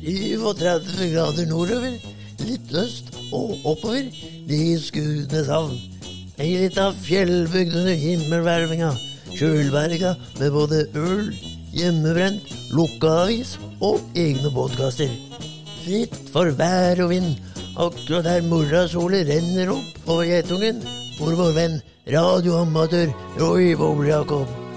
37 0.00 1.10
grader 1.12 1.46
nordover, 1.50 1.96
litt 2.46 2.72
øst 2.72 3.10
og 3.36 3.58
oppover, 3.68 4.06
de 4.48 4.60
Skudeneshavn. 4.80 5.76
Ei 6.40 6.54
lita 6.56 6.86
fjellbygd 7.02 7.76
under 7.82 7.98
himmelhvelvinga, 8.00 8.94
kjølberga 9.34 10.14
med 10.38 10.54
både 10.54 10.86
øl, 10.96 11.28
hjemmebrent, 11.76 12.48
lukka 12.72 13.12
avis 13.26 13.58
og 13.84 14.00
egne 14.16 14.48
båtkaster. 14.54 15.12
Fritt 15.84 16.16
for 16.32 16.48
vær 16.56 17.04
og 17.04 17.12
vind, 17.12 17.36
akkurat 17.76 18.24
der 18.24 18.48
morrasolet 18.48 19.28
renner 19.28 19.76
opp 19.76 20.08
over 20.08 20.24
Geitungen, 20.32 20.80
bor 21.20 21.36
vår 21.36 21.54
venn 21.60 21.78
radioamatør 22.08 23.12
Roy 23.36 23.74
Boble-Jakob. 23.76 24.69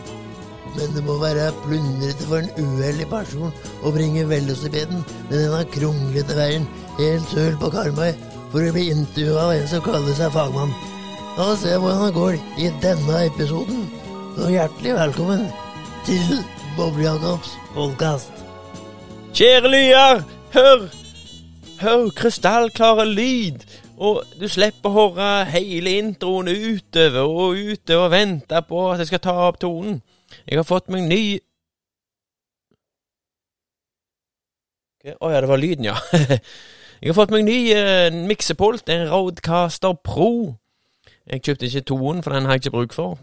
Men 0.77 0.95
det 0.95 1.03
må 1.05 1.19
være 1.21 1.51
plundrete 1.63 2.25
for 2.29 2.41
en 2.41 2.53
uheldig 2.57 3.05
person 3.11 3.51
å 3.83 3.91
bringe 3.93 4.25
velocipeden 4.29 5.03
med 5.29 5.35
denne 5.35 5.61
kronglete 5.73 6.37
veien 6.37 6.65
helt 6.97 7.29
sør 7.29 7.59
på 7.61 7.69
Karmøy 7.73 8.13
for 8.53 8.61
å 8.61 8.73
bli 8.73 8.87
intervjua 8.93 9.47
av 9.47 9.53
en 9.57 9.69
som 9.69 9.83
kaller 9.85 10.17
seg 10.17 10.33
fagmann. 10.33 10.73
La 11.37 11.51
oss 11.53 11.63
se 11.65 11.73
hvordan 11.77 12.07
det 12.07 12.15
går 12.17 12.39
i 12.61 12.71
denne 12.81 13.21
episoden. 13.25 13.85
Og 14.37 14.49
hjertelig 14.49 14.95
velkommen 14.97 15.45
til 16.05 16.41
Boble-Jacobs 16.77 17.53
podkast. 17.73 18.43
Kjære 19.33 19.69
lyer, 19.73 20.25
hør! 20.53 20.89
Hør 21.81 22.09
krystallklare 22.17 23.05
lyd. 23.09 23.65
Og 23.97 24.21
du 24.39 24.45
slipper 24.49 24.89
å 24.89 25.07
høre 25.13 25.29
hele 25.49 25.97
introen 26.01 26.49
utover 26.49 27.25
og 27.25 27.57
utover 27.57 28.07
og 28.07 28.13
vente 28.13 28.61
på 28.69 28.87
at 28.91 29.01
jeg 29.03 29.13
skal 29.13 29.23
ta 29.25 29.35
opp 29.47 29.61
tonen. 29.61 30.01
Jeg 30.47 30.59
har 30.59 30.67
fått 30.67 30.91
meg 30.93 31.07
ny 31.09 31.23
Å 35.03 35.11
okay. 35.19 35.33
ja, 35.33 35.39
det 35.43 35.49
var 35.49 35.59
lyden, 35.59 35.85
ja. 35.89 35.97
jeg 37.03 37.09
har 37.09 37.17
fått 37.17 37.33
meg 37.35 37.43
ny 37.43 37.57
uh, 37.75 38.21
miksepult, 38.29 38.87
en 38.87 39.09
Roadcaster 39.11 39.97
Pro. 39.99 40.55
Jeg 41.27 41.43
kjøpte 41.43 41.67
ikke 41.67 41.87
toen, 41.89 42.21
for 42.23 42.31
den 42.31 42.47
har 42.47 42.55
jeg 42.55 42.63
ikke 42.63 42.77
bruk 42.77 42.95
for. 42.95 43.17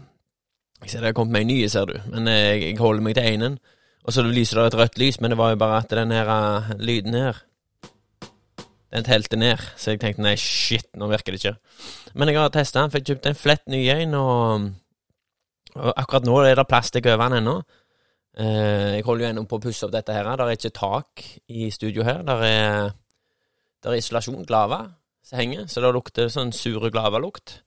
Jeg 0.83 0.91
ser 0.91 1.01
det 1.01 1.09
har 1.09 1.15
kommet 1.17 1.39
meg 1.39 1.47
nye, 1.49 1.69
ser 1.73 1.89
du, 1.89 1.95
men 2.13 2.29
uh, 2.29 2.53
jeg 2.53 2.77
holder 2.77 3.05
meg 3.07 3.17
til 3.17 3.31
enen. 3.31 3.57
Og 4.05 4.13
så 4.13 4.25
lyser 4.25 4.61
det 4.61 4.67
et 4.67 4.77
rødt 4.77 5.01
lys, 5.01 5.17
men 5.21 5.33
det 5.33 5.39
var 5.41 5.55
jo 5.55 5.61
bare 5.61 5.81
at 5.81 5.97
den 5.97 6.13
her 6.13 6.29
uh, 6.29 6.69
lyden 6.77 7.17
her 7.17 7.41
Den 8.91 9.05
telte 9.07 9.37
ned, 9.39 9.57
så 9.79 9.93
jeg 9.93 10.01
tenkte 10.01 10.21
nei, 10.21 10.35
shit, 10.35 10.85
nå 10.99 11.07
virker 11.07 11.31
det 11.31 11.39
ikke. 11.39 11.53
Men 12.13 12.27
jeg 12.27 12.41
har 12.41 12.49
testa 12.51 12.81
den, 12.81 12.91
for 12.91 12.99
jeg 12.99 13.07
kjøpte 13.07 13.31
en 13.31 13.37
flett 13.39 13.63
ny 13.71 13.85
en, 13.87 14.15
og 14.19 14.65
og 15.75 15.93
akkurat 15.95 16.27
nå 16.27 16.39
er 16.43 16.57
det 16.59 16.67
plastikk 16.69 17.07
over 17.11 17.29
den 17.29 17.41
ennå. 17.41 17.55
Eh, 18.39 18.97
jeg 18.97 19.05
holder 19.05 19.25
jo 19.25 19.29
ennå 19.31 19.43
på 19.47 19.59
å 19.59 19.63
pusse 19.63 19.85
opp 19.85 19.93
dette 19.93 20.15
her. 20.15 20.27
Det 20.27 20.45
er 20.47 20.57
ikke 20.57 20.75
tak 20.75 21.23
i 21.51 21.69
studio 21.71 22.05
her. 22.07 22.23
Det 22.27 22.37
er, 22.47 22.91
der 23.83 23.95
er 23.95 23.99
isolasjon, 23.99 24.45
glava, 24.47 24.85
som 25.23 25.41
henger, 25.41 25.67
så 25.67 25.83
det 25.83 25.91
lukter 25.95 26.31
sånn 26.31 26.53
sure 26.55 26.91
glavalukt. 26.93 27.59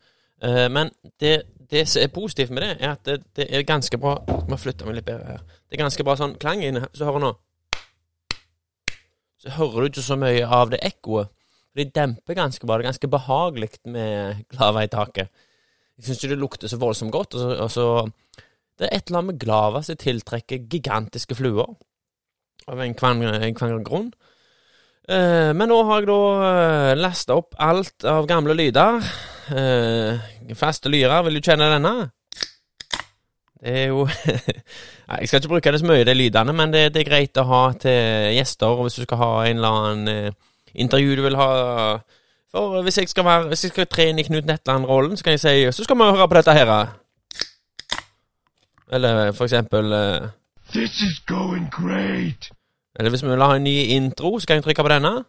Eh, 0.43 0.69
men 0.73 0.91
det, 1.21 1.35
det, 1.71 1.87
som 1.89 2.03
er 2.03 2.13
positivt 2.15 2.53
med 2.55 2.65
det, 2.65 2.73
er 2.81 2.97
at 2.97 3.05
det, 3.09 3.21
det 3.37 3.49
er 3.51 3.67
ganske 3.69 3.99
bra 4.01 4.19
Jeg 4.27 4.51
må 4.51 4.59
flytte 4.61 4.89
meg 4.89 4.99
litt 4.99 5.09
bedre 5.09 5.37
her. 5.37 5.45
Det 5.69 5.77
er 5.79 5.85
ganske 5.85 6.07
bra 6.07 6.17
sånn 6.21 6.37
klang 6.41 6.65
inne. 6.65 6.89
Så 6.93 7.09
hører 7.09 7.21
du 7.21 7.29
nå 7.29 7.33
Så 9.45 9.57
hører 9.59 9.81
du 9.81 9.93
ikke 9.93 10.05
så 10.09 10.19
mye 10.21 10.45
av 10.49 10.73
det 10.73 10.81
ekkoet. 10.85 11.33
Det 11.75 11.91
demper 11.95 12.37
ganske 12.39 12.67
bra. 12.67 12.77
Det 12.79 12.85
er 12.85 12.93
ganske 12.93 13.11
behagelig 13.11 13.71
med 13.91 14.45
glava 14.53 14.85
i 14.85 14.91
taket. 14.93 15.29
Jeg 15.95 16.09
syns 16.09 16.21
ikke 16.21 16.33
det 16.35 16.41
lukter 16.43 16.71
så 16.71 16.79
voldsomt 16.81 17.15
godt. 17.15 17.37
Og 17.39 17.71
så, 17.71 17.87
det 18.79 18.89
er 18.89 18.97
et 18.97 19.09
eller 19.09 19.21
annet 19.21 19.33
med 19.33 19.41
glava 19.43 19.83
som 19.87 19.99
tiltrekker 19.99 20.67
gigantiske 20.71 21.37
fluer 21.39 21.77
av 22.71 22.81
en 22.81 22.97
kvanger 22.97 23.83
grunn. 23.87 24.11
Eh, 25.05 25.53
men 25.53 25.69
nå 25.69 25.79
har 25.85 26.01
jeg 26.01 26.09
da 26.09 26.19
eh, 26.49 26.91
lasta 26.97 27.37
opp 27.37 27.59
alt 27.61 28.07
av 28.09 28.27
gamle 28.29 28.57
lyder. 28.57 29.05
Eh, 29.53 30.55
faste 30.57 30.89
lyrer, 30.89 31.21
vil 31.27 31.39
du 31.39 31.45
kjenne 31.45 31.69
denne? 31.75 31.95
Det 33.65 33.75
er 33.85 33.93
jo 33.93 34.07
Jeg 35.05 35.29
skal 35.29 35.41
ikke 35.41 35.53
bruke 35.53 35.73
det 35.73 35.81
så 35.83 35.89
mye, 35.89 36.05
de 36.09 36.15
lydene, 36.17 36.53
men 36.57 36.73
det, 36.73 36.87
det, 36.95 37.03
er 37.03 37.11
greit 37.11 37.41
å 37.41 37.45
ha 37.49 37.63
til 37.77 38.33
gjester 38.39 38.81
hvis 38.81 38.97
du 38.99 39.05
skal 39.05 39.21
ha 39.21 39.33
en 39.45 39.61
eller 39.61 39.81
annen 39.81 40.13
eh, 40.13 40.55
intervju 40.81 41.19
du 41.19 41.23
vil 41.27 41.37
ha 41.39 41.51
for 42.55 42.83
hvis 42.83 42.99
jeg 42.99 43.09
skal, 43.09 43.25
være, 43.25 43.47
hvis 43.49 43.65
jeg 43.65 43.71
skal 43.71 43.87
trene 43.87 44.21
i 44.21 44.25
Knut 44.25 44.47
Netland-rollen, 44.47 45.17
så 45.17 45.25
kan 45.25 45.31
jeg 45.31 45.41
si 45.41 45.73
Så 45.73 45.85
skal 45.85 45.97
vi 45.97 46.03
høre 46.03 46.29
på 46.29 46.35
dette 46.35 46.53
her. 46.53 46.87
Eller 48.93 49.33
for 49.33 49.45
eksempel 49.45 49.93
uh, 49.93 50.29
This 50.75 50.91
is 51.01 51.21
going 51.27 51.71
great. 51.71 52.51
Eller 52.99 53.11
hvis 53.11 53.25
vi 53.25 53.29
vil 53.29 53.43
ha 53.43 53.57
en 53.57 53.65
ny 53.65 53.77
intro, 53.97 54.39
så 54.39 54.47
kan 54.47 54.55
jeg 54.55 54.65
trykke 54.65 54.83
på 54.83 54.89
denne. 54.89 55.25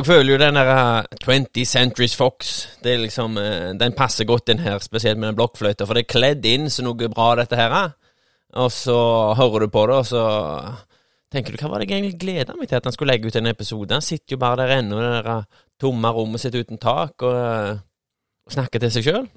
Jeg 0.00 0.06
føler 0.06 0.32
jo 0.32 0.36
den 0.40 0.56
der 0.56 1.02
20 1.20 1.64
Centuries 1.68 2.14
Fox 2.16 2.68
det 2.80 2.94
er 2.94 3.02
liksom, 3.02 3.36
eh, 3.36 3.74
Den 3.76 3.92
passer 3.92 4.24
godt 4.24 4.48
inn 4.48 4.58
her, 4.58 4.78
spesielt 4.78 5.18
med 5.18 5.28
den 5.28 5.36
blokkfløyta. 5.36 5.84
For 5.84 5.92
det 5.92 6.06
er 6.06 6.14
kledd 6.14 6.46
inn 6.48 6.70
så 6.70 6.82
noe 6.82 7.08
bra, 7.12 7.34
dette 7.36 7.56
her. 7.56 7.92
Og 8.56 8.72
så 8.72 8.96
hører 9.36 9.60
du 9.60 9.68
på 9.68 9.82
det, 9.86 9.96
og 9.96 10.06
så 10.06 10.22
tenker 11.30 11.52
du 11.52 11.60
hva 11.60 11.68
var 11.68 11.78
det 11.80 11.90
jeg 11.90 11.98
egentlig 11.98 12.20
gleda 12.20 12.56
meg 12.56 12.70
til 12.70 12.76
at 12.80 12.88
han 12.88 12.96
skulle 12.96 13.12
legge 13.12 13.28
ut 13.28 13.36
en 13.36 13.46
episode? 13.52 13.92
Han 13.92 14.00
sitter 14.00 14.38
jo 14.38 14.40
bare 14.40 14.62
der 14.62 14.74
ennå 14.78 15.02
det 15.04 15.12
der 15.26 15.44
tomme 15.78 16.08
rommet 16.08 16.40
sitt 16.40 16.56
uten 16.56 16.78
tak 16.78 17.20
og, 17.20 17.36
eh, 17.36 17.76
og 18.46 18.56
snakker 18.56 18.80
til 18.80 18.96
seg 18.96 19.04
sjøl. 19.04 19.28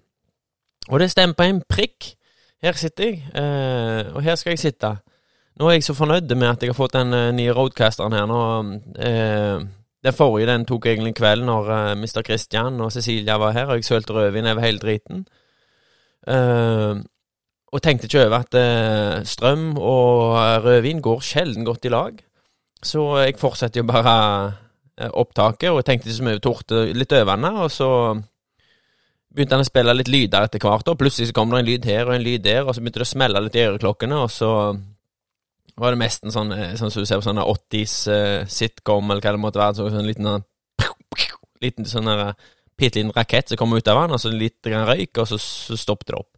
Og 0.88 1.00
det 1.00 1.12
stemmer 1.12 1.36
på 1.36 1.44
en 1.44 1.62
prikk. 1.68 2.16
Her 2.64 2.72
sitter 2.72 3.04
jeg, 3.04 3.24
eh, 3.36 4.16
og 4.16 4.24
her 4.24 4.36
skal 4.36 4.56
jeg 4.56 4.60
sitte. 4.60 4.98
Nå 5.60 5.68
er 5.68 5.82
jeg 5.82 5.84
så 5.84 5.94
fornøyd 5.94 6.36
med 6.36 6.48
at 6.48 6.62
jeg 6.62 6.72
har 6.72 6.80
fått 6.86 6.96
den 6.96 7.36
nye 7.36 7.52
roadcasteren 7.52 8.14
her. 8.14 8.26
Nå 8.26 9.83
den 10.04 10.16
forrige 10.16 10.50
den 10.50 10.66
tok 10.68 10.86
egentlig 10.90 11.16
kveld 11.16 11.46
når 11.48 11.70
uh, 11.70 11.80
eh, 11.92 11.96
Mr. 11.98 12.22
Christian 12.26 12.82
og 12.84 12.92
Cecilia 12.92 13.38
var 13.40 13.56
her, 13.56 13.72
og 13.72 13.80
jeg 13.80 13.88
sølte 13.88 14.14
rødvin 14.14 14.50
over 14.52 14.66
hele 14.66 14.80
driten. 14.80 15.26
Uh, 16.28 17.00
og 17.74 17.82
tenkte 17.82 18.06
ikke 18.06 18.26
over 18.26 18.44
at 18.44 18.58
uh, 18.60 19.24
strøm 19.26 19.78
og 19.78 20.36
rødvin 20.66 21.02
går 21.02 21.24
sjelden 21.24 21.66
godt 21.66 21.86
i 21.86 21.94
lag. 21.94 22.20
Så 22.84 23.18
jeg 23.24 23.40
fortsetter 23.40 23.82
jo 23.82 23.88
bare 23.88 24.54
opptaket, 25.14 25.72
og 25.72 25.80
jeg 25.80 25.86
tenkte 25.86 26.10
ikke 26.10 26.18
så 26.18 26.26
mye 26.28 26.40
torte 26.44 26.82
litt 26.94 27.12
øvende, 27.18 27.50
og 27.64 27.72
så 27.72 27.88
begynte 29.34 29.58
han 29.58 29.64
å 29.64 29.68
spille 29.68 29.96
litt 29.98 30.12
lyder 30.12 30.46
etter 30.46 30.62
hvert, 30.62 30.92
og 30.92 31.00
plutselig 31.00 31.32
så 31.32 31.36
kom 31.36 31.50
det 31.50 31.64
en 31.64 31.70
lyd 31.72 31.88
her 31.90 32.06
og 32.06 32.14
en 32.14 32.26
lyd 32.28 32.44
der, 32.46 32.62
og 32.62 32.76
så 32.76 32.84
begynte 32.84 33.02
det 33.02 33.08
å 33.08 33.14
smelle 33.14 33.42
litt 33.42 33.58
i 33.58 33.64
øreklokkene, 33.64 34.20
og 34.22 34.30
så 34.30 34.52
var 35.76 35.94
det 35.94 36.02
mest 36.02 36.26
en 36.26 36.34
sånn, 36.34 36.52
eh, 36.54 36.74
sånn 36.78 36.92
som 36.94 37.04
du 37.04 37.10
ser 37.10 37.22
på 37.22 37.26
sånne 37.26 37.46
80s 37.50 37.96
uh, 38.10 38.16
eh, 38.16 38.50
sitcom, 38.52 39.10
eller 39.10 39.24
hva 39.24 39.34
det 39.34 39.42
måtte 39.42 39.62
være. 39.62 39.78
Så 39.80 39.90
sånn 39.94 40.10
liten 40.10 40.30
sånn 40.30 40.46
liten 41.64 41.88
sånn 41.88 42.10
der, 42.10 42.34
bitte 42.78 43.00
liten 43.00 43.14
rakett 43.16 43.50
som 43.50 43.60
kom 43.60 43.74
ut 43.74 43.88
av 43.88 44.04
den, 44.04 44.16
og 44.16 44.22
så 44.22 44.32
litt 44.34 44.68
røyk, 44.68 45.22
og 45.22 45.30
så, 45.30 45.40
så 45.40 45.78
stoppet 45.80 46.12
det 46.12 46.20
opp. 46.20 46.30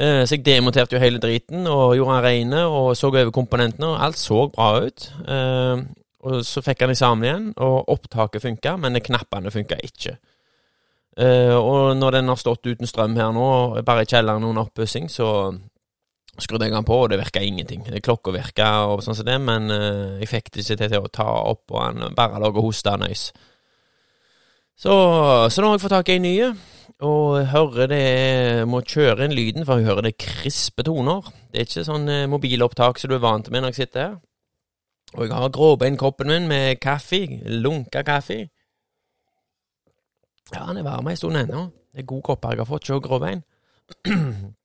Så 0.00 0.32
jeg 0.32 0.42
demonterte 0.46 0.96
jo 0.96 1.00
hele 1.02 1.20
driten 1.20 1.66
og 1.68 1.92
gjorde 1.92 2.14
den 2.16 2.24
reine 2.24 2.60
og 2.72 2.94
så 2.96 3.10
over 3.10 3.28
komponentene, 3.36 3.90
og 3.90 4.00
alt 4.00 4.16
så 4.16 4.46
bra 4.48 4.70
ut. 4.80 5.04
Og 6.24 6.38
så 6.48 6.62
fikk 6.64 6.86
han 6.86 6.94
eksamen 6.94 7.26
igjen, 7.26 7.44
og 7.60 7.92
opptaket 7.92 8.42
funka, 8.46 8.72
men 8.80 8.96
knappene 9.04 9.52
funka 9.52 9.76
ikke. 9.84 10.14
Og 11.60 11.92
når 12.00 12.16
den 12.16 12.32
har 12.32 12.40
stått 12.40 12.64
uten 12.64 12.88
strøm 12.88 13.18
her 13.20 13.30
nå, 13.36 13.50
bare 13.84 14.06
i 14.06 14.10
kjelleren 14.10 14.48
under 14.48 14.64
oppussing, 14.70 15.12
så 15.12 15.28
skrudde 16.42 16.68
jeg 16.68 16.74
den 16.74 16.86
på, 16.86 16.96
og 17.02 17.10
det 17.12 17.20
virka 17.20 17.42
ingenting. 17.44 17.84
Klokka 18.04 18.34
virka 18.34 18.70
og 18.90 19.04
sånn 19.04 19.16
som 19.18 19.28
det, 19.28 19.36
men 19.42 19.70
uh, 19.72 20.18
jeg 20.20 20.30
fikk 20.30 20.50
det 20.54 20.64
ikke 20.64 20.80
til 20.82 20.98
å 20.98 21.12
ta 21.12 21.28
opp, 21.52 21.64
og 21.72 21.80
han 21.82 22.16
bare 22.16 22.40
lå 22.42 22.52
og 22.52 22.64
hosta 22.70 22.96
nøys. 23.00 23.30
Så, 24.80 24.92
så, 25.52 25.60
nå 25.60 25.68
har 25.68 25.76
jeg 25.76 25.84
fått 25.84 25.96
tak 25.98 26.08
i 26.08 26.16
ei 26.16 26.22
ny, 26.24 26.34
og 27.04 27.26
jeg 27.36 27.48
hører 27.52 27.88
det 27.90 28.04
Må 28.68 28.80
kjøre 28.84 29.26
inn 29.26 29.34
lyden, 29.36 29.66
for 29.68 29.80
jeg 29.80 29.88
hører 29.90 30.08
det 30.08 30.18
krispe 30.20 30.84
toner. 30.84 31.28
Det 31.50 31.60
er 31.60 31.68
ikke 31.68 31.86
sånn 31.88 32.08
uh, 32.08 32.28
mobilopptak 32.32 33.00
som 33.00 33.12
du 33.12 33.18
er 33.18 33.24
vant 33.24 33.50
med 33.52 33.64
når 33.64 33.74
jeg 33.74 33.82
sitter 33.82 34.06
her. 34.06 34.16
Og 35.16 35.26
jeg 35.26 35.34
har 35.34 35.50
gråbeinkoppen 35.50 36.30
min 36.30 36.46
med 36.48 36.78
kaffe, 36.82 37.24
lunka 37.50 38.04
kaffe. 38.06 38.44
Ja, 40.54 40.64
han 40.68 40.78
er 40.78 40.86
varm 40.86 41.10
ei 41.10 41.18
stund 41.18 41.38
ennå. 41.38 41.66
Det 41.90 42.04
er 42.04 42.10
god 42.10 42.22
kopp 42.26 42.46
jeg 42.46 42.62
har 42.62 42.68
fått, 42.68 42.86
sjå 42.86 43.00
gråbein. 43.02 43.42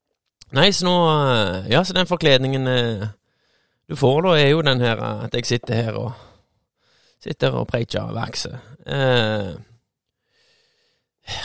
Nei, 0.54 0.70
så 0.72 0.86
nå 0.86 0.96
eh, 1.10 1.72
Ja, 1.74 1.84
så 1.84 1.94
den 1.98 2.08
forkledningen 2.10 2.68
eh, 2.68 3.08
du 3.90 3.96
får 3.98 4.22
da, 4.26 4.36
er 4.38 4.50
jo 4.52 4.62
den 4.66 4.82
her 4.82 4.98
eh, 5.02 5.24
at 5.26 5.34
jeg 5.34 5.46
sitter 5.46 5.76
her 5.84 5.94
og 6.00 6.12
Sitter 7.26 7.56
og 7.58 7.66
preiker 7.66 8.12
vokser. 8.14 8.60
Eh, 8.86 9.56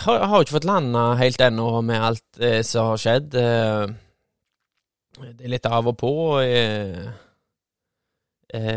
har, 0.04 0.24
har 0.28 0.42
ikke 0.42 0.58
fått 0.58 0.66
landa 0.68 1.14
helt 1.16 1.40
ennå 1.40 1.80
med 1.86 2.02
alt 2.04 2.40
eh, 2.42 2.60
som 2.66 2.90
har 2.90 3.00
skjedd. 3.00 3.34
Eh, 3.40 3.86
Det 5.20 5.44
er 5.46 5.52
litt 5.54 5.66
av 5.70 5.88
og 5.88 5.96
på. 5.96 6.10
Eh, 6.44 7.08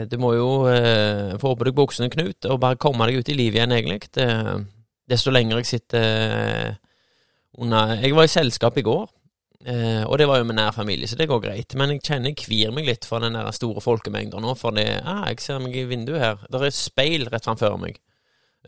du 0.08 0.16
må 0.22 0.32
jo 0.38 0.48
få 1.42 1.56
på 1.58 1.66
deg 1.68 1.76
buksene, 1.76 2.10
Knut, 2.14 2.46
og 2.46 2.60
bare 2.62 2.78
komme 2.80 3.08
deg 3.10 3.20
ut 3.20 3.30
i 3.34 3.36
livet 3.36 3.58
igjen, 3.58 3.72
egentlig. 3.74 4.00
Desto 5.10 5.32
lenger 5.34 5.60
jeg 5.60 5.66
sitter 5.74 6.76
under 7.58 7.96
Jeg 8.00 8.16
var 8.16 8.24
i 8.30 8.32
selskap 8.32 8.78
i 8.78 8.86
går, 8.86 9.08
eh, 9.66 10.04
og 10.04 10.18
det 10.20 10.28
var 10.28 10.40
jo 10.42 10.48
med 10.50 10.58
nær 10.60 10.72
familie, 10.76 11.08
så 11.08 11.16
det 11.20 11.28
går 11.32 11.42
greit. 11.44 11.76
Men 11.80 11.96
jeg 11.96 12.04
kjenner 12.04 12.32
jeg 12.32 12.40
kvir 12.46 12.74
meg 12.76 12.88
litt 12.88 13.06
for 13.10 13.24
den 13.24 13.38
der 13.38 13.52
store 13.56 13.82
folkemengda 13.84 14.42
nå, 14.44 14.56
for 14.60 14.76
det 14.76 14.88
ah, 15.04 15.26
Jeg 15.30 15.44
ser 15.44 15.62
meg 15.64 15.76
i 15.76 15.86
vinduet 15.90 16.22
her. 16.22 16.42
Det 16.52 16.62
er 16.62 16.76
speil 16.76 17.30
rett 17.32 17.46
framfor 17.46 17.78
meg. 17.82 18.00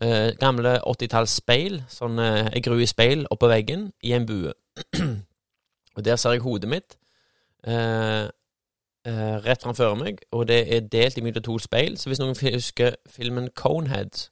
Eh, 0.02 0.34
gamle 0.36 0.76
80-tallsspeil, 0.84 1.80
sånn 1.88 2.20
eh, 2.20 2.52
gruer 2.60 2.84
i 2.84 2.90
speil 2.90 3.24
oppå 3.32 3.48
veggen, 3.48 3.90
i 4.04 4.12
en 4.12 4.26
bue. 4.28 4.52
og 5.96 6.04
der 6.04 6.20
ser 6.20 6.36
jeg 6.36 6.44
hodet 6.44 6.68
mitt. 6.68 6.98
Eh, 7.66 8.28
eh, 9.06 9.36
rett 9.46 9.62
framfor 9.62 9.96
meg, 9.96 10.20
og 10.32 10.48
det 10.48 10.60
er 10.68 10.88
delt 10.92 11.16
imellom 11.18 11.42
to 11.42 11.58
speil. 11.58 11.96
Så 11.96 12.10
hvis 12.10 12.20
noen 12.20 12.36
husker 12.36 12.98
filmen 13.08 13.48
Coneheads 13.56 14.30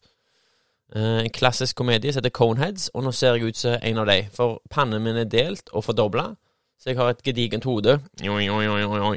eh, 0.95 1.25
En 1.25 1.33
klassisk 1.33 1.77
komedie 1.77 2.13
som 2.13 2.21
heter 2.21 2.31
Coneheads, 2.31 2.91
og 2.95 3.05
nå 3.05 3.13
ser 3.13 3.35
jeg 3.35 3.49
ut 3.49 3.57
som 3.57 3.79
en 3.83 3.99
av 3.99 4.07
dem. 4.07 4.29
For 4.37 4.61
pannen 4.71 5.03
min 5.03 5.17
er 5.17 5.25
delt 5.25 5.73
og 5.73 5.85
fordobla, 5.89 6.35
så 6.79 6.91
jeg 6.91 6.99
har 6.99 7.15
et 7.15 7.23
gedigent 7.25 7.65
hode. 7.65 7.99
Oi, 8.23 8.49
oi, 8.51 8.67
oi, 8.69 9.01
oi. 9.13 9.17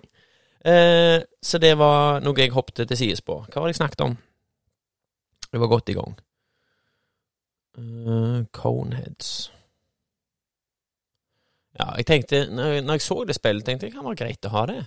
Eh, 0.67 1.19
så 1.43 1.59
det 1.61 1.73
var 1.79 2.21
noe 2.23 2.39
jeg 2.39 2.53
hoppet 2.55 2.87
til 2.87 2.99
sides 2.99 3.21
på. 3.21 3.41
Hva 3.45 3.61
var 3.61 3.69
det 3.69 3.75
jeg 3.75 3.81
snakket 3.81 4.05
om? 4.07 4.17
Jeg 5.51 5.61
var 5.63 5.71
godt 5.71 5.89
i 5.89 5.95
gang. 5.97 6.17
Uh, 7.77 8.41
Coneheads 8.51 9.51
Ja, 11.77 11.91
jeg 11.99 12.07
tenkte 12.09 12.39
Når 12.49 12.71
jeg, 12.73 13.01
så 13.05 13.19
det 13.27 13.35
spillet, 13.37 13.65
tenkte 13.65 13.85
jeg 13.85 13.91
det 13.91 13.99
kan 13.99 14.07
være 14.07 14.17
greit 14.17 14.47
å 14.49 14.53
ha 14.55 14.63
det. 14.65 14.79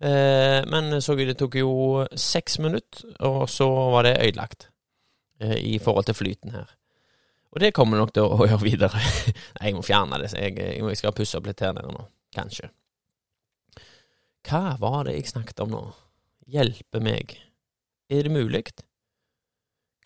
Eh, 0.00 0.60
men 0.70 1.00
så 1.02 1.16
det 1.18 1.34
tok 1.36 1.58
jo 1.60 1.72
seks 2.16 2.58
minutter, 2.62 3.10
og 3.26 3.48
så 3.50 3.66
var 3.92 4.06
det 4.06 4.14
ødelagt 4.28 4.70
eh, 5.40 5.58
i 5.58 5.78
forhold 5.82 6.06
til 6.08 6.16
flyten 6.16 6.54
her. 6.54 6.70
Og 7.50 7.62
det 7.62 7.72
kommer 7.74 7.98
nok 7.98 8.12
til 8.14 8.26
å, 8.26 8.44
gjøre 8.46 8.62
videre. 8.62 9.00
Nei, 9.58 9.70
jeg 9.70 9.76
må 9.76 9.82
fjerne 9.86 10.20
det. 10.22 10.30
Jeg, 10.38 10.54
jeg 10.78 11.00
skal 11.00 11.16
pusse 11.16 11.38
opp 11.38 11.48
litt 11.50 11.62
her 11.64 11.74
nede 11.74 11.90
nå. 11.94 12.04
Kanskje. 12.36 12.70
Hva 14.46 14.76
var 14.80 15.04
det 15.08 15.16
jeg 15.16 15.32
snakket 15.32 15.64
om 15.64 15.74
nå? 15.74 15.82
Hjelpe 16.50 17.02
meg. 17.02 17.34
Er 18.10 18.26
det 18.26 18.32
mulig? 18.34 18.64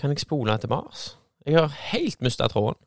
Kan 0.00 0.12
jeg 0.12 0.24
spole 0.24 0.56
tilbake? 0.58 1.14
Jeg 1.44 1.60
har 1.60 1.78
helt 1.92 2.24
mista 2.24 2.48
tråden. 2.48 2.80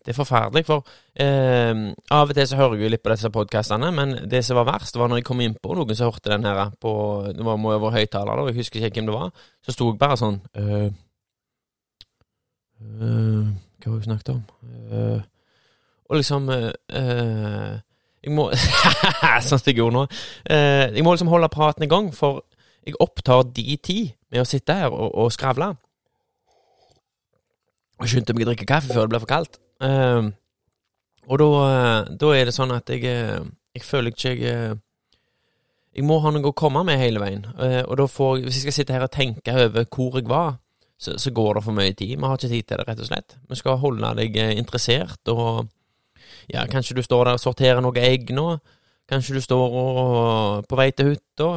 Det 0.00 0.14
er 0.14 0.16
forferdelig, 0.16 0.62
for 0.64 0.86
eh, 1.20 1.80
av 2.16 2.30
og 2.30 2.36
til 2.36 2.46
så 2.48 2.56
hører 2.56 2.78
jeg 2.78 2.86
jo 2.86 2.92
litt 2.94 3.02
på 3.04 3.10
disse 3.12 3.30
podkastene, 3.34 3.90
men 3.92 4.14
det 4.32 4.40
som 4.46 4.56
var 4.56 4.70
verst, 4.70 4.96
var 4.96 5.10
når 5.12 5.20
jeg 5.20 5.26
kom 5.28 5.42
inn 5.44 5.56
på 5.60 5.76
noen 5.76 5.92
som 5.98 6.08
hørte 6.08 6.32
den 6.32 6.46
her 6.48 6.70
på 6.80 6.92
Det 7.36 7.44
var 7.44 7.60
med 7.60 7.76
over 7.76 7.92
høyttaler, 7.92 8.40
og 8.40 8.48
jeg 8.48 8.62
husker 8.62 8.80
ikke 8.80 9.02
hvem 9.02 9.10
det 9.10 9.18
var. 9.18 9.44
Så 9.60 9.76
sto 9.76 9.90
jeg 9.90 10.00
bare 10.00 10.16
sånn 10.16 10.40
øh, 10.56 10.88
øh, 12.80 13.52
Hva 13.52 13.92
har 13.92 13.98
jeg 13.98 14.08
snakket 14.08 14.32
om? 14.38 14.42
Øh, 14.72 15.20
og 16.08 16.16
liksom 16.16 16.48
Jeg 16.50 18.32
må 18.34 18.50
Sånn 19.46 19.60
som 19.60 19.68
jeg 19.68 19.76
gjorde 19.82 19.98
nå. 20.00 20.08
Jeg 20.48 21.04
må 21.04 21.12
liksom 21.12 21.30
holde 21.30 21.52
praten 21.52 21.84
i 21.84 21.92
gang, 21.92 22.08
for 22.16 22.46
jeg 22.88 22.96
opptar 23.04 23.44
de 23.52 23.76
tid 23.76 24.14
med 24.32 24.40
å 24.42 24.48
sitte 24.48 24.74
her 24.74 24.88
og, 24.88 25.12
og 25.12 25.32
skravle. 25.32 25.74
Og 28.00 28.08
skyndte 28.08 28.32
meg 28.32 28.48
å 28.48 28.54
drikke 28.54 28.68
kaffe 28.68 28.94
før 28.94 29.04
det 29.04 29.12
ble 29.12 29.20
for 29.26 29.36
kaldt. 29.36 29.60
Eh, 29.80 30.30
og 31.30 31.42
eh, 31.42 32.10
da 32.20 32.30
er 32.34 32.48
det 32.48 32.54
sånn 32.56 32.72
at 32.74 32.90
jeg, 32.90 33.04
eh, 33.06 33.42
jeg 33.76 33.84
føler 33.86 34.14
ikke 34.14 34.32
jeg 34.34 34.46
eh, 34.50 34.78
Jeg 35.90 36.06
må 36.06 36.20
ha 36.22 36.30
noe 36.30 36.46
å 36.46 36.54
komme 36.56 36.84
med 36.86 37.00
hele 37.00 37.18
veien. 37.18 37.42
Og 37.50 37.96
da 37.98 38.04
får 38.06 38.36
jeg, 38.36 38.44
hvis 38.46 38.58
jeg 38.60 38.62
skal 38.62 38.74
sitte 38.76 38.94
her 38.94 39.02
og 39.02 39.10
tenke 39.10 39.54
over 39.58 39.88
hvor 39.90 40.20
jeg 40.20 40.28
var, 40.30 40.52
så, 40.94 41.16
så 41.18 41.32
går 41.34 41.58
det 41.58 41.62
for 41.64 41.74
mye 41.74 41.94
tid. 41.98 42.12
Vi 42.14 42.28
har 42.30 42.38
ikke 42.38 42.50
tid 42.52 42.68
til 42.68 42.78
det, 42.78 42.86
rett 42.86 43.02
og 43.02 43.08
slett. 43.08 43.34
Vi 43.50 43.58
skal 43.58 43.80
holde 43.82 44.12
deg 44.20 44.38
interessert, 44.54 45.18
og 45.34 45.66
ja, 46.46 46.62
kanskje 46.70 46.94
du 46.94 47.02
står 47.02 47.24
der 47.26 47.40
og 47.40 47.42
sorterer 47.42 47.82
noe 47.82 48.06
egg 48.06 48.30
nå. 48.36 48.46
Kanskje 49.10 49.34
du 49.34 49.42
står 49.42 49.74
og, 49.82 50.68
på 50.70 50.78
vei 50.78 50.92
til 50.94 51.10
hytta. 51.10 51.50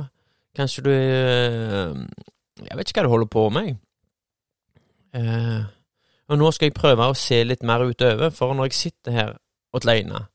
Kanskje 0.58 0.86
du 0.88 0.92
Jeg 0.94 2.78
vet 2.78 2.90
ikke 2.90 3.04
hva 3.04 3.06
du 3.06 3.14
holder 3.14 3.30
på 3.38 3.46
med. 3.54 3.78
Eh, 5.14 5.62
og 6.34 6.40
nå 6.42 6.52
skal 6.56 6.72
jeg 6.72 6.78
prøve 6.78 7.08
å 7.10 7.18
se 7.18 7.40
litt 7.46 7.64
mer 7.68 7.86
utover, 7.86 8.34
for 8.34 8.56
når 8.58 8.72
jeg 8.72 8.80
sitter 8.80 9.18
her 9.18 9.34
alene, 9.78 10.26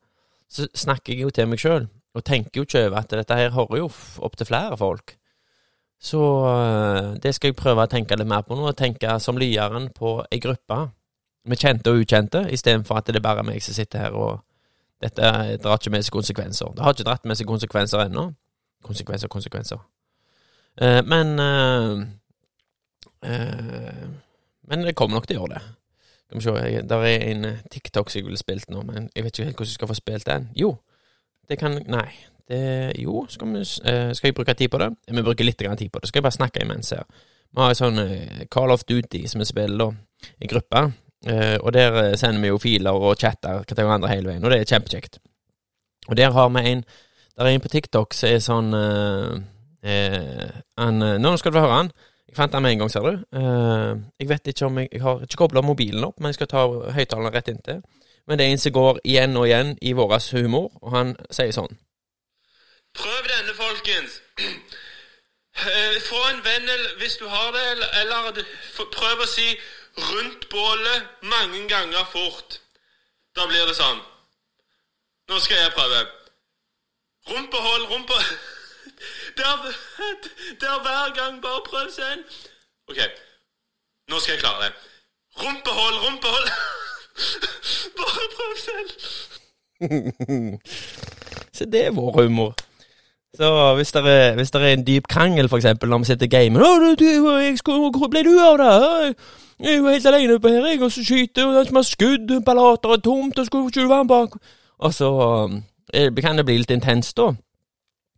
så 0.48 0.66
snakker 0.74 1.14
jeg 1.14 1.26
jo 1.26 1.32
til 1.34 1.48
meg 1.50 1.62
sjøl, 1.62 1.88
og 2.14 2.24
tenker 2.26 2.60
jo 2.60 2.66
ikke 2.66 2.86
over 2.86 3.00
at 3.02 3.14
dette 3.18 3.38
her 3.38 3.54
hører 3.54 3.82
jo 3.82 3.90
opp 4.24 4.38
til 4.38 4.48
flere 4.48 4.78
folk. 4.80 5.16
Så 5.98 6.20
eh, 6.46 7.14
det 7.22 7.34
skal 7.34 7.50
jeg 7.50 7.58
prøve 7.58 7.84
å 7.84 7.90
tenke 7.90 8.16
litt 8.16 8.30
mer 8.30 8.46
på 8.46 8.56
nå, 8.56 8.70
og 8.70 8.78
tenke 8.78 9.18
som 9.22 9.38
lyeren 9.40 9.90
på 9.94 10.20
ei 10.30 10.38
gruppe 10.42 10.84
med 11.48 11.58
kjente 11.58 11.90
og 11.90 12.04
ukjente, 12.04 12.44
istedenfor 12.54 13.00
at 13.00 13.10
det 13.10 13.18
er 13.18 13.24
bare 13.24 13.44
meg 13.46 13.62
som 13.64 13.74
sitter 13.74 14.06
her 14.06 14.16
og 14.18 14.38
dette 15.02 15.30
drar 15.62 15.78
ikke 15.78 15.92
med 15.94 16.06
seg 16.06 16.14
konsekvenser. 16.14 16.72
Det 16.74 16.82
har 16.82 16.94
ikke 16.94 17.06
dratt 17.06 17.26
med 17.28 17.38
seg 17.38 17.46
konsekvenser 17.46 18.02
ennå. 18.08 18.24
Konsekvenser, 18.86 19.30
konsekvenser. 19.30 19.82
Eh, 20.78 21.02
men 21.06 21.38
eh, 21.38 21.92
eh, 23.30 24.08
Men 24.68 24.84
det 24.84 24.94
kommer 24.94 25.18
nok 25.18 25.26
til 25.26 25.38
å 25.38 25.44
gjøre 25.44 25.54
det. 25.54 25.77
Skal 26.28 26.40
vi 26.40 26.44
se, 26.44 26.82
der 26.88 26.96
er 26.96 27.22
en 27.30 27.44
eh, 27.44 27.60
TikTok 27.72 28.10
som 28.10 28.18
jeg 28.18 28.26
ville 28.26 28.38
spilt 28.38 28.70
nå, 28.70 28.82
men 28.82 29.08
jeg 29.16 29.24
vet 29.24 29.38
ikke 29.38 29.44
helt 29.46 29.56
hvordan 29.56 29.70
jeg 29.70 29.78
skal 29.78 29.88
få 29.88 29.94
spilt 29.94 30.26
den. 30.26 30.50
Jo, 30.56 30.74
det 31.48 31.58
kan 31.58 31.80
Nei. 31.86 32.08
Det, 32.48 32.92
jo, 32.96 33.26
skal, 33.28 33.48
vi, 33.52 33.60
eh, 33.60 34.14
skal 34.14 34.28
jeg 34.28 34.34
bruke 34.34 34.54
tid 34.54 34.68
på 34.72 34.78
det? 34.80 34.88
Vi 35.08 35.22
bruker 35.22 35.44
litt 35.44 35.58
tid 35.58 35.90
på 35.92 36.00
det. 36.00 36.08
Skal 36.08 36.18
jeg 36.18 36.24
bare 36.24 36.32
snakke 36.32 36.62
imens 36.64 36.90
her. 36.90 37.04
Vi 37.52 37.60
har 37.60 37.72
en 37.72 37.80
sånn 37.80 37.98
eh, 38.00 38.44
Call 38.50 38.72
of 38.72 38.84
Duty 38.88 39.26
som 39.28 39.40
vi 39.40 39.48
spiller 39.48 39.92
i 40.40 40.48
gruppe. 40.48 40.90
Og 41.60 41.72
der 41.74 42.14
sender 42.16 42.40
vi 42.40 42.48
jo 42.52 42.60
filer 42.62 42.94
og 42.94 43.18
chatter 43.18 43.64
til 43.66 43.74
hverandre 43.74 44.08
hele 44.08 44.30
veien, 44.30 44.44
og 44.44 44.52
det 44.52 44.60
er 44.60 44.68
kjempekjekt. 44.70 45.18
Og 46.06 46.16
der 46.16 46.30
har 46.30 46.48
vi 46.54 46.62
en 46.70 46.84
Der 47.36 47.44
er 47.44 47.48
en 47.48 47.60
på 47.60 47.68
TikTok 47.68 48.14
som 48.14 48.28
er 48.28 48.38
sånn 48.42 48.74
uh, 48.74 49.34
uh, 49.86 50.48
han, 50.78 51.04
Nå 51.22 51.36
skal 51.36 51.52
du 51.52 51.58
høre 51.58 51.74
han. 51.74 51.90
Jeg 52.28 52.36
fant 52.36 52.52
den 52.52 52.62
med 52.62 52.72
en 52.72 52.78
gang, 52.82 52.90
ser 52.92 53.06
du. 53.06 53.14
Uh, 53.32 54.00
jeg 54.20 54.28
vet 54.28 54.46
ikke 54.46 54.66
om 54.66 54.78
jeg 54.78 54.88
Jeg 54.92 55.02
har 55.02 55.22
ikke 55.22 55.36
kobla 55.36 55.60
mobilen 55.64 56.04
opp, 56.04 56.20
men 56.20 56.28
jeg 56.28 56.34
skal 56.34 56.50
ta 56.52 56.66
høyttaleren 56.92 57.34
rett 57.34 57.48
inntil. 57.48 57.80
Men 58.28 58.38
det 58.38 58.46
er 58.46 58.50
en 58.52 58.60
som 58.60 58.72
går 58.72 59.00
igjen 59.04 59.36
og 59.36 59.46
igjen 59.48 59.78
i 59.82 59.92
vår 59.96 60.18
humor, 60.36 60.68
og 60.82 60.92
han 60.96 61.14
sier 61.30 61.52
sånn. 61.56 61.78
Prøv 62.98 63.30
denne, 63.30 63.54
folkens. 63.56 64.20
Eh, 65.58 65.96
Få 66.04 66.20
en 66.28 66.44
venn 66.44 66.68
hvis 67.00 67.16
du 67.16 67.26
har 67.26 67.48
det, 67.56 67.64
eller, 67.72 67.88
eller 68.00 68.44
prøv 68.92 69.24
å 69.24 69.26
si 69.26 69.48
'rundt 69.96 70.48
bålet' 70.52 71.08
mange 71.22 71.68
ganger 71.68 72.04
fort. 72.12 72.60
Da 73.36 73.46
blir 73.46 73.66
det 73.66 73.74
sånn. 73.74 73.98
Nå 75.28 75.38
skal 75.40 75.56
jeg 75.56 75.72
prøve. 75.72 76.06
Rumpehold, 77.30 77.90
rumpe... 77.90 78.14
Det 79.36 79.44
er, 79.52 79.58
er 80.72 80.80
hver 80.86 81.06
gang. 81.18 81.42
Bare 81.42 81.60
prøv 81.70 81.86
en. 82.12 82.22
OK. 82.90 83.00
Nå 84.10 84.20
skal 84.20 84.32
jeg 84.32 84.40
klare 84.44 84.64
det. 84.64 84.72
Rumpehold, 85.42 85.96
rumpehold. 86.04 86.46
Bare 87.98 88.24
prøv 88.36 88.52
selv. 88.68 88.90
Så 91.56 91.64
det 91.64 91.86
er 91.86 91.90
vår 91.90 92.22
humor. 92.22 92.54
Så 93.34 93.74
hvis 93.74 93.92
det 93.92 94.02
er, 94.06 94.34
hvis 94.34 94.50
det 94.50 94.62
er 94.62 94.66
en 94.66 94.86
dyp 94.86 95.08
krangel, 95.08 95.48
for 95.48 95.56
eksempel, 95.56 95.88
når 95.88 95.98
vi 95.98 96.04
sitter 96.04 96.26
i 96.26 96.28
gamen 96.28 96.60
Hvor 97.98 98.08
ble 98.10 98.22
du 98.24 98.38
av 98.40 98.58
det? 98.58 99.14
Jeg 99.60 99.78
jo 99.78 99.88
helt 99.88 100.06
alene 100.06 100.34
oppe 100.34 100.48
her, 100.48 100.66
jeg, 100.66 100.82
og 100.82 100.92
så 100.92 101.04
skyter 101.04 101.46
og 101.46 101.54
det 101.54 101.76
er 101.76 101.82
skudd, 101.82 102.30
ballater 102.46 102.94
er 102.94 103.00
tomt, 103.02 103.38
og 103.38 103.46
skulle 103.46 103.66
ikke 103.66 103.82
du 103.82 103.88
være 103.88 104.06
bak? 104.06 104.36
Og 104.78 104.94
så 104.94 105.08
eh, 105.94 106.14
kan 106.22 106.38
det 106.38 106.46
bli 106.46 106.60
litt 106.60 106.70
intenst, 106.70 107.16
da. 107.16 107.32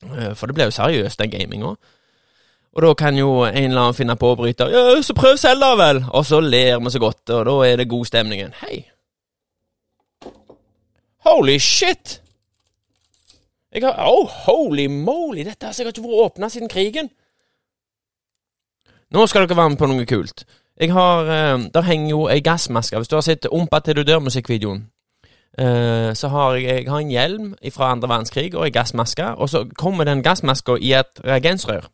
Eh, 0.02 0.34
For 0.34 0.46
det 0.46 0.54
blir 0.54 0.70
jo 0.70 0.76
seriøst, 0.76 1.18
den 1.18 1.30
gaminga. 1.30 1.74
Og 2.70 2.82
da 2.82 2.94
kan 2.94 3.16
jo 3.18 3.42
en 3.44 3.56
eller 3.56 3.80
annen 3.82 3.94
finne 3.98 4.14
på 4.16 4.28
å 4.30 4.36
bryte 4.38 4.68
Ja, 4.70 4.94
så 5.02 5.14
prøv 5.14 5.36
selv, 5.36 5.60
da 5.60 5.74
vel! 5.74 6.04
Og 6.14 6.26
så 6.26 6.38
ler 6.40 6.78
vi 6.78 6.90
så 6.94 7.00
godt, 7.02 7.30
og 7.34 7.44
da 7.48 7.54
er 7.66 7.80
det 7.80 7.88
god 7.90 8.06
stemning. 8.06 8.52
Hei! 8.62 8.84
Holy 11.26 11.58
shit! 11.58 12.20
Jeg 13.74 13.82
har 13.84 13.98
Oh, 14.06 14.28
holy 14.46 14.86
moly! 14.86 15.42
Dette 15.44 15.66
har 15.66 15.74
sikkert 15.74 15.98
ikke 15.98 16.08
vært 16.08 16.24
åpna 16.30 16.48
siden 16.50 16.70
krigen. 16.70 17.10
Nå 19.10 19.26
skal 19.26 19.46
dere 19.46 19.58
være 19.58 19.70
med 19.74 19.78
på 19.78 19.88
noe 19.90 20.06
kult. 20.06 20.44
Jeg 20.80 20.92
har 20.94 21.26
eh, 21.26 21.66
Der 21.74 21.82
henger 21.82 22.10
jo 22.10 22.22
ei 22.30 22.40
gassmaske. 22.40 22.96
Hvis 22.96 23.08
du 23.10 23.16
har 23.16 23.26
sett 23.26 23.46
Ompa 23.50 23.80
til 23.84 23.98
du 23.98 24.02
dør-musikkvideoen, 24.06 24.84
så 25.58 26.28
har 26.30 26.54
jeg, 26.56 26.64
jeg 26.64 26.86
har 26.88 27.00
en 27.02 27.10
hjelm 27.10 27.46
fra 27.74 27.90
andre 27.92 28.08
verdenskrig 28.08 28.54
og 28.54 28.64
ei 28.64 28.70
gassmaske, 28.72 29.24
og 29.36 29.48
så 29.50 29.64
kommer 29.76 30.06
den 30.08 30.22
gassmaska 30.22 30.76
i 30.80 30.92
et 30.96 31.20
reagensrør. 31.26 31.88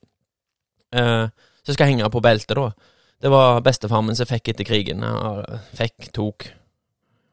Eh, 0.95 1.29
som 1.65 1.75
skal 1.75 1.91
henge 1.91 2.11
på 2.11 2.21
beltet, 2.21 2.57
da. 2.57 2.71
Det 3.23 3.31
var 3.33 3.61
bestefar 3.65 4.05
min 4.05 4.17
som 4.17 4.29
fikk 4.29 4.53
etter 4.53 4.67
krigen. 4.69 5.03
Ja, 5.03 5.59
fikk, 5.75 6.13
tok 6.15 6.51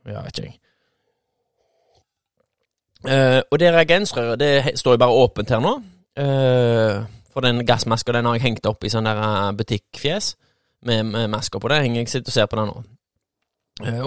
Ja, 0.08 0.22
vet 0.24 0.40
ikke 0.40 0.48
jeg. 0.48 0.60
Eh, 3.04 3.42
og 3.52 3.60
det 3.60 3.74
reagensrøret 3.74 4.40
det 4.40 4.80
står 4.80 4.96
jo 4.96 5.02
bare 5.04 5.20
åpent 5.26 5.52
her 5.52 5.60
nå. 5.64 5.74
Eh, 6.20 7.04
for 7.34 7.44
den 7.44 7.66
gassmaska 7.68 8.16
den 8.16 8.26
har 8.26 8.38
jeg 8.38 8.46
hengt 8.48 8.66
opp 8.66 8.84
i 8.84 8.92
sånn 8.92 9.08
der 9.08 9.20
eh, 9.20 9.52
butikkfjes 9.60 10.34
med, 10.88 11.06
med 11.12 11.30
masker 11.32 11.60
på 11.60 11.72
det. 11.72 11.82
Henger 11.84 12.02
Jeg 12.02 12.14
sitter 12.14 12.32
og 12.32 12.38
ser 12.38 12.50
på 12.52 12.60
den 12.60 12.72
nå. 12.72 12.84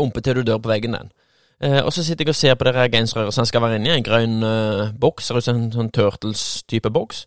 Ompe 0.00 0.22
til 0.22 0.38
du 0.38 0.46
dør 0.46 0.60
på 0.62 0.70
veggen, 0.70 0.94
den. 0.94 1.12
Eh, 1.62 1.84
og 1.84 1.92
så 1.92 2.04
sitter 2.04 2.24
jeg 2.24 2.34
og 2.34 2.36
ser 2.36 2.54
på 2.54 2.66
det 2.68 2.74
reagensrøret 2.74 3.34
som 3.34 3.46
skal 3.48 3.62
være 3.64 3.78
inni. 3.80 3.92
En 3.94 4.04
grønn 4.04 4.42
eh, 4.44 4.92
boks, 5.00 5.30
ser 5.32 5.54
en 5.54 5.70
sånn 5.72 5.92
Turtles-type 5.94 6.90
boks. 6.92 7.24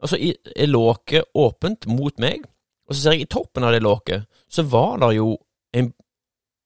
Og 0.00 0.12
så 0.12 0.18
er 0.20 0.68
låket 0.68 1.28
åpent 1.34 1.86
mot 1.88 2.20
meg, 2.20 2.44
og 2.88 2.94
så 2.94 3.02
ser 3.02 3.16
jeg 3.16 3.26
i 3.26 3.32
toppen 3.32 3.64
av 3.64 3.74
det 3.74 3.82
låket, 3.84 4.24
så 4.48 4.64
var 4.66 4.98
det 5.02 5.14
jo 5.18 5.34
en, 5.76 5.92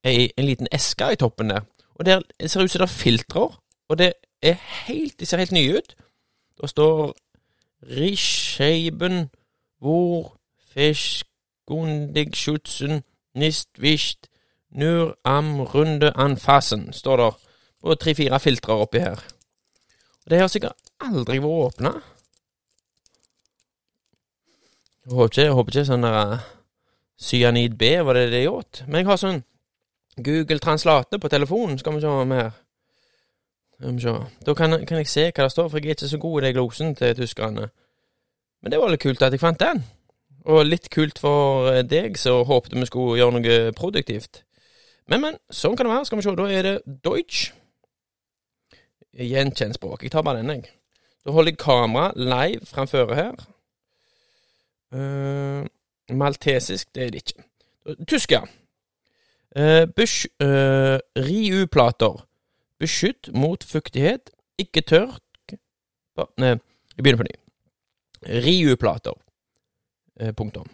en, 0.06 0.20
en 0.38 0.46
liten 0.46 0.70
eske 0.72 1.10
i 1.12 1.18
toppen 1.20 1.50
der. 1.50 1.66
Og 1.98 2.06
der 2.06 2.22
det 2.40 2.50
ser 2.50 2.62
ut 2.62 2.70
som 2.70 2.82
det 2.82 2.88
er 2.88 2.94
filtrer, 2.94 3.58
og 3.88 3.98
det 3.98 4.12
er 4.42 4.56
helt, 4.86 5.18
de 5.20 5.26
ser 5.26 5.42
helt 5.42 5.52
nye 5.54 5.78
ut. 5.78 5.96
Det 6.60 6.70
står 6.70 7.14
Rischeiben, 7.84 9.28
hvor 9.78 10.36
fiskundig 10.72 12.36
schützen 12.36 13.02
nicht 13.34 13.68
wischt, 13.78 14.26
nur 14.74 15.14
am 15.24 15.60
runde 15.60 16.12
anfassen, 16.16 16.92
står 16.92 17.16
det. 17.22 17.30
Og 17.84 18.00
tre-fire 18.00 18.40
filtre 18.40 18.74
oppi 18.80 18.98
her. 18.98 19.20
Og 20.24 20.30
Det 20.30 20.40
har 20.40 20.48
sikkert 20.48 20.90
aldri 21.04 21.38
vært 21.38 21.66
åpna. 21.68 21.92
Jeg 25.04 25.12
håper 25.12 25.24
ikke, 25.24 25.42
jeg 25.42 25.52
håper 25.52 25.74
ikke 25.74 25.88
sånn 25.90 26.06
der 26.06 26.14
eh, 26.20 26.44
Cyanid 27.20 27.74
B 27.78 27.90
var 28.06 28.16
det 28.16 28.30
det 28.32 28.46
gjort. 28.46 28.82
Men 28.86 29.02
jeg 29.02 29.10
har 29.10 29.20
sånn 29.20 29.42
Google 30.16 30.58
Translate 30.64 31.20
på 31.20 31.28
telefonen. 31.28 31.78
Skal 31.78 31.94
vi 31.94 32.00
se 32.00 32.08
om 32.08 32.32
her. 32.32 32.54
Skal 33.76 33.98
vi 33.98 34.06
se. 34.06 34.14
Da 34.46 34.54
kan, 34.56 34.78
kan 34.88 35.02
jeg 35.02 35.10
se 35.12 35.26
hva 35.28 35.44
det 35.44 35.52
står, 35.52 35.68
for 35.68 35.78
jeg 35.78 35.92
er 35.92 35.98
ikke 35.98 36.08
så 36.08 36.22
god 36.22 36.40
i 36.40 36.46
den 36.46 36.56
glosen 36.56 36.96
til 36.96 37.14
tyskerne. 37.18 37.68
Men 38.62 38.72
det 38.72 38.80
var 38.80 38.94
litt 38.94 39.04
kult 39.04 39.22
at 39.22 39.36
jeg 39.36 39.44
fant 39.44 39.60
den. 39.60 39.84
Og 40.48 40.64
litt 40.64 40.88
kult 40.92 41.20
for 41.20 41.68
eh, 41.68 41.84
deg 41.84 42.16
som 42.20 42.46
håpte 42.48 42.80
vi 42.80 42.88
skulle 42.88 43.20
gjøre 43.20 43.36
noe 43.36 43.76
produktivt. 43.76 44.40
Men, 45.10 45.20
men, 45.20 45.38
sånn 45.52 45.76
kan 45.76 45.86
det 45.86 45.92
være. 45.92 46.08
Skal 46.08 46.20
vi 46.20 46.24
se, 46.26 46.34
da 46.38 46.48
er 46.48 46.66
det 46.66 46.74
Deutsch. 47.04 47.52
Gjenkjent 49.14 49.78
språk. 49.78 50.02
Jeg 50.02 50.14
tar 50.14 50.24
bare 50.26 50.42
den, 50.42 50.50
jeg. 50.56 50.70
Da 51.24 51.32
holder 51.32 51.54
jeg 51.54 51.60
kamera 51.62 52.10
live 52.16 52.66
framfor 52.68 53.14
her. 53.16 53.38
Uh, 54.94 55.64
maltesisk, 56.14 56.90
det 56.94 57.06
er 57.06 57.12
det 57.14 57.24
ikke. 57.24 57.46
Tysk, 58.08 58.34
ja. 58.34 58.44
Uh, 59.54 59.84
bush, 59.96 60.26
eh, 60.42 60.98
Riu-plater. 61.14 62.24
Beskytt 62.82 63.30
mot 63.32 63.64
fuktighet, 63.64 64.32
ikke 64.58 64.82
tørk 64.82 65.20
Nei, 66.38 66.52
jeg 66.94 67.02
begynner 67.02 67.18
på 67.18 67.26
ny. 67.26 67.32
Riu-plater. 68.44 69.16
Eh, 70.20 70.30
punktum. 70.30 70.68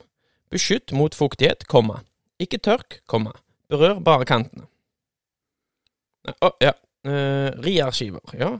Beskytt 0.53 0.93
mot 0.93 1.15
fuktighet, 1.17 1.65
komma. 1.69 2.03
Ikke 2.41 2.59
tørk, 2.61 2.99
komma. 3.09 3.33
Berør 3.71 4.01
bare 4.05 4.27
kantene. 4.29 4.67
Å, 6.29 6.35
Å, 6.49 6.51
ja. 6.63 6.73
Uh, 7.07 7.49
Riarskiver, 7.65 8.35
ja. 8.37 8.51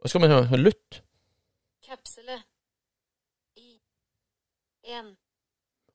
Og 0.00 0.08
skal 0.10 0.22
vi 0.24 0.30
se 0.32 0.60
Lutt. 0.60 1.00
Kapsele. 1.84 2.38
I. 3.60 3.74
En. 4.96 5.10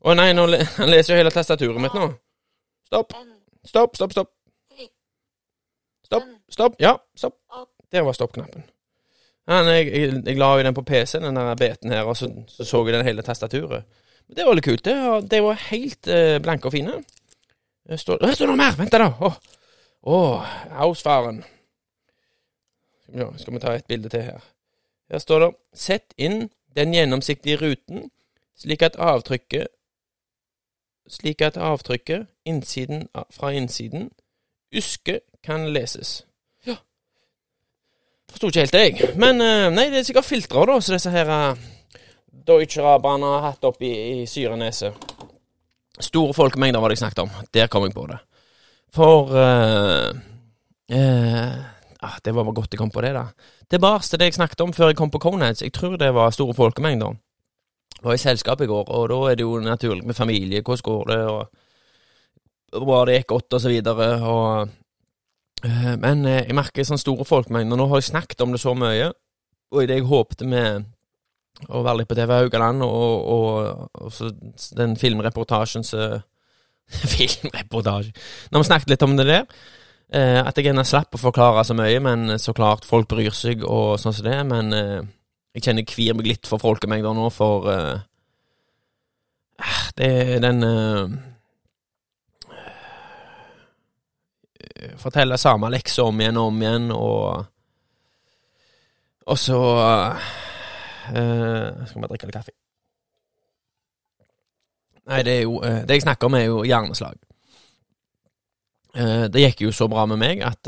Å 0.05 0.13
nei, 0.15 0.29
nå 0.37 0.45
han 0.77 0.89
leser 0.91 1.13
jo 1.15 1.19
hele 1.19 1.33
tastaturet 1.33 1.81
mitt 1.81 1.95
nå. 1.97 2.09
Stopp, 2.89 3.13
stopp, 3.67 3.97
stopp, 3.97 4.13
stopp. 4.15 4.35
Stopp, 6.09 6.25
stopp. 6.49 6.77
Ja, 6.81 6.95
stopp. 7.17 7.35
Opp. 7.53 7.69
Der 7.93 8.01
var 8.05 8.15
stoppknappen. 8.17 8.63
Ja, 9.49 9.59
jeg, 9.73 9.89
jeg, 9.93 10.13
jeg 10.25 10.37
la 10.41 10.47
jo 10.57 10.63
den 10.65 10.75
på 10.77 10.83
PC-en, 10.85 11.25
den 11.27 11.37
der 11.37 11.57
beten 11.57 11.93
her, 11.93 12.05
og 12.09 12.17
så 12.17 12.29
så, 12.49 12.65
så 12.65 12.81
jeg 12.87 12.95
den 12.97 13.05
hele 13.05 13.25
tastaturet. 13.25 13.85
Men 14.29 14.37
det 14.37 14.45
var 14.47 14.57
litt 14.57 14.65
kult. 14.65 14.83
Det, 14.85 14.95
var- 15.05 15.25
det 15.29 15.39
var 15.45 15.61
helt 15.69 16.09
eh, 16.13 16.37
blanke 16.41 16.69
og 16.69 16.73
fine. 16.73 16.95
Det 17.89 17.97
står, 17.99 18.17
det 18.21 18.35
står 18.35 18.51
noe 18.51 18.59
mer! 18.59 18.75
Vent 18.77 18.93
da! 18.93 19.07
Åh, 19.09 19.37
oh. 20.01 20.49
Ausfaren. 20.83 21.41
Vi, 23.07 23.25
skal 23.41 23.53
vi 23.53 23.61
ta 23.63 23.73
et 23.73 23.87
bilde 23.89 24.09
til 24.13 24.21
her. 24.21 24.43
Her 25.09 25.17
står 25.17 25.39
det 25.39 25.49
'Sett 25.73 26.13
inn 26.17 26.49
den 26.75 26.93
gjennomsiktige 26.93 27.57
ruten 27.57 28.11
slik 28.57 28.81
at 28.81 28.95
avtrykket 28.95 29.67
slik 31.09 31.41
at 31.41 31.57
avtrykket 31.57 32.27
innsiden, 32.45 33.07
fra 33.31 33.49
innsiden 33.49 34.11
Uske 34.77 35.19
kan 35.43 35.73
leses. 35.73 36.25
Ja. 36.67 36.75
Forsto 38.29 38.47
ikke 38.47 38.59
helt 38.59 38.73
det, 38.73 38.79
jeg. 38.79 39.15
Men 39.15 39.41
eh, 39.41 39.69
nei, 39.73 39.87
det 39.89 39.97
er 39.99 40.03
sikkert 40.03 40.25
filtre, 40.25 40.65
da, 40.69 40.75
så 40.81 40.93
disse 40.93 41.09
her 41.09 41.25
uh, 41.25 41.57
Deutsche-araberne 42.47 43.25
har 43.25 43.47
hatt 43.47 43.65
oppi 43.65 43.89
i 43.89 44.27
Syreneset. 44.29 44.93
Store 45.99 46.33
folkemengder 46.33 46.79
var 46.79 46.91
det 46.91 46.97
jeg 46.97 47.03
snakket 47.03 47.25
om. 47.25 47.31
Der 47.53 47.67
kom 47.67 47.83
jeg 47.83 47.93
på 47.95 48.05
det. 48.07 48.19
For 48.95 49.33
uh, 49.35 50.15
ah, 52.01 52.17
Det 52.25 52.35
var 52.35 52.51
godt 52.51 52.73
jeg 52.73 52.79
kom 52.79 52.91
på 52.91 53.01
det, 53.01 53.13
da. 53.13 53.25
Tilbake 53.69 54.07
til 54.07 54.19
det 54.19 54.29
jeg 54.31 54.39
snakket 54.39 54.61
om 54.61 54.73
før 54.73 54.93
jeg 54.93 54.97
kom 54.97 55.11
på 55.11 55.19
Coneheads. 55.19 55.61
Jeg 55.61 55.73
tror 55.73 55.97
det 55.97 56.13
var 56.13 56.29
store 56.31 56.53
folkemengder. 56.53 57.17
Jeg 57.99 58.03
var 58.05 58.13
i 58.13 58.17
selskap 58.17 58.61
i 58.61 58.65
går, 58.65 58.89
og 58.89 59.09
da 59.09 59.31
er 59.31 59.35
det 59.35 59.43
jo 59.43 59.59
naturlig 59.59 60.05
med 60.05 60.15
familie. 60.15 60.61
Hvordan 60.61 60.83
går 60.83 61.03
det? 61.11 61.19
og 61.27 62.87
Var 62.87 63.05
det 63.05 63.15
gikk 63.15 63.27
godt, 63.27 63.53
og 63.53 63.61
så 63.61 63.69
videre. 63.69 64.07
Og, 64.23 64.69
uh, 65.65 65.95
men 65.99 66.25
jeg 66.25 66.55
merker 66.55 66.83
sånne 66.87 67.03
store 67.03 67.25
folkemengder. 67.25 67.77
Nå 67.77 67.89
har 67.91 67.99
jeg 67.99 68.13
snakket 68.13 68.41
om 68.41 68.55
det 68.55 68.63
så 68.63 68.73
mye, 68.73 69.11
og 69.71 69.83
i 69.83 69.85
det 69.85 69.99
jeg 69.99 70.07
håpte 70.07 70.47
med 70.47 70.87
å 71.67 71.83
være 71.83 72.01
litt 72.01 72.09
på 72.09 72.15
TV 72.15 72.33
Haugaland, 72.37 72.83
og, 72.85 73.27
og, 73.35 73.89
og 73.99 74.13
så 74.15 74.31
den 74.77 74.95
filmreportasjen 74.99 75.83
som 75.87 76.21
Filmreportasje. 77.13 78.15
Når 78.49 78.63
vi 78.63 78.67
snakket 78.69 78.93
litt 78.93 79.05
om 79.05 79.15
det 79.19 79.27
der, 79.29 79.45
eh, 80.13 80.39
at 80.41 80.57
jeg 80.57 80.69
gjerne 80.69 80.87
slapp 80.87 81.15
å 81.15 81.21
forklare 81.21 81.65
så 81.67 81.75
mye, 81.77 81.99
men 82.01 82.39
så 82.41 82.55
klart 82.57 82.87
folk 82.87 83.09
bryr 83.11 83.35
seg 83.35 83.65
og 83.67 83.99
sånn 84.01 84.15
som 84.15 84.25
det, 84.25 84.39
men 84.49 84.73
eh, 84.73 85.01
jeg 85.55 85.65
kjenner 85.65 85.87
kvir 85.87 86.15
meg 86.17 86.29
litt 86.29 86.49
for 86.49 86.61
folkemengder 86.61 87.13
nå, 87.17 87.27
for 87.33 87.69
eh, 87.73 88.05
det 89.99 90.09
er 90.09 90.43
den 90.43 90.63
eh, 90.63 91.15
eh, 94.63 94.93
Fortelle 94.99 95.37
samme 95.37 95.71
lekse 95.73 96.05
om 96.05 96.21
igjen 96.21 96.39
og 96.39 96.51
om 96.53 96.61
igjen, 96.63 96.91
og 96.95 97.47
Og 99.29 99.37
så 99.37 99.57
eh, 101.13 101.85
Skal 101.87 102.03
vi 102.03 102.09
drikke 102.11 102.29
litt 102.29 102.37
kaffe? 102.37 102.55
Nei, 105.09 105.23
det 105.25 105.33
er 105.39 105.43
jo 105.47 105.59
eh, 105.65 105.81
Det 105.87 105.97
jeg 105.97 106.05
snakker 106.05 106.29
om, 106.29 106.37
er 106.37 106.45
jo 106.47 106.63
hjerneslag. 106.67 107.17
Eh, 108.95 109.25
det 109.31 109.45
gikk 109.45 109.65
jo 109.67 109.75
så 109.75 109.89
bra 109.91 110.05
med 110.09 110.21
meg 110.21 110.43
at 110.45 110.63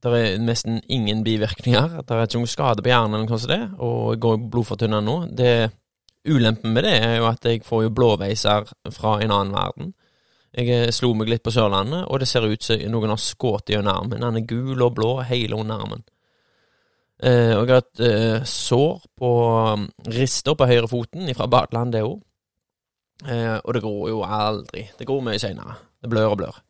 det 0.00 0.10
er 0.16 0.38
nesten 0.40 0.80
ingen 0.88 1.24
bivirkninger. 1.24 2.00
Det 2.00 2.16
er 2.16 2.24
ikke 2.24 2.40
noen 2.40 2.50
skade 2.50 2.84
på 2.84 2.92
hjernen 2.92 3.14
eller 3.14 3.26
noe 3.26 3.34
sånt 3.34 3.44
som 3.44 3.52
det, 3.52 3.62
og 3.84 4.14
jeg 4.14 4.22
går 4.24 4.36
jo 4.36 4.50
blodfortynnende 4.54 5.06
nå. 5.06 5.16
Det 5.36 5.52
Ulempen 6.28 6.74
med 6.74 6.84
det 6.84 6.98
er 7.00 7.14
jo 7.16 7.28
at 7.30 7.46
jeg 7.48 7.62
får 7.64 7.86
jo 7.86 7.92
blåveiser 7.96 8.66
fra 8.92 9.14
en 9.24 9.32
annen 9.32 9.54
verden. 9.56 9.92
Jeg 10.52 10.92
slo 10.92 11.14
meg 11.16 11.30
litt 11.30 11.44
på 11.46 11.52
Sørlandet, 11.54 12.02
og 12.10 12.20
det 12.20 12.28
ser 12.28 12.44
ut 12.44 12.64
som 12.64 12.82
noen 12.92 13.14
har 13.14 13.20
skutt 13.22 13.70
gjennom 13.70 13.94
armen. 13.94 14.20
Den 14.20 14.40
er 14.40 14.48
gul 14.50 14.82
og 14.82 14.96
blå 14.98 15.12
hele 15.24 15.56
under 15.56 15.80
armen. 15.80 16.02
Eh, 17.20 17.52
og 17.52 17.68
jeg 17.68 17.74
har 17.74 17.82
et 17.82 18.02
eh, 18.06 18.48
sår 18.48 19.02
på 19.20 19.30
um, 19.74 19.86
rister 20.08 20.56
på 20.56 20.68
høyrefoten 20.70 21.28
fra 21.36 21.48
badeland, 21.52 21.92
det 21.92 22.04
òg. 22.06 22.18
Eh, 23.28 23.56
og 23.58 23.76
det 23.76 23.82
går 23.84 24.02
jo 24.08 24.22
aldri. 24.24 24.86
Det 24.96 25.06
går 25.08 25.24
mye 25.26 25.40
seinere. 25.40 25.76
Det 26.00 26.08
blør 26.08 26.32
og 26.32 26.38
blør. 26.40 26.60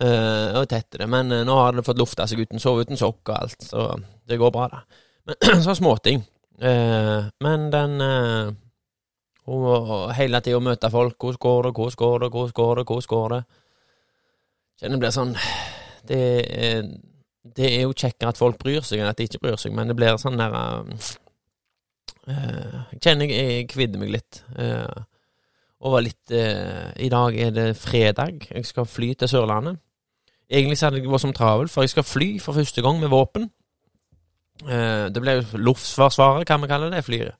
Eh, 0.00 0.56
og 0.56 0.68
tett 0.70 0.96
er 0.96 1.04
det. 1.04 1.10
Men 1.12 1.32
eh, 1.32 1.44
nå 1.44 1.58
har 1.60 1.76
det 1.76 1.84
fått 1.84 2.00
lufta 2.00 2.26
seg 2.30 2.46
uten 2.46 2.62
sove 2.62 2.86
uten 2.86 3.00
sokk 3.00 3.28
og 3.28 3.36
alt, 3.36 3.68
så 3.68 3.90
det 4.24 4.40
går 4.40 4.54
bra, 4.54 4.70
da. 4.72 5.02
Men 5.28 5.62
så 5.66 5.76
småting. 5.76 6.24
Eh, 6.60 7.28
men 7.44 7.68
den 7.74 8.00
eh, 8.00 8.54
og 9.52 10.12
hele 10.16 10.40
tida 10.40 10.60
møter 10.64 10.92
folk. 10.92 11.18
Hvordan 11.20 11.40
går 11.44 11.62
det, 11.68 11.74
hvordan 11.76 12.00
går 12.00 12.18
det, 12.24 12.32
hvordan 12.32 12.56
går 12.56 12.76
det, 12.80 12.84
hvordan 12.88 13.08
går 13.12 13.32
det? 13.34 13.42
Kjenner 14.80 14.96
det 14.96 15.04
blir 15.04 15.14
sånn 15.14 15.34
det 16.08 16.20
er, 16.50 16.88
det 17.44 17.66
er 17.68 17.82
jo 17.84 17.92
kjekkere 17.92 18.32
at 18.32 18.40
folk 18.40 18.58
bryr 18.60 18.84
seg 18.84 19.02
enn 19.02 19.10
at 19.10 19.18
de 19.20 19.26
ikke 19.28 19.42
bryr 19.42 19.58
seg, 19.60 19.74
men 19.76 19.90
det 19.90 19.96
blir 19.98 20.16
sånn 20.20 20.40
der 20.40 20.54
eh, 20.56 21.10
eh, 22.32 22.78
Jeg 22.94 23.02
kjenner 23.04 23.28
jeg, 23.28 23.50
jeg 23.58 23.66
kvidder 23.74 24.00
meg 24.00 24.14
litt. 24.14 24.40
Uh, 24.56 25.04
og 25.84 25.98
litt 26.06 26.32
uh, 26.32 26.88
I 26.96 27.10
dag 27.12 27.36
er 27.36 27.52
det 27.52 27.66
fredag. 27.76 28.46
Jeg 28.48 28.64
skal 28.70 28.88
fly 28.88 29.12
til 29.20 29.28
Sørlandet. 29.28 29.76
Egentlig 30.48 30.78
så 30.80 30.88
hadde 30.88 31.02
jeg 31.02 31.12
vært 31.12 31.24
som 31.26 31.36
travel, 31.36 31.68
for 31.72 31.84
jeg 31.84 31.92
skal 31.92 32.08
fly 32.08 32.30
for 32.40 32.56
første 32.56 32.84
gang 32.84 33.00
med 33.00 33.12
våpen. 33.12 33.48
Det 34.64 35.18
ble 35.18 35.32
jo 35.34 35.58
Luftforsvaret, 35.66 36.44
kan 36.46 36.60
vi 36.62 36.68
kalle 36.70 36.90
det, 36.92 37.00
flyet. 37.02 37.32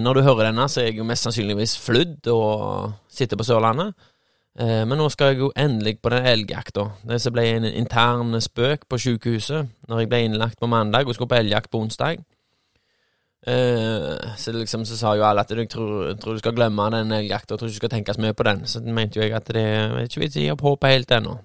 Når 0.00 0.16
du 0.16 0.20
hører 0.24 0.46
denne, 0.46 0.64
så 0.70 0.80
er 0.80 0.86
jeg 0.88 1.00
jo 1.00 1.04
mest 1.04 1.26
sannsynligvis 1.26 1.74
flydd 1.82 2.30
og 2.32 2.94
sitter 3.10 3.36
på 3.36 3.44
Sørlandet. 3.44 3.90
Eh, 4.58 4.82
men 4.86 4.98
nå 4.98 5.06
skal 5.12 5.32
jeg 5.32 5.44
jo 5.44 5.52
endelig 5.58 6.00
på 6.02 6.10
den 6.12 6.26
elgjakta. 6.26 6.88
Det 7.06 7.20
som 7.22 7.34
ble 7.34 7.46
en 7.52 7.68
intern 7.68 8.34
spøk 8.42 8.88
på 8.90 8.98
sykehuset 8.98 9.70
når 9.88 10.02
jeg 10.02 10.10
ble 10.10 10.22
innlagt 10.26 10.58
på 10.60 10.68
mandag 10.70 11.06
og 11.06 11.14
skulle 11.14 11.30
på 11.30 11.38
elgjakt 11.38 11.70
på 11.70 11.82
onsdag. 11.84 12.24
Eh, 13.46 14.34
så 14.36 14.52
liksom 14.52 14.84
så 14.84 14.98
sa 14.98 15.14
jo 15.16 15.24
alle 15.24 15.46
at 15.46 15.54
jeg 15.54 15.70
tror, 15.70 16.12
tror 16.20 16.36
du 16.36 16.42
skal 16.42 16.56
glemme 16.56 16.90
den 16.92 17.14
elgjakta, 17.20 17.56
tror 17.56 17.70
du 17.70 17.78
skal 17.78 17.92
tenke 17.92 18.14
så 18.14 18.20
mye 18.20 18.36
på 18.36 18.48
den. 18.48 18.66
Så 18.66 18.82
mente 18.82 19.20
jo 19.20 19.24
jeg 19.24 19.36
at 19.38 19.48
det 19.54 19.64
er 19.64 19.96
ikke 20.04 20.26
vits 20.26 20.36
i 20.36 20.50
å 20.52 20.58
håpet 20.60 20.96
helt 20.96 21.16
ennå. 21.20 21.38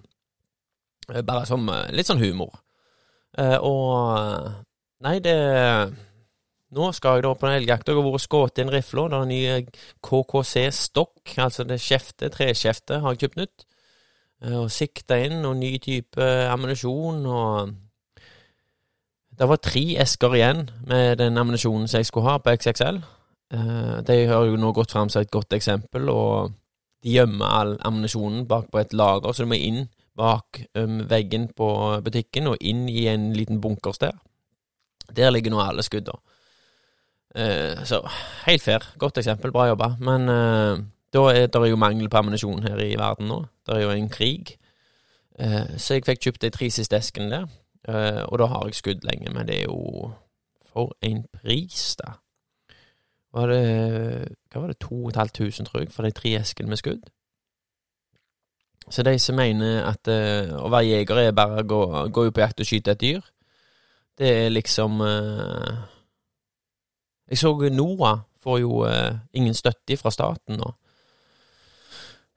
Eh, 1.13 1.21
Bare 1.21 1.45
som 1.45 1.69
litt 1.93 2.09
sånn 2.09 2.23
humor. 2.23 2.61
Og 3.35 4.63
Nei, 5.03 5.19
det 5.19 5.35
Nå 6.75 6.89
skal 6.91 7.19
jeg 7.19 7.23
da 7.23 7.31
på 7.37 7.47
den 7.47 7.61
elgjakta. 7.61 7.93
Jeg 7.93 7.99
har 8.01 8.03
vært 8.03 8.17
og 8.19 8.23
skutt 8.25 8.59
inn 8.59 8.71
rifla. 8.73 9.05
Det 9.07 9.15
er 9.17 9.23
en 9.23 9.31
ny 9.31 9.39
eh, 9.47 9.85
KKC-stokk, 10.03 11.35
altså 11.45 11.63
det 11.67 11.79
skjeftet, 11.79 12.33
treskjeftet, 12.35 12.99
har 13.03 13.15
jeg 13.15 13.25
kjøpt 13.25 13.39
nytt. 13.39 13.65
Eh, 14.43 14.57
Og 14.59 14.71
sikta 14.73 15.19
inn, 15.23 15.45
og 15.47 15.55
ny 15.61 15.77
type 15.79 16.29
ammunisjon, 16.51 17.25
og 17.25 17.73
Det 19.35 19.49
var 19.49 19.57
tre 19.59 19.97
esker 19.99 20.31
igjen 20.37 20.69
med 20.87 21.17
den 21.19 21.37
ammunisjonen 21.37 21.89
som 21.91 21.99
jeg 21.99 22.05
skulle 22.07 22.29
ha 22.29 22.37
på 22.39 22.53
XXL. 22.55 23.01
Eh, 23.51 24.01
De 24.07 24.25
har 24.27 24.45
jo 24.45 24.55
nå 24.55 24.71
gått 24.73 24.91
fram 24.91 25.09
som 25.09 25.21
et 25.21 25.31
godt 25.31 25.53
eksempel, 25.53 26.09
og 26.09 26.53
de 27.03 27.11
gjemmer 27.11 27.45
all 27.45 27.77
ammunisjonen 27.83 28.47
bak 28.47 28.71
på 28.71 28.79
et 28.79 28.93
lager, 28.93 29.31
så 29.33 29.43
du 29.43 29.51
må 29.51 29.55
inn 29.55 29.87
bak 30.15 30.61
um, 30.75 31.01
veggen 31.09 31.49
på 31.53 31.67
butikken 32.01 32.47
og 32.47 32.57
inn 32.61 32.87
i 32.89 33.07
en 33.11 33.33
liten 33.33 33.59
bunkers 33.61 33.99
der. 33.99 34.15
Der 35.11 35.29
ligger 35.29 35.51
nå 35.51 35.59
alle 35.59 35.83
skudda. 35.83 36.15
Eh, 37.35 37.83
så 37.83 38.09
helt 38.45 38.61
fair. 38.61 38.79
Godt 38.97 39.17
eksempel. 39.17 39.51
Bra 39.51 39.67
jobba. 39.67 39.95
Men 39.99 40.29
eh, 40.29 40.83
da 41.13 41.23
er 41.31 41.47
det 41.47 41.69
jo 41.69 41.75
mangel 41.75 42.09
på 42.09 42.17
ammunisjon 42.17 42.63
her 42.63 42.79
i 42.79 42.95
verden 42.95 43.27
nå. 43.27 43.41
Det 43.67 43.75
er 43.75 43.81
jo 43.81 43.89
en 43.91 44.09
krig. 44.09 44.57
Eh, 45.39 45.75
så 45.77 45.93
jeg 45.97 46.05
fikk 46.05 46.21
kjøpt 46.23 46.41
de 46.41 46.49
tre 46.49 46.69
siste 46.71 46.95
eskene 46.95 47.29
der, 47.29 47.47
og 48.31 48.39
da 48.39 48.45
har 48.49 48.63
jeg 48.65 48.79
skudd 48.79 49.03
lenge. 49.03 49.33
Men 49.33 49.47
det 49.47 49.59
er 49.59 49.67
jo 49.67 50.11
For 50.75 50.91
en 51.01 51.23
pris, 51.31 51.95
da. 51.95 52.17
Var 53.33 53.47
det 53.47 54.27
Hva 54.51 54.61
var 54.61 54.67
det, 54.67 54.79
2500, 54.79 55.65
tror 55.65 55.79
jeg, 55.79 55.91
for 55.91 56.03
de 56.03 56.11
tre 56.11 56.33
eskene 56.39 56.69
med 56.69 56.77
skudd? 56.77 57.03
Så 58.89 59.03
de 59.03 59.19
som 59.19 59.35
mener 59.35 59.85
at 59.87 60.07
å 60.07 60.69
være 60.69 60.85
jeger 60.85 61.17
er 61.17 61.31
bare 61.31 61.63
å 61.63 61.67
gå, 61.67 61.81
gå 62.11 62.25
ut 62.25 62.33
på 62.33 62.43
jakt 62.43 62.59
og 62.59 62.67
skyte 62.67 62.91
et 62.91 63.01
dyr, 63.01 63.21
det 64.17 64.29
er 64.45 64.49
liksom 64.49 65.01
eh, 65.01 65.79
Jeg 67.29 67.37
så 67.41 67.53
NOAH 67.71 68.19
får 68.43 68.59
jo 68.61 68.83
eh, 68.85 69.17
ingen 69.33 69.53
støtte 69.53 69.97
fra 69.97 70.11
staten 70.13 70.59
nå. 70.61 70.73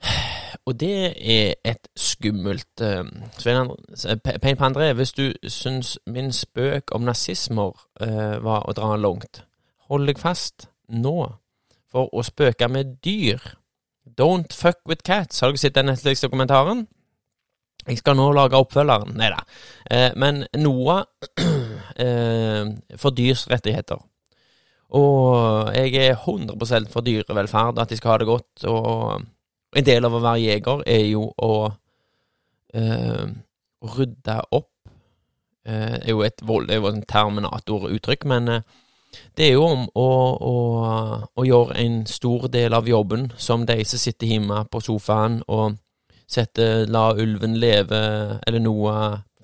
Og 0.69 0.81
det 0.81 1.13
er 1.17 1.55
et 1.65 1.89
skummelt 1.97 2.81
eh, 2.85 3.05
Svein 3.39 3.61
André, 3.63 4.39
Pein 4.39 4.57
på 4.57 4.65
André, 4.65 4.93
hvis 4.93 5.13
du 5.13 5.33
syns 5.49 5.99
min 6.07 6.33
spøk 6.33 6.95
om 6.97 7.05
nazismer 7.09 7.77
eh, 8.01 8.37
var 8.45 8.69
å 8.69 8.77
dra 8.77 8.97
langt, 8.97 9.45
hold 9.89 10.09
deg 10.09 10.21
fast 10.21 10.69
nå. 10.89 11.33
For 11.89 12.13
å 12.13 12.21
spøke 12.25 12.69
med 12.69 12.99
dyr 13.05 13.41
Don't 14.19 14.53
fuck 14.53 14.81
with 14.89 15.05
cats. 15.05 15.41
Har 15.41 15.51
du 15.53 15.57
sett 15.57 15.75
den 15.75 15.87
Netflix-dokumentaren? 15.87 16.87
Jeg 17.89 17.99
skal 17.99 18.17
nå 18.17 18.33
lage 18.33 18.57
oppfølgeren. 18.57 19.15
Nei 19.17 19.29
da. 19.33 19.43
Eh, 19.91 20.11
men 20.17 20.45
Noah 20.57 21.05
eh, 22.05 22.69
for 22.97 23.15
dyrs 23.17 23.47
rettigheter. 23.51 24.01
Og 24.89 25.75
jeg 25.75 25.95
er 25.95 26.15
100% 26.17 26.89
for 26.93 27.05
dyrevelferd, 27.05 27.79
at 27.79 27.91
de 27.91 27.97
skal 27.97 28.11
ha 28.11 28.19
det 28.19 28.27
godt. 28.27 28.65
Og 28.65 29.21
en 29.77 29.85
del 29.85 30.05
av 30.09 30.17
å 30.17 30.23
være 30.25 30.45
jeger 30.47 30.83
er 30.89 31.05
jo 31.11 31.27
å 31.37 31.55
eh, 32.75 33.25
rydde 33.97 34.37
opp. 34.57 34.71
Eh, 35.69 35.97
er 36.01 36.13
jo 36.15 36.23
et 36.25 36.41
vold, 36.43 36.69
det 36.69 36.79
er 36.79 36.81
jo 36.81 36.93
en 36.93 37.05
terminatoruttrykk, 37.05 38.25
men 38.33 38.49
eh, 38.49 38.63
det 39.37 39.49
er 39.49 39.53
jo 39.57 39.67
om 39.67 39.85
å, 39.93 40.09
å, 40.49 40.55
å 41.37 41.45
gjøre 41.45 41.77
en 41.83 42.01
stor 42.09 42.49
del 42.53 42.77
av 42.77 42.89
jobben 42.89 43.29
som 43.37 43.67
de 43.69 43.77
som 43.89 44.01
sitter 44.01 44.33
hjemme 44.33 44.63
på 44.73 44.81
sofaen 44.85 45.41
og 45.49 45.77
setter 46.29 46.85
'La 46.87 47.15
ulven 47.17 47.57
leve' 47.57 48.39
eller 48.47 48.61
noe 48.61 48.95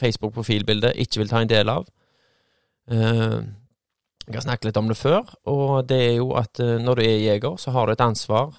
Facebook-profilbilde 0.00 0.92
ikke 1.00 1.22
vil 1.22 1.28
ta 1.28 1.40
en 1.40 1.48
del 1.48 1.68
av. 1.72 1.86
Jeg 4.24 4.38
har 4.38 4.44
snakket 4.46 4.70
litt 4.70 4.78
om 4.80 4.86
det 4.88 4.96
før, 4.96 5.26
og 5.52 5.88
det 5.90 5.98
er 6.00 6.14
jo 6.16 6.30
at 6.40 6.60
eh, 6.62 6.78
når 6.80 6.96
du 6.96 7.02
er 7.04 7.18
jeger, 7.20 7.58
så 7.60 7.74
har 7.74 7.86
du 7.86 7.92
et 7.92 8.04
ansvar 8.04 8.54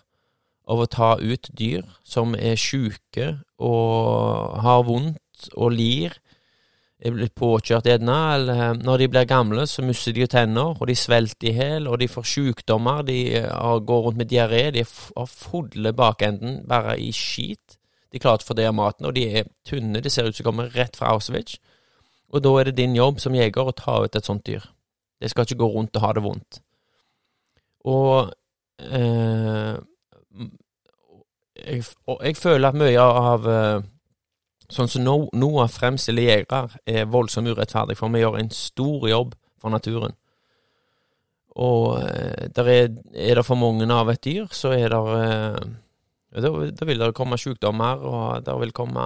av 0.70 0.82
å 0.82 0.90
ta 0.90 1.16
ut 1.18 1.50
dyr 1.58 1.86
som 2.06 2.36
er 2.38 2.58
sjuke 2.58 3.32
og 3.62 4.60
har 4.62 4.86
vondt 4.86 5.50
og 5.58 5.74
lir, 5.74 6.14
er 7.02 7.14
blitt 7.14 7.34
påkjørt 7.38 7.90
gjerne, 7.90 8.18
eller 8.36 8.62
eh, 8.68 8.78
når 8.78 9.02
de 9.02 9.08
blir 9.16 9.30
gamle, 9.30 9.66
så 9.70 9.82
mister 9.86 10.14
de 10.14 10.24
jo 10.24 10.30
tenner, 10.32 10.78
og 10.78 10.86
de 10.90 10.98
svelter 10.98 11.50
i 11.50 11.56
hjel, 11.58 11.90
og 11.90 11.98
de 12.02 12.10
får 12.14 12.30
sjukdommer, 12.30 13.02
de 13.10 13.18
eh, 13.42 13.50
går 13.90 14.06
rundt 14.06 14.22
med 14.22 14.30
diaré, 14.30 14.68
de 14.76 14.86
har 14.86 15.34
fulle 15.34 15.96
bakenden 15.98 16.62
bare 16.70 17.00
i 17.02 17.10
skit. 17.14 17.80
De 18.14 18.22
klarer 18.22 18.40
ikke 18.40 18.52
å 18.52 18.54
fordøye 18.54 18.78
maten, 18.78 19.10
og 19.10 19.18
de 19.18 19.26
er 19.42 19.50
tynne, 19.68 19.98
de 19.98 20.14
ser 20.14 20.30
ut 20.30 20.38
som 20.38 20.44
de 20.44 20.48
kommer 20.48 20.70
rett 20.78 20.96
fra 20.96 21.12
Auschwitz. 21.18 21.58
Og 22.30 22.46
da 22.46 22.54
er 22.60 22.70
det 22.70 22.78
din 22.78 22.96
jobb 22.96 23.18
som 23.24 23.36
jeger 23.36 23.66
å 23.66 23.76
ta 23.76 23.98
ut 24.06 24.16
et 24.16 24.30
sånt 24.30 24.46
dyr. 24.48 24.64
Det 25.26 25.32
skal 25.32 25.48
ikke 25.48 25.58
gå 25.64 25.70
rundt 25.74 25.98
og 25.98 26.04
ha 26.06 26.12
det 26.14 26.22
vondt. 26.22 26.60
Og 27.90 28.30
eh, 28.78 29.78
jeg, 31.66 31.82
og 32.06 32.22
jeg 32.22 32.38
føler 32.38 32.70
at 32.70 32.78
mye 32.78 33.10
av 33.34 33.50
eh, 33.50 33.92
Sånn 34.66 34.90
som 34.90 35.04
No- 35.06 35.30
Noah 35.38 35.68
fremstiller 35.70 36.26
jegere, 36.26 36.80
er 36.90 37.04
voldsomt 37.14 37.52
urettferdig, 37.54 37.94
for 38.00 38.10
vi 38.10 38.24
gjør 38.24 38.40
en 38.40 38.48
stor 38.50 39.04
jobb 39.06 39.36
for 39.62 39.70
naturen. 39.70 40.16
Og 41.62 42.00
eh, 42.02 42.48
der 42.50 42.70
er, 42.74 42.88
er 43.14 43.38
det 43.38 43.46
for 43.46 43.62
mange 43.62 43.86
av 43.94 44.10
et 44.10 44.24
dyr, 44.26 44.48
så 44.50 44.74
er 44.74 44.90
det 44.90 45.02
eh, 45.22 46.42
da 46.42 46.88
vil 46.90 47.00
det 47.06 47.14
komme 47.16 47.38
sykdommer, 47.38 48.02
og 48.02 48.46
det 48.46 48.58
vil 48.64 48.74
komme 48.76 49.06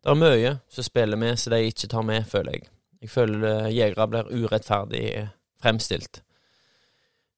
Det 0.00 0.10
er 0.10 0.18
mye 0.20 0.54
som 0.68 0.84
spiller 0.88 1.16
med, 1.20 1.36
så 1.36 1.52
de 1.52 1.60
ikke 1.68 1.88
tar 1.88 2.02
med, 2.02 2.24
føler 2.24 2.56
jeg. 2.56 2.66
Jeg 3.04 3.12
føler 3.12 3.68
jegere 3.68 4.08
blir 4.08 4.30
urettferdig 4.32 5.04
fremstilt 5.60 6.22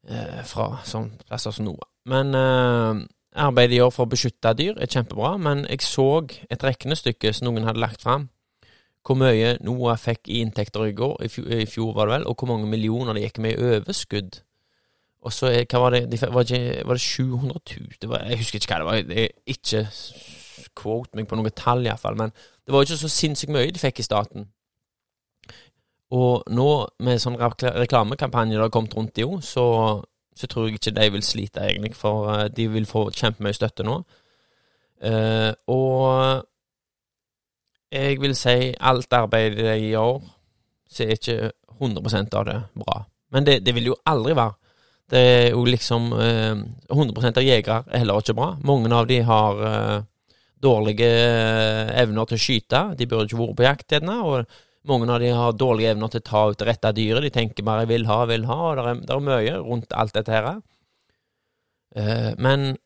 eh, 0.06 0.42
fra 0.46 0.76
sånn 0.86 1.10
plasser 1.26 1.54
som 1.54 1.66
Noah. 1.66 1.88
Men 2.06 2.30
eh, 2.38 3.04
Arbeidet 3.36 3.74
de 3.74 3.80
gjør 3.82 3.90
for 3.92 4.06
å 4.06 4.08
beskytte 4.08 4.54
dyr 4.56 4.78
er 4.80 4.88
kjempebra, 4.88 5.34
men 5.36 5.66
jeg 5.68 5.84
så 5.84 6.06
et 6.48 6.62
regnestykke 6.64 7.34
som 7.36 7.50
noen 7.50 7.66
hadde 7.68 7.82
lagt 7.82 8.04
fram. 8.06 8.30
Hvor 9.04 9.18
mye 9.20 9.56
Noah 9.62 9.98
fikk 10.00 10.30
i 10.32 10.40
inntekter 10.40 10.86
i, 10.88 10.94
går, 10.96 11.18
i, 11.26 11.28
fjor, 11.30 11.50
i 11.52 11.66
fjor, 11.68 11.92
var 11.94 12.08
det 12.08 12.14
vel, 12.16 12.24
og 12.30 12.40
hvor 12.40 12.50
mange 12.54 12.70
millioner 12.70 13.14
de 13.14 13.26
gikk 13.26 13.42
med 13.44 13.52
i 13.52 13.74
overskudd. 13.76 14.40
Og 15.26 15.34
så 15.34 15.52
var 15.52 15.92
det, 15.92 16.06
de, 16.10 16.20
var, 16.32 16.48
det 16.48 16.62
var 16.86 16.96
det 16.96 17.04
700 17.04 17.60
000? 17.76 18.00
Det 18.00 18.08
var, 18.08 18.24
jeg 18.30 18.40
husker 18.40 18.62
ikke 18.62 18.72
hva 18.72 18.80
det 18.80 18.88
var. 18.88 19.04
Det 19.10 19.22
er 19.26 19.52
ikke 19.52 19.84
quote 20.80 21.18
meg 21.18 21.28
på 21.28 21.36
noe 21.36 21.52
tall, 21.52 21.84
iallfall. 21.84 22.16
Men 22.16 22.32
det 22.32 22.72
var 22.72 22.82
jo 22.82 22.88
ikke 22.88 23.02
så 23.04 23.12
sinnssykt 23.12 23.52
mye 23.52 23.68
de 23.68 23.82
fikk 23.82 24.00
i 24.00 24.06
staten. 24.06 24.48
Og 26.14 26.44
nå, 26.54 26.68
med 27.02 27.18
sånn 27.22 27.38
rekla- 27.40 27.74
reklamekampanje 27.80 28.54
det 28.54 28.62
har 28.62 28.70
kommet 28.74 28.94
rundt 28.94 29.18
i 29.18 29.24
jo, 29.26 29.40
så 29.42 29.66
så 30.36 30.46
tror 30.46 30.66
jeg 30.66 30.76
ikke 30.76 30.92
de 30.92 31.06
vil 31.14 31.22
slite, 31.24 31.62
egentlig, 31.64 31.94
for 31.96 32.28
eh, 32.28 32.48
de 32.52 32.66
vil 32.68 32.84
få 32.86 33.06
kjempemye 33.08 33.56
støtte 33.56 33.86
nå. 33.86 33.94
Eh, 35.00 35.52
og 35.72 36.44
jeg 37.92 38.20
vil 38.20 38.34
si 38.36 38.74
alt 38.80 39.16
arbeidet 39.16 39.64
de 39.64 39.76
gjør, 39.94 40.20
så 40.92 41.06
er 41.06 41.14
ikke 41.16 41.52
100% 41.80 42.36
av 42.36 42.44
det 42.50 42.58
bra. 42.76 42.98
Men 43.32 43.46
det, 43.48 43.62
det 43.64 43.74
vil 43.76 43.90
jo 43.92 43.96
aldri 44.06 44.36
være. 44.36 44.54
Det 45.10 45.22
er 45.22 45.48
jo 45.54 45.64
liksom 45.64 46.10
eh, 46.18 46.60
100 46.90 47.32
av 47.32 47.44
jegere 47.46 47.82
er 47.86 48.02
heller 48.02 48.20
ikke 48.20 48.36
bra. 48.36 48.50
Mange 48.66 48.92
av 48.94 49.06
de 49.08 49.20
har 49.24 49.60
eh, 49.70 49.98
dårlige 50.62 51.08
eh, 51.08 51.92
evner 52.02 52.26
til 52.26 52.36
å 52.38 52.42
skyte. 52.42 52.82
De 52.98 53.06
burde 53.08 53.30
ikke 53.30 53.40
vært 53.40 53.56
på 53.60 53.66
jakt 53.68 53.94
gjerne. 53.96 54.16
Og 54.26 54.58
mange 54.88 55.10
av 55.12 55.20
de 55.20 55.30
har 55.34 55.52
dårlige 55.58 55.92
evner 55.94 56.10
til 56.12 56.22
å 56.22 56.26
ta 56.30 56.42
ut 56.50 56.58
det 56.60 56.68
rette 56.68 56.92
dyret. 56.96 57.22
De 57.26 57.30
tenker 57.30 57.66
bare 57.66 57.84
'jeg 57.84 57.88
vil 57.88 58.06
ha, 58.06 58.24
vil 58.26 58.44
ha', 58.46 58.70
og 58.70 58.76
det 58.76 58.84
er, 58.86 58.94
det 59.06 59.14
er 59.14 59.20
mye 59.20 59.54
rundt 59.62 59.92
alt 59.92 60.14
dette 60.14 60.32
her. 60.32 60.60
Eh, 61.96 62.32
men 62.38 62.76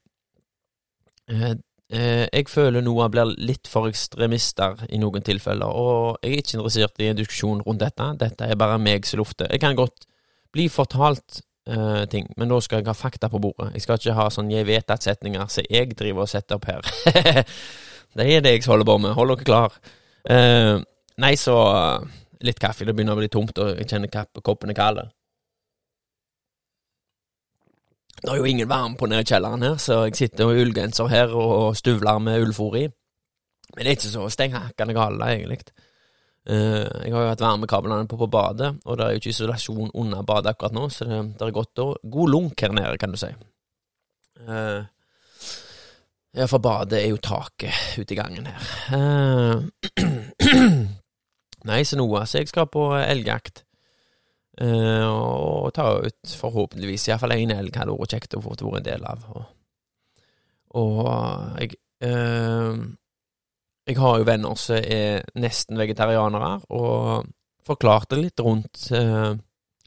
eh, 1.28 1.54
eh, 1.90 2.26
jeg 2.32 2.48
føler 2.48 2.80
Noah 2.80 3.10
blir 3.10 3.34
litt 3.38 3.68
for 3.68 3.88
ekstremister 3.90 4.86
i 4.88 4.98
noen 4.98 5.22
tilfeller, 5.22 5.66
og 5.66 6.18
jeg 6.22 6.32
er 6.32 6.42
ikke 6.42 6.58
interessert 6.58 7.00
i 7.00 7.10
en 7.10 7.16
diskusjon 7.18 7.62
rundt 7.66 7.80
dette. 7.80 8.10
Dette 8.20 8.44
er 8.44 8.60
bare 8.60 8.78
meg 8.78 9.06
som 9.06 9.22
lufter. 9.22 9.50
Jeg 9.50 9.60
kan 9.60 9.78
godt 9.78 10.06
bli 10.52 10.68
fortalt 10.68 11.42
eh, 11.66 12.04
ting, 12.10 12.28
men 12.36 12.50
da 12.50 12.60
skal 12.60 12.80
jeg 12.80 12.90
ha 12.90 12.96
fakta 12.96 13.30
på 13.30 13.40
bordet. 13.42 13.72
Jeg 13.74 13.82
skal 13.82 13.98
ikke 13.98 14.18
ha 14.18 14.28
sånn 14.30 14.50
'jeg 14.50 14.66
vet 14.66 14.90
at'-setninger 14.90 15.48
som 15.48 15.64
jeg 15.70 15.96
driver 15.96 16.22
og 16.22 16.28
setter 16.28 16.56
opp 16.56 16.66
her. 16.66 16.80
det 18.16 18.26
er 18.26 18.40
det 18.40 18.52
jeg 18.52 18.66
holder 18.66 18.86
på 18.86 18.98
med. 18.98 19.14
Hold 19.14 19.36
dere 19.36 19.44
klar. 19.44 19.72
Eh, 20.28 20.78
nei, 21.20 21.34
så 21.38 21.56
eh, 21.70 22.20
litt 22.46 22.60
kaffe. 22.60 22.86
Det 22.86 22.94
begynner 22.96 23.16
å 23.16 23.20
bli 23.20 23.30
tomt, 23.32 23.58
og 23.60 23.74
jeg 23.78 23.88
kjenner 23.90 24.28
koppen 24.42 24.72
er 24.72 24.78
kald. 24.78 25.02
Det 28.20 28.28
er 28.28 28.36
jo 28.36 28.48
ingen 28.48 28.68
varme 28.68 28.98
på 29.00 29.08
nede 29.08 29.24
i 29.24 29.28
kjelleren 29.28 29.64
her, 29.64 29.76
så 29.80 30.02
jeg 30.04 30.18
sitter 30.18 30.50
med 30.50 30.60
ullgenser 30.60 31.08
her 31.08 31.30
og 31.32 31.76
stuvler 31.78 32.18
med 32.20 32.42
ullfòr 32.44 32.76
i. 32.82 32.88
Men 33.70 33.84
det 33.86 33.92
er 33.92 33.96
ikke 33.96 34.12
så 34.12 34.26
steinhakkende 34.34 34.96
gale, 34.96 35.30
egentlig. 35.36 35.60
Eh, 36.50 37.06
jeg 37.06 37.14
har 37.14 37.24
jo 37.24 37.30
hatt 37.30 37.44
varmekablene 37.44 38.08
på 38.10 38.18
på 38.20 38.28
badet, 38.28 38.74
og 38.84 38.98
det 38.98 39.06
er 39.06 39.14
jo 39.14 39.22
ikke 39.22 39.32
isolasjon 39.32 39.92
under 39.94 40.22
badet 40.26 40.52
akkurat 40.52 40.76
nå, 40.76 40.88
så 40.92 41.08
det, 41.08 41.20
det 41.38 41.46
er 41.46 41.56
godt 41.56 41.84
og 41.84 41.98
god 42.12 42.32
lunk 42.34 42.60
her 42.60 42.72
nede, 42.76 42.98
kan 43.00 43.12
du 43.12 43.20
si. 43.20 43.30
Eh, 44.40 44.80
ja, 46.36 46.46
for 46.46 46.58
badet 46.58 47.00
er 47.00 47.08
jo 47.08 47.24
taket 47.24 48.00
ute 48.00 48.14
i 48.14 48.20
gangen 48.20 48.48
her. 48.50 48.60
Eh, 51.60 51.66
Nei, 51.68 51.82
så 51.84 51.98
noe. 52.00 52.24
Så 52.26 52.40
jeg 52.40 52.48
skal 52.48 52.68
på 52.70 52.90
elgjakt. 52.96 53.64
Eh, 54.60 55.06
og 55.06 55.70
ta 55.74 55.86
ut 56.04 56.32
forhåpentligvis 56.36 57.08
iallfall 57.08 57.36
én 57.36 57.52
elg 57.54 57.76
hadde 57.78 57.94
vært 57.96 58.16
kjekt 58.16 58.36
å 58.36 58.42
få 58.44 58.56
vært 58.58 58.80
en 58.82 58.88
del 58.88 59.06
av. 59.08 59.22
Og, 59.34 59.44
og 60.80 61.60
jeg 61.60 61.78
eh, 62.04 62.80
Jeg 63.88 63.96
har 63.98 64.18
jo 64.20 64.26
venner 64.28 64.58
som 64.60 64.76
er 64.76 65.24
nesten 65.34 65.78
vegetarianere, 65.80 66.60
og 66.70 67.26
forklarte 67.66 68.18
litt 68.20 68.38
rundt 68.38 68.84
eh, 68.94 69.32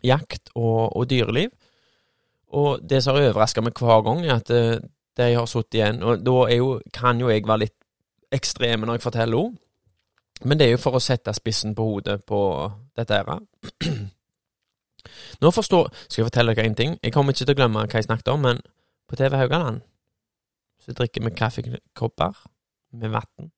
jakt 0.04 0.50
og, 0.56 0.96
og, 0.98 1.06
dyreliv. 1.08 1.54
Og 2.52 2.82
det 2.84 3.00
som 3.04 3.16
har 3.16 3.30
overraska 3.30 3.62
meg 3.64 3.80
hver 3.80 4.04
gang, 4.04 4.26
er 4.26 4.36
at 4.36 4.52
eh, 4.52 4.82
de 5.18 5.30
har 5.38 5.46
sittet 5.46 5.78
igjen 5.78 6.02
Og 6.04 6.24
da 6.26 6.36
jo, 6.52 6.80
kan 6.94 7.20
jo 7.22 7.30
jeg 7.30 7.46
være 7.46 7.68
litt 7.68 7.78
ekstreme 8.34 8.88
når 8.88 8.98
jeg 8.98 9.06
forteller 9.06 9.46
henne. 9.46 9.63
Men 10.46 10.60
det 10.60 10.68
er 10.68 10.76
jo 10.76 10.82
for 10.82 10.98
å 10.98 11.04
sette 11.04 11.34
spissen 11.36 11.76
på 11.76 11.86
hodet 11.88 12.20
på 12.28 12.40
dette 12.98 13.20
her. 13.20 13.40
Nå 15.44 15.52
forstår 15.52 15.90
Skal 16.08 16.22
jeg 16.22 16.30
fortelle 16.30 16.54
dere 16.56 16.70
en 16.70 16.78
ting? 16.80 16.94
Jeg 17.04 17.14
kommer 17.14 17.34
ikke 17.34 17.46
til 17.46 17.56
å 17.56 17.60
glemme 17.60 17.84
hva 17.84 18.00
jeg 18.00 18.08
snakket 18.08 18.32
om, 18.34 18.46
men 18.46 18.62
på 19.10 19.20
TV 19.20 19.36
Haugaland 19.38 19.84
så 20.84 20.92
drikker 20.92 21.24
vi 21.24 21.32
kaffekopper 21.32 22.40
med 23.00 23.14
vann. 23.14 23.52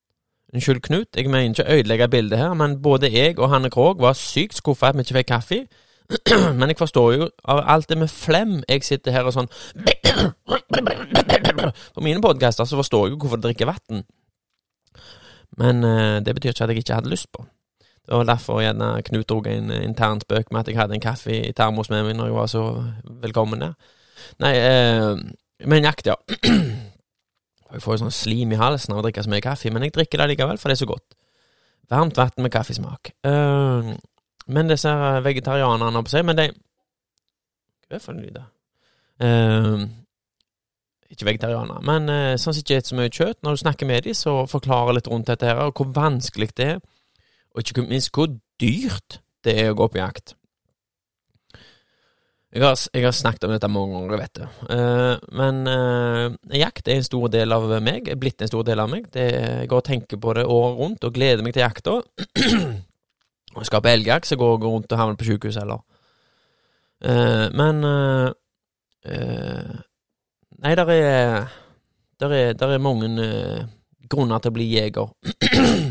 Unnskyld, 0.54 0.82
Knut, 0.82 1.16
jeg 1.16 1.26
mener 1.26 1.50
ikke 1.50 1.64
å 1.64 1.74
ødelegge 1.74 2.08
bildet 2.08 2.38
her, 2.38 2.52
men 2.54 2.78
både 2.82 3.10
jeg 3.10 3.38
og 3.38 3.50
Hanne 3.50 3.70
Krogh 3.70 3.98
var 3.98 4.14
sykt 4.14 4.54
skuffa 4.54 4.92
at 4.92 4.98
vi 4.98 5.02
ikke 5.02 5.16
fikk 5.18 5.32
kaffe. 5.32 5.58
men 6.58 6.70
jeg 6.70 6.78
forstår 6.78 7.14
jo 7.16 7.26
av 7.50 7.64
alt 7.66 7.88
det 7.90 7.98
med 7.98 8.12
flem 8.12 8.60
jeg 8.68 8.84
sitter 8.86 9.10
her 9.10 9.26
og 9.26 9.34
sånn 9.34 9.48
På 11.96 12.04
mine 12.04 12.22
podkaster 12.22 12.62
så 12.62 12.78
forstår 12.78 13.08
jeg 13.08 13.16
jo 13.16 13.18
hvorfor 13.24 13.40
de 13.40 13.48
drikker 13.48 13.72
vann. 13.72 14.04
Men 15.56 15.84
uh, 15.84 16.18
det 16.24 16.34
betyr 16.36 16.52
ikke 16.52 16.64
at 16.64 16.72
jeg 16.72 16.84
ikke 16.84 16.98
hadde 16.98 17.12
lyst 17.12 17.30
på. 17.32 17.46
Det 18.06 18.14
var 18.14 18.28
derfor 18.28 18.60
gjerne 18.62 19.02
Knut 19.02 19.28
dro 19.28 19.40
en 19.50 19.70
intern 19.70 20.20
spøk 20.22 20.52
med 20.52 20.60
at 20.60 20.68
jeg 20.70 20.78
hadde 20.78 20.94
en 20.94 21.02
kaffe 21.02 21.32
i 21.34 21.52
termos 21.52 21.90
med 21.90 22.04
meg 22.06 22.14
når 22.14 22.28
jeg 22.28 22.36
var 22.36 22.50
så 22.52 22.62
velkommen 23.24 23.64
der. 23.64 23.72
Nei, 24.42 24.52
eh, 24.60 25.16
men 25.66 25.84
jakt, 25.84 26.06
ja. 26.06 26.14
Jeg 27.66 27.82
får 27.82 27.96
jo 27.96 27.98
sånn 28.04 28.14
slim 28.14 28.52
i 28.54 28.58
halsen 28.60 28.94
av 28.94 29.00
å 29.00 29.02
drikke 29.04 29.24
så 29.26 29.30
mye 29.32 29.42
kaffe, 29.42 29.72
men 29.74 29.82
jeg 29.82 29.92
drikker 29.92 30.20
det 30.22 30.28
likevel, 30.30 30.56
for 30.56 30.70
det 30.70 30.76
er 30.76 30.80
så 30.84 30.86
godt. 30.86 31.16
Varmt 31.90 32.16
vann 32.16 32.44
med 32.44 32.52
kaffesmak. 32.54 33.10
Uh, 33.26 33.90
men 34.46 34.70
disse 34.70 34.92
vegetarianerne 35.26 36.02
på 36.06 36.12
seg, 36.12 36.24
men 36.28 36.38
de 36.38 36.46
Hva 36.46 37.98
er 37.98 37.98
det 37.98 38.02
for 38.04 38.14
en 38.14 38.22
lyd, 38.22 38.38
da? 38.38 38.46
Uh, 39.18 39.82
ikke 41.16 41.30
vegetarianere, 41.32 41.82
men 41.88 42.10
uh, 42.12 42.32
sånn 42.38 42.54
som 42.54 42.62
ikke 42.62 42.80
spiser 42.80 42.92
så 42.92 43.00
mye 43.00 43.12
kjøtt. 43.12 43.42
Når 43.42 43.56
du 43.56 43.62
snakker 43.64 43.88
med 43.90 44.06
dem, 44.06 44.16
så 44.16 44.38
forklarer 44.50 44.98
litt 44.98 45.10
rundt 45.10 45.30
dette 45.32 45.48
her, 45.48 45.62
og 45.66 45.80
hvor 45.80 45.92
vanskelig 45.96 46.52
det 46.56 46.72
er, 46.76 46.82
og 47.56 47.64
ikke 47.64 47.86
minst 47.88 48.12
hvor 48.14 48.28
dyrt 48.60 49.22
det 49.46 49.54
er 49.62 49.72
å 49.72 49.78
gå 49.78 49.88
på 49.90 50.00
jakt. 50.00 50.36
Jeg 52.56 52.64
har, 52.64 52.76
jeg 52.94 53.04
har, 53.04 53.12
snakket 53.12 53.44
om 53.44 53.52
dette 53.52 53.68
mange 53.68 53.98
ganger, 53.98 54.20
vet 54.22 54.38
du. 54.38 54.44
Uh, 54.70 55.16
men 55.36 55.58
uh, 55.68 56.36
jakt 56.56 56.88
er 56.88 57.00
en 57.00 57.04
stor 57.04 57.28
del 57.32 57.52
av 57.52 57.66
meg, 57.84 58.08
er 58.08 58.20
blitt 58.20 58.40
en 58.40 58.48
stor 58.48 58.64
del 58.64 58.80
av 58.80 58.88
meg. 58.88 59.10
Det, 59.12 59.26
jeg 59.34 59.68
går 59.68 59.82
og 59.82 59.88
tenker 59.90 60.20
på 60.22 60.36
det 60.38 60.46
året 60.48 60.78
rundt 60.80 61.04
og 61.04 61.18
gleder 61.18 61.44
meg 61.44 61.56
til 61.56 61.66
jakta. 61.66 61.98
Skal 63.66 63.82
på 63.84 63.92
elgjakt, 63.92 64.30
så 64.30 64.38
går 64.40 64.54
jeg 64.54 64.70
rundt 64.70 64.92
og 64.94 65.02
havner 65.02 65.20
på 65.20 65.28
sykehus 65.28 65.58
eller. 65.60 65.84
Uh, 67.04 67.52
men 67.56 67.84
Nei, 70.66 70.74
der 70.74 70.88
er 70.90 71.46
Der 72.20 72.28
er, 72.28 72.52
der 72.52 72.66
er 72.66 72.78
mange 72.78 73.68
grunner 74.08 74.38
til 74.38 74.50
å 74.50 74.54
bli 74.56 74.64
jeger. 74.72 75.10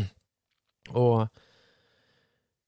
og 1.04 1.28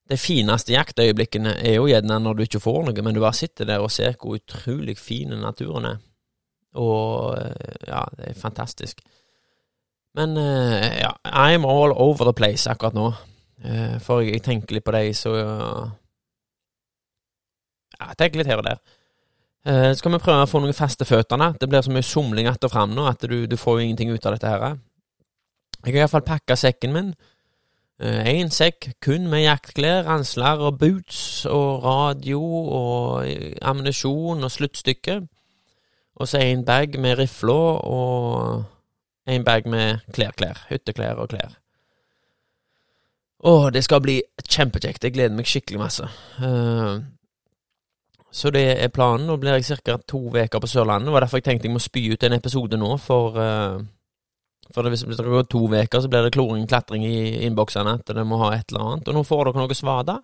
de 0.08 0.16
fineste 0.16 0.72
jaktøyeblikkene 0.72 1.56
er 1.58 1.74
jo 1.74 1.88
gjerne 1.90 2.20
når 2.22 2.34
du 2.34 2.42
ikke 2.44 2.60
får 2.62 2.84
noe, 2.86 3.02
men 3.02 3.14
du 3.16 3.20
bare 3.20 3.34
sitter 3.34 3.66
der 3.66 3.82
og 3.82 3.90
ser 3.90 4.14
hvor 4.14 4.38
utrolig 4.38 4.94
fin 4.98 5.34
naturen 5.42 5.84
er. 5.90 5.98
Og 6.78 7.34
ja, 7.88 8.04
det 8.14 8.30
er 8.30 8.38
fantastisk. 8.38 9.02
Men 10.14 10.36
ja, 10.38 11.10
I'm 11.26 11.66
all 11.66 11.92
over 11.92 12.24
the 12.30 12.32
place 12.32 12.70
akkurat 12.70 12.94
nå. 12.94 13.10
For 14.06 14.22
jeg 14.22 14.42
tenker 14.46 14.78
litt 14.78 14.86
på 14.86 14.94
de 14.94 15.14
så 15.18 15.34
Ja, 17.98 18.04
jeg 18.12 18.16
tenker 18.22 18.38
litt 18.38 18.54
her 18.54 18.62
og 18.62 18.70
der. 18.70 18.78
Så 19.66 19.98
skal 19.98 20.14
vi 20.14 20.20
prøve 20.22 20.44
å 20.44 20.48
få 20.48 20.60
noen 20.62 20.76
faste 20.76 21.04
føttene. 21.04 21.50
Det 21.60 21.66
blir 21.68 21.82
så 21.82 21.90
mye 21.92 22.02
somling 22.06 22.46
att 22.46 22.64
fram 22.70 22.94
nå 22.94 23.06
at 23.06 23.20
du, 23.20 23.46
du 23.46 23.56
får 23.56 23.80
jo 23.80 23.84
ingenting 23.84 24.10
ut 24.10 24.26
av 24.26 24.32
dette 24.32 24.48
her. 24.48 24.78
Jeg 25.84 25.94
har 25.94 26.00
iallfall 26.04 26.24
pakka 26.26 26.56
sekken 26.56 26.94
min. 26.94 27.10
Én 27.98 28.46
uh, 28.46 28.54
sekk 28.54 28.92
kun 29.02 29.26
med 29.26 29.42
jaktklær, 29.42 30.04
ransler 30.06 30.60
og 30.62 30.78
boots 30.78 31.46
og 31.50 31.82
radio 31.82 32.38
og 32.38 33.26
ammunisjon 33.62 34.46
og 34.46 34.52
sluttstykke. 34.54 35.20
Og 36.18 36.28
så 36.28 36.42
en 36.42 36.64
bag 36.64 36.94
med 36.98 37.18
rifler 37.18 37.82
og 37.86 38.64
en 39.26 39.44
bag 39.44 39.66
med 39.66 39.98
klær-klær. 40.14 40.64
Hytteklær 40.70 41.18
og 41.18 41.34
klær. 41.34 41.58
Å, 43.38 43.70
det 43.70 43.84
skal 43.86 44.02
bli 44.02 44.20
kjempekjekt. 44.46 45.04
Jeg 45.04 45.14
gleder 45.14 45.34
meg 45.34 45.46
skikkelig 45.46 45.82
masse. 45.82 46.06
Uh, 46.38 47.02
så 48.30 48.50
det 48.52 48.64
er 48.82 48.90
planen. 48.92 49.26
Nå 49.26 49.36
blir 49.40 49.56
jeg 49.56 49.78
ca. 49.84 49.96
to 50.08 50.28
uker 50.28 50.60
på 50.60 50.68
Sørlandet. 50.68 51.06
Det 51.06 51.12
var 51.12 51.24
derfor 51.24 51.40
jeg 51.40 51.44
tenkte 51.44 51.68
jeg 51.68 51.72
må 51.72 51.80
spy 51.82 52.02
ut 52.12 52.24
en 52.24 52.36
episode 52.36 52.76
nå, 52.76 52.96
for 53.00 53.38
uh, 53.38 53.78
for 54.74 54.88
hvis 54.88 55.00
det 55.00 55.24
går 55.24 55.42
to 55.42 55.64
uker, 55.64 56.00
så 56.00 56.08
blir 56.08 56.22
det 56.22 56.32
kloring, 56.32 56.68
klatring 56.68 57.06
i 57.06 57.46
innboksene 57.46 57.94
at 57.98 58.10
det 58.16 58.26
må 58.26 58.36
ha 58.36 58.52
et 58.54 58.68
eller 58.68 58.84
annet. 58.84 59.08
Og 59.08 59.14
nå 59.14 59.22
får 59.24 59.48
dere 59.48 59.62
noe 59.62 59.76
svada. 59.76 60.18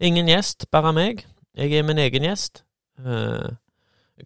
Ingen 0.00 0.28
gjest, 0.28 0.66
bare 0.70 0.92
meg. 0.92 1.24
Jeg 1.56 1.78
er 1.78 1.86
min 1.86 1.98
egen 1.98 2.26
gjest. 2.26 2.64
Uh, 2.98 3.54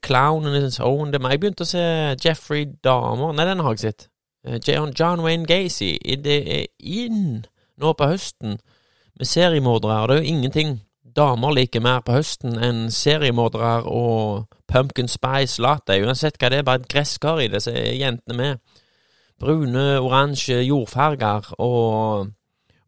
Clown 0.01 0.47
in 0.47 0.63
his 0.63 0.81
own 0.81 1.13
Jeg 1.13 1.41
begynte 1.41 1.67
å 1.67 1.69
se 1.69 1.83
Jeffrey 2.17 2.65
Dahmer 2.85 3.35
Nei, 3.37 3.45
den 3.45 3.61
har 3.61 3.75
jeg 3.77 3.83
sett. 3.85 4.07
Uh, 4.49 4.57
John 4.99 5.21
Wayne 5.21 5.45
Gacy. 5.45 5.99
Det 6.25 6.39
er 6.49 6.67
inn 6.79 7.45
nå 7.77 7.93
på 7.93 8.09
høsten 8.09 8.57
med 9.19 9.29
seriemordere. 9.29 10.07
Det 10.09 10.17
er 10.17 10.23
jo 10.23 10.33
ingenting 10.33 10.81
damer 11.17 11.55
liker 11.57 11.83
mer 11.85 12.03
på 12.05 12.17
høsten 12.17 12.57
enn 12.63 12.87
seriemordere 12.93 13.83
og 13.89 14.47
pumpkin 14.71 15.11
spice 15.11 15.63
latte. 15.63 15.99
Uansett 16.03 16.39
hva 16.41 16.51
det 16.53 16.63
er, 16.63 16.67
bare 16.67 16.83
et 16.83 16.89
gresskar 16.93 17.43
i 17.43 17.51
det, 17.53 17.63
så 17.65 17.75
er 17.75 17.99
jentene 17.99 18.39
med 18.39 18.81
brune, 19.43 19.99
oransje 20.01 20.61
jordfarger 20.63 21.53
og, 21.59 22.31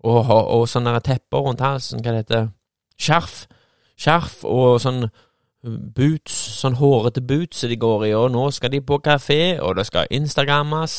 og, 0.04 0.20
og, 0.20 0.42
og 0.58 0.64
sånne 0.70 0.94
tepper 1.04 1.44
rundt 1.48 1.64
halsen, 1.64 2.02
hva 2.04 2.14
det 2.14 2.24
heter, 2.24 2.48
skjerf. 3.00 3.44
Skjerf 3.98 4.40
og 4.48 4.80
sånn 4.82 5.04
boots, 5.64 6.34
sånn 6.60 6.78
hårete 6.78 7.22
boots 7.24 7.62
som 7.62 7.70
de 7.72 7.78
går 7.80 8.08
i, 8.08 8.14
og 8.18 8.32
nå 8.34 8.48
skal 8.52 8.72
de 8.74 8.82
på 8.84 9.00
kafé, 9.04 9.56
og 9.60 9.78
det 9.78 9.86
skal 9.88 10.10
instagrammes. 10.12 10.98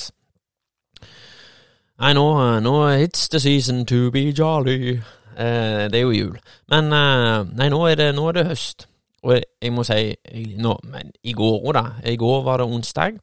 Nei, 1.95 2.11
nå, 2.17 2.25
nå 2.59 2.73
it's 2.99 3.29
the 3.31 3.39
season 3.39 3.85
to 3.85 4.09
be 4.11 4.31
jolly. 4.31 4.99
Eh, 5.35 5.85
det 5.91 5.99
er 5.99 6.05
jo 6.05 6.15
jul. 6.15 6.35
Men 6.71 6.91
eh, 6.95 7.43
nei, 7.59 7.69
nå 7.71 7.81
er, 7.89 7.99
det, 7.99 8.09
nå 8.15 8.29
er 8.29 8.37
det 8.39 8.47
høst. 8.51 8.87
Og 9.25 9.39
jeg 9.39 9.73
må 9.73 9.83
si 9.83 10.13
nå, 10.61 10.75
Men 10.85 11.11
i 11.23 11.33
går, 11.33 11.71
da. 11.73 11.85
I 12.05 12.15
går 12.15 12.43
var 12.45 12.61
det 12.61 12.67
onsdag. 12.69 13.17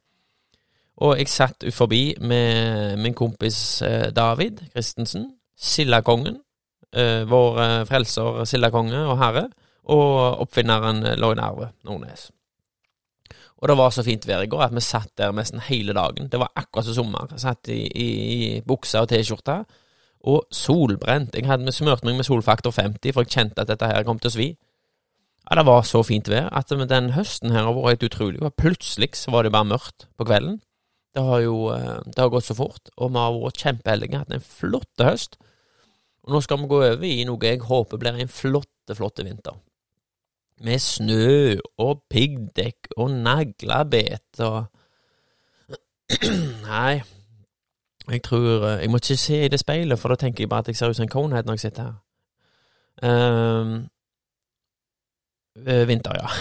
Og 1.03 1.17
jeg 1.17 1.31
satt 1.31 1.65
forbi 1.73 2.13
med 2.21 2.99
min 3.01 3.15
kompis 3.17 3.81
eh, 3.81 4.11
David 4.15 4.61
Christensen, 4.71 5.31
Sildakongen, 5.57 6.39
vår 6.93 7.55
frelser 7.89 8.43
sildakonge 8.45 8.99
og 9.09 9.15
herre, 9.17 9.47
og 9.89 10.43
oppfinneren 10.43 10.99
Lloyd 11.17 11.39
Arve 11.41 11.71
Nordnes. 11.87 12.27
Og 13.63 13.69
det 13.69 13.77
var 13.79 13.89
så 13.95 14.03
fint 14.05 14.27
vær 14.27 14.43
i 14.45 14.49
går 14.51 14.61
at 14.67 14.75
vi 14.75 14.83
satt 14.85 15.09
der 15.17 15.33
nesten 15.33 15.63
hele 15.65 15.95
dagen. 15.97 16.27
Det 16.29 16.37
var 16.37 16.51
akkurat 16.53 16.85
som 16.85 16.99
sommer. 16.99 17.33
Satt 17.41 17.71
i, 17.73 17.79
i, 17.87 18.07
i 18.35 18.61
buksa 18.61 19.01
og 19.01 19.09
T-skjorte, 19.09 19.63
og 20.23 20.45
solbrent. 20.55 21.35
Jeg 21.35 21.47
hadde 21.49 21.71
smurt 21.75 22.03
meg 22.07 22.15
med 22.17 22.27
solfaktor 22.27 22.71
50, 22.71 23.13
for 23.13 23.25
jeg 23.25 23.33
kjente 23.35 23.63
at 23.63 23.71
dette 23.71 23.89
her 23.89 24.05
kom 24.07 24.21
til 24.21 24.31
å 24.31 24.35
svi. 24.35 24.49
Ja, 25.43 25.57
Det 25.59 25.65
var 25.67 25.81
så 25.83 26.03
fint 26.07 26.29
vær 26.31 26.47
at 26.55 26.69
den 26.71 27.11
høsten 27.17 27.51
her 27.51 27.67
har 27.67 27.75
vært 27.75 27.99
helt 27.99 28.11
utrolig. 28.11 28.51
Plutselig 28.55 29.15
så 29.19 29.31
var 29.31 29.43
det 29.43 29.51
bare 29.51 29.67
mørkt 29.67 30.07
på 30.17 30.25
kvelden. 30.25 30.61
Det 31.13 31.23
har 31.23 31.41
jo 31.43 31.69
eh, 31.69 31.99
det 32.07 32.17
har 32.17 32.31
gått 32.31 32.47
så 32.47 32.55
fort, 32.57 32.89
og 32.97 33.11
vi 33.11 33.19
har 33.19 33.35
vært 33.35 33.65
kjempeheldige. 33.65 34.21
Hatt 34.23 34.31
en 34.33 34.47
flott 34.47 35.03
høst. 35.03 35.37
Og 36.23 36.31
nå 36.33 36.39
skal 36.41 36.61
vi 36.61 36.69
gå 36.71 36.79
over 36.79 37.03
i 37.03 37.25
noe 37.27 37.43
jeg 37.43 37.59
håper 37.67 37.99
blir 37.99 38.17
en 38.17 38.31
flotte, 38.31 38.95
flotte 38.95 39.25
vinter. 39.27 39.59
med 40.63 40.79
snø 40.79 41.57
og 41.81 42.03
piggdekk 42.09 42.93
og 42.95 43.11
naglebet 43.11 44.39
og 44.45 44.69
Nei, 46.67 47.01
jeg 48.11 48.23
tror 48.23 48.65
eh, 48.67 48.81
Jeg 48.81 48.89
må 48.89 48.97
ikke 48.97 49.17
se 49.17 49.45
i 49.45 49.47
det 49.47 49.59
speilet, 49.59 49.99
for 49.99 50.09
da 50.09 50.15
tenker 50.15 50.43
jeg 50.43 50.49
bare 50.49 50.59
at 50.59 50.67
jeg 50.67 50.75
ser 50.75 50.89
ut 50.89 50.95
som 50.95 51.03
en 51.03 51.09
conehead 51.09 51.45
når 51.45 51.53
jeg 51.53 51.59
sitter 51.59 51.83
her. 51.83 51.93
Ehm, 53.03 53.87
eh, 55.67 55.87
vinter, 55.87 56.11
ja. 56.21 56.27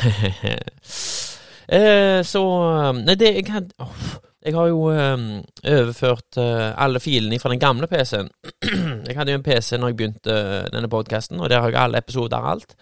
Eh, 1.72 2.24
så 2.26 2.40
Nei, 2.92 3.14
det 3.16 3.28
jeg 3.36 3.46
hadde 3.48 3.70
oh, 3.78 4.00
Jeg 4.44 4.54
har 4.54 4.66
jo 4.66 4.90
um, 4.90 5.22
overført 5.64 6.36
uh, 6.36 6.74
alle 6.84 7.00
filene 7.00 7.38
fra 7.38 7.52
den 7.52 7.60
gamle 7.60 7.86
PC-en. 7.86 8.28
jeg 9.08 9.16
hadde 9.16 9.32
jo 9.32 9.38
en 9.38 9.44
PC 9.46 9.78
når 9.78 9.92
jeg 9.92 9.96
begynte 9.96 10.34
uh, 10.34 10.66
denne 10.74 10.90
podkasten, 10.90 11.40
og 11.40 11.48
der 11.50 11.62
har 11.62 11.70
jeg 11.70 11.80
alle 11.80 12.02
episoder 12.02 12.36
og 12.36 12.50
alt. 12.50 12.74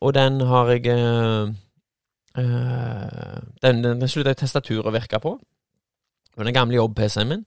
Og 0.00 0.14
den 0.14 0.40
har 0.40 0.70
jeg 0.70 0.82
Den, 3.62 3.84
den, 3.84 4.08
slutta 4.08 4.30
jeg 4.30 4.36
tastaturet 4.36 4.86
å 4.86 4.94
virke 4.94 5.18
på. 5.20 5.34
Var 6.36 6.46
den 6.46 6.56
gamle 6.56 6.78
jobb-PC-en 6.78 7.30
min. 7.30 7.42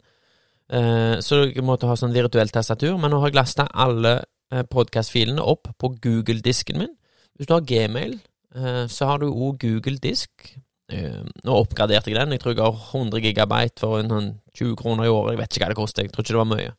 Eh, 0.74 1.19
så 1.24 1.43
jeg 1.46 1.63
måtte 1.65 1.88
ha 1.89 1.96
sånn 2.00 2.15
virtuell 2.15 2.52
tastatur. 2.54 2.98
Men 3.00 3.13
nå 3.13 3.22
har 3.22 3.32
jeg 3.32 3.39
lasta 3.39 3.67
alle 3.69 4.17
eh, 4.54 4.65
podkast-filene 4.69 5.43
opp 5.43 5.72
på 5.80 5.93
Google-disken 6.04 6.80
min. 6.82 6.93
Hvis 7.38 7.50
du 7.50 7.56
har 7.56 7.65
Gmail, 7.67 8.19
eh, 8.56 8.86
så 8.91 9.10
har 9.10 9.24
du 9.24 9.30
òg 9.30 9.60
Google-disk. 9.63 10.54
Eh, 10.93 11.24
nå 11.46 11.58
oppgraderte 11.58 12.12
jeg 12.12 12.19
den. 12.19 12.36
Jeg 12.36 12.43
tror 12.43 12.56
jeg 12.56 12.63
har 12.63 12.86
100 12.91 13.24
gigabyte 13.24 13.84
for 13.84 14.02
en 14.02 14.13
sånn 14.13 14.32
20 14.54 14.78
kroner 14.80 15.10
i 15.10 15.13
året. 15.13 15.34
Jeg 15.34 15.43
vet 15.43 15.58
ikke 15.58 15.65
hva 15.65 15.74
det 15.74 15.82
koster. 15.82 16.08
Jeg 16.08 16.15
tror 16.15 16.26
ikke 16.26 16.36
det 16.36 16.43
var 16.43 16.54
mye. 16.54 16.78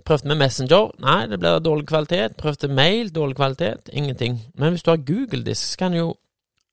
prøvde 0.06 0.28
med 0.28 0.39
Messenger. 0.39 0.91
Nei, 1.02 1.26
det 1.32 1.39
blir 1.39 1.60
dårlig 1.60 1.88
kvalitet. 1.89 2.38
Prøvde 2.38 2.68
mail. 2.68 3.10
Dårlig 3.15 3.36
kvalitet. 3.36 3.89
Ingenting. 3.94 4.39
Men 4.56 4.74
hvis 4.74 4.84
du 4.84 4.91
har 4.91 5.02
Google-disk, 5.08 5.72
så 5.72 5.78
kan 5.78 5.91
du 5.91 5.98
jo 5.98 6.10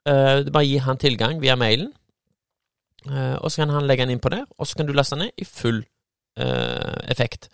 uh, 0.09 0.53
bare 0.53 0.66
gi 0.66 0.77
han 0.77 1.01
tilgang 1.01 1.40
via 1.40 1.57
mailen. 1.57 1.92
Uh, 3.07 3.37
og 3.40 3.51
så 3.51 3.62
kan 3.62 3.75
han 3.75 3.87
legge 3.87 4.05
den 4.05 4.14
inn 4.14 4.23
på 4.23 4.31
der, 4.31 4.45
og 4.59 4.66
så 4.66 4.77
kan 4.77 4.87
du 4.87 4.92
laste 4.92 5.16
den 5.16 5.27
ned 5.27 5.42
i 5.42 5.45
full 5.49 5.83
uh, 6.40 6.99
effekt. 7.11 7.51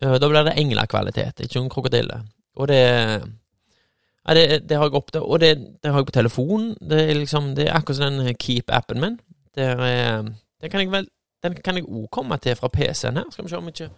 Da 0.00 0.28
blir 0.28 0.46
det 0.46 0.54
englekvalitet, 0.56 1.42
ikke 1.44 1.58
noen 1.58 1.68
krokodille. 1.68 2.22
Og 2.56 2.68
det 2.70 2.78
ja, 2.80 4.34
det, 4.34 4.44
det 4.68 4.76
har 4.78 4.86
jeg 4.86 4.94
opp 4.96 5.10
til, 5.12 5.20
og 5.20 5.40
det, 5.42 5.50
det 5.82 5.90
har 5.90 6.00
jeg 6.00 6.06
på 6.08 6.14
telefonen. 6.16 6.70
Det 6.80 7.00
er 7.02 7.18
liksom, 7.18 7.50
det 7.56 7.66
er 7.66 7.76
akkurat 7.76 7.98
som 7.98 8.16
den 8.16 8.36
Keep-appen 8.40 9.00
min. 9.02 9.18
Er, 9.56 10.22
den 10.62 10.70
kan 10.70 10.80
jeg 10.80 10.92
vel 10.92 11.08
Den 11.42 11.54
kan 11.64 11.76
jeg 11.76 11.84
òg 11.84 12.06
komme 12.12 12.36
til 12.36 12.56
fra 12.56 12.68
PC-en 12.68 13.16
her. 13.16 13.28
Skal 13.32 13.44
vi 13.44 13.50
se 13.50 13.56
om 13.56 13.68
ikke. 13.68 13.90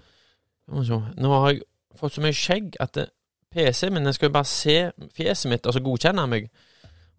Nå 0.68 1.32
har 1.40 1.50
jeg 1.52 1.62
fått 1.98 2.14
så 2.16 2.22
mye 2.24 2.36
skjegg 2.36 2.76
at 2.80 2.94
det- 2.94 3.10
PC-en 3.52 3.92
min 3.92 4.12
skal 4.12 4.28
jo 4.28 4.32
bare 4.32 4.48
se 4.48 4.76
fjeset 5.12 5.50
mitt 5.50 5.66
og 5.66 5.74
så 5.74 5.80
godkjenne 5.84 6.26
meg. 6.26 6.46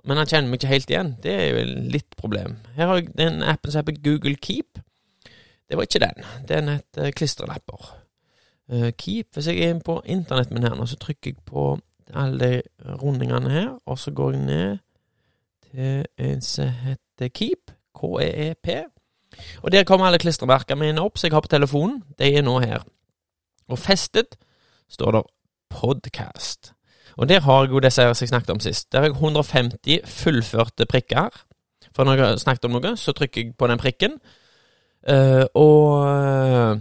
Men 0.03 0.17
han 0.17 0.27
kjenner 0.27 0.49
meg 0.49 0.59
ikke 0.59 0.71
helt 0.71 0.89
igjen. 0.89 1.11
Det 1.23 1.31
er 1.31 1.49
jo 1.53 1.65
litt 1.93 2.15
problem. 2.17 2.57
Her 2.75 2.87
har 2.87 2.95
jeg 2.95 3.13
den 3.17 3.43
appen 3.43 3.71
som 3.71 3.83
heter 3.83 4.01
Google 4.03 4.35
Keep. 4.35 4.79
Det 5.69 5.77
var 5.77 5.83
ikke 5.83 5.99
den. 5.99 6.25
Den 6.49 6.67
het 6.67 6.97
eh, 6.97 7.11
klistrelapper. 7.11 7.93
Eh, 8.69 8.91
Keep, 8.97 9.27
hvis 9.33 9.47
jeg 9.47 9.61
er 9.61 9.79
på 9.79 10.01
internettet 10.05 10.51
min 10.51 10.63
her 10.63 10.75
nå, 10.75 10.85
så 10.85 10.97
trykker 10.99 11.31
jeg 11.31 11.45
på 11.45 11.79
alle 12.13 12.63
rundingene 13.01 13.49
her, 13.49 13.69
og 13.85 13.99
så 13.99 14.11
går 14.11 14.31
jeg 14.31 14.41
ned 14.41 14.77
til 15.71 16.05
en 16.17 16.41
som 16.41 16.67
heter 16.83 17.29
Keep, 17.33 17.71
K-E-E-P. 17.95 18.69
Og 19.63 19.71
der 19.71 19.83
kommer 19.83 20.05
alle 20.05 20.19
klistremerkene 20.21 20.79
mine 20.79 21.01
opp 21.01 21.17
som 21.17 21.27
jeg 21.27 21.33
har 21.33 21.41
på 21.41 21.53
telefonen. 21.53 22.03
De 22.19 22.27
er 22.35 22.43
nå 22.45 22.59
her. 22.59 22.83
Og 23.73 23.79
festet 23.81 24.37
står 24.89 25.15
det 25.15 25.23
podcast. 25.73 26.73
Og 27.17 27.29
der 27.29 27.39
har 27.41 27.63
jeg 27.63 27.71
jo 27.71 27.79
disse 27.79 28.01
som 28.01 28.23
jeg 28.23 28.29
snakket 28.29 28.49
om 28.49 28.59
sist. 28.59 28.91
Der 28.91 28.99
har 28.99 29.05
jeg 29.05 29.15
150 29.15 29.99
fullførte 30.05 30.85
prikker. 30.85 31.29
For 31.95 32.03
når 32.03 32.13
jeg 32.13 32.25
har 32.25 32.37
snakket 32.37 32.65
om 32.65 32.71
noe, 32.77 32.97
så 32.97 33.11
trykker 33.13 33.41
jeg 33.41 33.55
på 33.57 33.67
den 33.67 33.77
prikken. 33.77 34.17
Uh, 35.09 35.45
og 35.53 36.01
uh, 36.07 36.79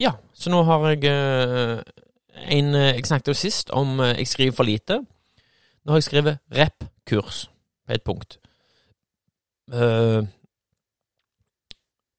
Ja, 0.00 0.12
så 0.34 0.50
nå 0.50 0.62
har 0.62 0.88
jeg 0.88 1.04
uh, 1.10 1.80
en 2.46 2.74
Jeg 2.74 3.06
snakket 3.06 3.28
jo 3.28 3.34
sist 3.34 3.70
om 3.70 4.00
jeg 4.00 4.26
skriver 4.26 4.52
for 4.52 4.64
lite. 4.64 5.00
Nå 5.84 5.92
har 5.92 5.96
jeg 5.96 6.02
skrevet 6.08 6.38
rep-kurs 6.56 7.50
på 7.86 7.92
et 7.92 8.02
punkt. 8.02 8.38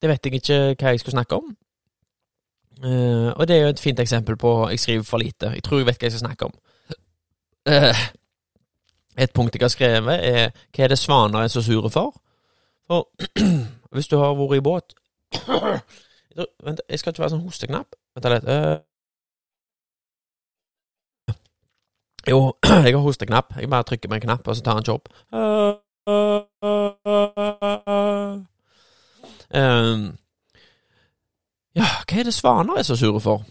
Det 0.01 0.09
vet 0.09 0.25
jeg 0.25 0.33
ikke 0.33 0.75
hva 0.79 0.93
jeg 0.93 0.99
skulle 0.99 1.11
snakke 1.11 1.35
om. 1.35 1.57
Eh, 2.83 3.29
og 3.35 3.47
det 3.47 3.55
er 3.55 3.61
jo 3.61 3.67
et 3.67 3.79
fint 3.79 3.99
eksempel 3.99 4.37
på 4.37 4.69
jeg 4.69 4.79
skriver 4.79 5.03
for 5.03 5.17
lite. 5.17 5.45
Jeg 5.53 5.63
tror 5.63 5.77
jeg 5.77 5.85
vet 5.85 5.99
hva 5.99 6.05
jeg 6.05 6.11
skal 6.11 6.25
snakke 6.25 6.45
om. 6.45 6.53
Uh, 7.69 7.99
et 9.17 9.33
punkt 9.33 9.55
jeg 9.55 9.61
har 9.61 9.69
skrevet, 9.69 10.25
er 10.25 10.49
hva 10.73 10.83
er 10.83 10.87
det 10.89 10.97
svaner 10.97 11.43
er 11.43 11.47
så 11.47 11.61
sure 11.61 11.89
for? 11.89 12.15
For 12.87 13.07
hvis 13.93 14.07
du 14.07 14.17
har 14.17 14.33
vært 14.33 14.57
i 14.57 14.63
båt 14.65 14.95
Vent, 16.65 16.81
jeg 16.89 16.99
skal 16.99 17.11
ikke 17.11 17.21
være 17.21 17.33
sånn 17.33 17.43
hosteknapp. 17.43 17.95
Vent 18.15 18.27
litt. 18.31 18.47
Uh, 18.47 18.77
jo, 22.29 22.39
jeg 22.87 22.95
har 22.95 23.03
hosteknapp. 23.03 23.53
Jeg 23.59 23.69
bare 23.69 23.83
trykker 23.83 24.09
på 24.09 24.15
en 24.17 24.25
knapp, 24.25 24.47
og 24.47 24.55
så 24.55 24.63
tar 24.63 24.79
han 24.79 24.85
ikke 24.85 24.95
opp. 24.95 25.07
Ehm, 29.51 30.05
ja, 31.77 31.87
hva 32.07 32.19
er 32.19 32.27
det 32.27 32.35
svaner 32.35 32.79
er 32.79 32.87
så 32.87 32.97
sure 32.99 33.21
for? 33.23 33.45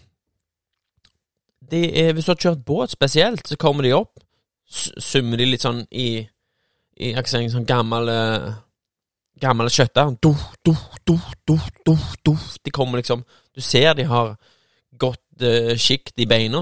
De 1.71 1.85
er, 2.01 2.11
hvis 2.13 2.27
du 2.27 2.33
har 2.33 2.41
kjørt 2.41 2.65
båt 2.67 2.91
spesielt, 2.91 3.47
så 3.47 3.57
kommer 3.57 3.85
de 3.87 3.93
opp, 3.95 4.19
summer 4.71 5.39
de 5.39 5.47
litt 5.47 5.63
sånn 5.63 5.83
i, 5.91 6.09
i 7.01 7.13
en 7.15 7.53
sånn 7.53 7.67
gammel 7.67 8.11
eh, 8.11 8.51
Gammel 9.41 9.71
kjøttdeig. 9.73 10.19
Do, 10.21 10.35
do, 10.61 10.73
do, 11.07 11.15
do, 11.47 11.57
do, 11.87 11.95
do. 12.21 12.33
De 12.61 12.73
kommer 12.73 13.01
liksom 13.01 13.23
Du 13.55 13.61
ser 13.65 13.95
de 13.97 14.05
har 14.05 14.35
godt 15.01 15.41
uh, 15.41 15.73
sjikt 15.79 16.19
i 16.21 16.27
beina. 16.29 16.61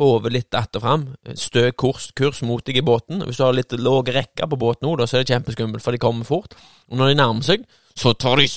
Hodet 0.00 0.32
litt 0.32 0.54
att 0.58 0.74
og 0.76 0.82
fram. 0.82 1.04
Stø 1.38 1.68
kurs, 1.70 2.10
kurs 2.16 2.42
mot 2.42 2.64
deg 2.66 2.80
i 2.80 2.84
båten. 2.84 3.22
Hvis 3.22 3.38
du 3.38 3.44
har 3.46 3.54
litt 3.54 3.72
låg 3.78 4.10
rekke 4.10 4.48
på 4.50 4.58
båten 4.58 4.88
nå, 4.88 4.96
da, 4.98 5.06
så 5.06 5.20
er 5.20 5.24
det 5.24 5.34
kjempeskummelt, 5.36 5.84
for 5.84 5.94
de 5.94 6.02
kommer 6.02 6.26
fort. 6.26 6.56
Og 6.90 6.98
når 6.98 7.12
de 7.12 7.18
nærmer 7.20 7.46
seg, 7.46 7.64
så 7.96 8.12
tar 8.12 8.36
de 8.36 8.48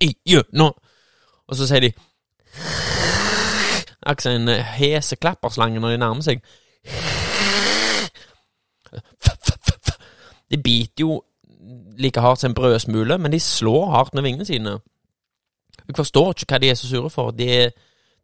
i 0.00 0.12
igjennom. 0.26 0.74
Og 1.48 1.56
så 1.56 1.66
sier 1.66 1.80
de 1.80 1.92
Akkurat 4.00 4.22
som 4.22 4.32
en 4.32 4.48
hese 4.64 5.16
klapperslange 5.20 5.80
når 5.80 5.90
de 5.92 5.98
nærmer 6.00 6.24
seg. 6.24 6.40
De 10.50 10.56
biter 10.56 11.04
jo 11.04 11.20
like 12.00 12.20
hardt 12.20 12.40
som 12.40 12.50
en 12.50 12.54
brødsmule, 12.54 13.18
men 13.18 13.32
de 13.32 13.40
slår 13.40 13.90
hardt 13.90 14.14
med 14.14 14.22
vingene 14.22 14.44
sine. 14.44 14.78
Jeg 15.88 15.96
forstår 15.96 16.32
ikke 16.32 16.54
hva 16.54 16.58
de 16.62 16.70
er 16.70 16.78
så 16.80 16.88
sure 16.88 17.10
for. 17.10 17.30
De 17.30 17.50
er 17.52 17.70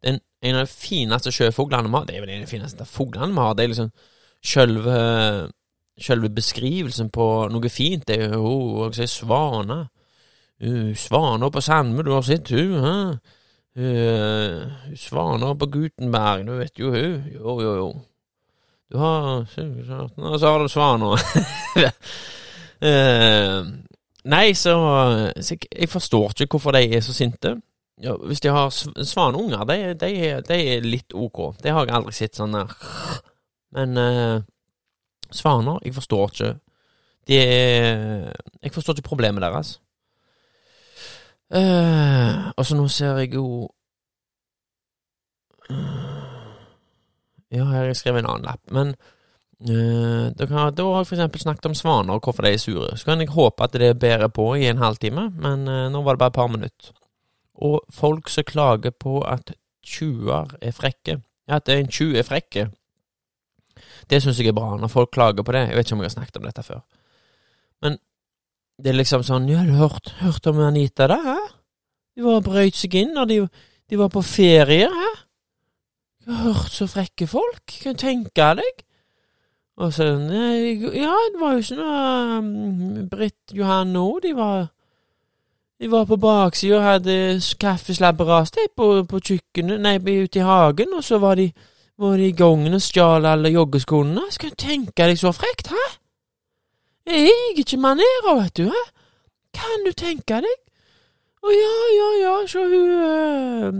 den, 0.03 0.19
en 0.41 0.55
av 0.55 0.65
de 0.65 0.71
fineste 0.71 1.31
sjøfuglene 1.31 1.89
vi 1.89 1.95
har. 1.95 2.05
Det 2.07 2.15
er 2.15 2.25
vel 2.25 2.33
en 2.33 2.41
av 2.41 2.47
de 2.47 2.51
fineste 2.51 2.85
fuglene 2.85 3.33
vi 3.33 3.43
har. 3.43 3.53
Det 3.53 3.63
er 3.63 3.71
liksom 3.73 3.91
sjølve 4.45 4.97
Sjølve 5.97 6.29
beskrivelsen 6.29 7.09
på 7.09 7.25
noe 7.49 7.69
fint. 7.73 8.03
Det 8.07 8.19
er 8.27 8.35
jo 8.35 8.85
jeg 8.85 8.99
sier 8.99 9.11
svane. 9.11 9.79
Uh, 10.57 10.93
svaner 10.97 11.51
på 11.53 11.61
Sandme, 11.61 12.01
du 12.05 12.11
har 12.15 12.23
sett 12.25 12.49
hun, 12.49 12.79
hæ? 12.81 12.93
Uh, 13.77 14.93
svaner 14.97 15.53
på 15.53 15.67
Gutenberg, 15.69 16.47
du 16.47 16.55
vet 16.57 16.79
jo 16.81 16.89
hun. 16.93 17.27
Jo, 17.33 17.57
jo, 17.61 17.73
jo. 17.77 17.89
Du 18.89 18.97
har 18.97 19.45
Og 20.17 20.39
så 20.39 20.47
har 20.47 20.59
du 20.63 20.67
svaner. 20.67 21.21
uh, 22.81 23.67
nei, 24.33 24.53
så, 24.53 24.73
så 25.41 25.57
jeg, 25.79 25.89
forstår 25.89 26.33
ikke 26.41 26.57
hvorfor 26.57 26.71
de 26.71 26.95
er 26.95 27.01
så 27.05 27.13
sinte. 27.13 27.55
Ja, 28.01 28.13
hvis 28.15 28.41
de 28.41 28.49
har 28.49 28.69
sv- 28.69 29.03
svaneunger, 29.03 29.63
de, 29.65 29.93
de, 29.93 30.41
de 30.47 30.57
er 30.75 30.81
litt 30.85 31.13
ok. 31.13 31.55
Det 31.63 31.71
har 31.73 31.85
jeg 31.85 31.95
aldri 31.97 32.13
sett 32.13 32.37
sånn 32.37 32.53
der. 32.53 32.73
Men 33.77 33.97
eh, 33.97 34.41
svaner, 35.31 35.79
jeg 35.85 35.93
forstår 35.93 36.31
ikke 36.31 36.53
De 37.27 37.37
er 37.37 38.33
Jeg 38.63 38.71
forstår 38.71 38.93
ikke 38.93 39.09
problemet 39.09 39.41
deres. 39.41 39.79
Uh, 41.47 42.51
altså, 42.57 42.75
nå 42.75 42.87
ser 42.87 43.17
jeg 43.23 43.33
jo 43.33 43.69
Ja, 47.51 47.63
her 47.63 47.77
har 47.77 47.85
jeg 47.87 47.95
skrevet 47.95 48.23
en 48.23 48.29
annen 48.29 48.47
lapp. 48.47 48.63
Men 48.71 48.95
uh, 49.63 50.27
da, 50.35 50.45
kan, 50.45 50.73
da 50.75 50.87
har 50.87 51.03
jeg 51.03 51.09
for 51.09 51.15
eksempel 51.15 51.43
snakket 51.43 51.69
om 51.69 51.75
svaner 51.75 52.17
og 52.17 52.23
hvorfor 52.23 52.43
de 52.43 52.53
er 52.53 52.61
sure. 52.61 52.97
Så 52.97 53.07
kan 53.07 53.23
jeg 53.23 53.31
håpe 53.31 53.63
at 53.63 53.77
det 53.79 53.99
bærer 53.99 54.27
på 54.27 54.53
i 54.55 54.67
en 54.67 54.83
halvtime, 54.83 55.29
men 55.35 55.67
uh, 55.67 55.87
nå 55.91 56.03
var 56.03 56.15
det 56.15 56.23
bare 56.25 56.35
et 56.35 56.39
par 56.39 56.51
minutter. 56.51 56.91
Og 57.55 57.79
folk 57.89 58.29
som 58.29 58.43
klager 58.43 58.91
på 58.91 59.21
at 59.21 59.55
tjuver 59.83 60.51
er 60.61 60.75
frekke, 60.75 61.21
at 61.47 61.69
en 61.71 61.87
tjuv 61.87 62.15
er 62.19 62.27
frekke, 62.27 62.67
det 64.09 64.21
syns 64.23 64.39
jeg 64.39 64.51
er 64.51 64.57
bra, 64.57 64.75
når 64.79 64.91
folk 64.91 65.11
klager 65.11 65.43
på 65.43 65.55
det. 65.55 65.67
Jeg 65.67 65.77
vet 65.77 65.87
ikke 65.87 65.97
om 65.97 66.03
jeg 66.03 66.11
har 66.11 66.15
snakket 66.15 66.39
om 66.39 66.47
dette 66.47 66.63
før. 66.63 66.81
Men 67.83 67.97
det 68.77 68.91
er 68.91 68.99
liksom 68.99 69.23
sånn 69.25 69.47
Ja, 69.49 69.63
du 69.65 69.75
hørt, 69.77 70.13
hørt 70.21 70.47
om 70.49 70.59
Anita, 70.63 71.07
da? 71.11 71.17
Hæ? 71.23 71.37
De 72.17 72.25
var 72.25 72.45
brøyt 72.45 72.77
seg 72.77 72.95
inn 72.97 73.13
når 73.17 73.29
de, 73.29 73.39
de 73.89 73.99
var 73.99 74.11
på 74.13 74.23
ferie, 74.25 74.89
hæ? 74.89 75.13
Jeg 76.27 76.35
har 76.35 76.51
hørt 76.51 76.73
så 76.75 76.87
frekke 76.91 77.27
folk. 77.29 77.63
Kan 77.81 77.95
du 77.95 78.01
tenke 78.03 78.47
deg? 78.59 78.83
Og 79.77 79.93
så 79.93 80.03
Ja, 80.03 81.13
det 81.31 81.39
var 81.39 81.53
jo 81.53 81.61
ikke 81.61 81.77
noe 81.77 82.39
um, 82.39 83.07
Britt 83.09 83.53
Johanne 83.53 83.99
òg, 84.01 84.23
de 84.23 84.33
var 84.35 84.67
De 85.79 85.91
var 85.91 86.07
på 86.09 86.17
baksida 86.17 86.79
og 86.79 86.83
hadde 86.83 87.15
kaffeslabberas 87.61 88.51
på, 88.75 89.03
på 89.05 89.19
kjøkkenet, 89.19 89.77
nei, 89.79 89.99
ute 89.99 90.39
i 90.39 90.41
hagen, 90.41 90.95
og 90.97 91.03
så 91.03 91.19
var 91.21 91.35
de, 91.37 91.51
var 91.97 92.17
det 92.17 92.27
i 92.27 92.37
gangen 92.37 92.77
og 92.77 92.81
stjal 92.81 93.25
alle 93.25 93.49
joggeskoene. 93.49 94.27
Skal 94.31 94.53
du 94.53 94.59
tenke 94.61 95.07
deg 95.07 95.17
så 95.19 95.31
frekt, 95.35 95.71
hæ? 95.73 95.85
Jeg 97.07 97.31
er 97.31 97.59
ikke 97.61 97.77
manerer, 97.77 98.41
vet 98.41 98.57
du, 98.57 98.63
hæ? 98.63 98.83
Kan 99.53 99.85
du 99.85 99.91
tenke 99.97 100.41
deg? 100.43 100.57
Å 101.43 101.53
ja, 101.53 101.75
ja, 101.95 102.09
ja, 102.21 102.33
så 102.49 102.65
hun 102.67 102.89
øh, 103.07 103.75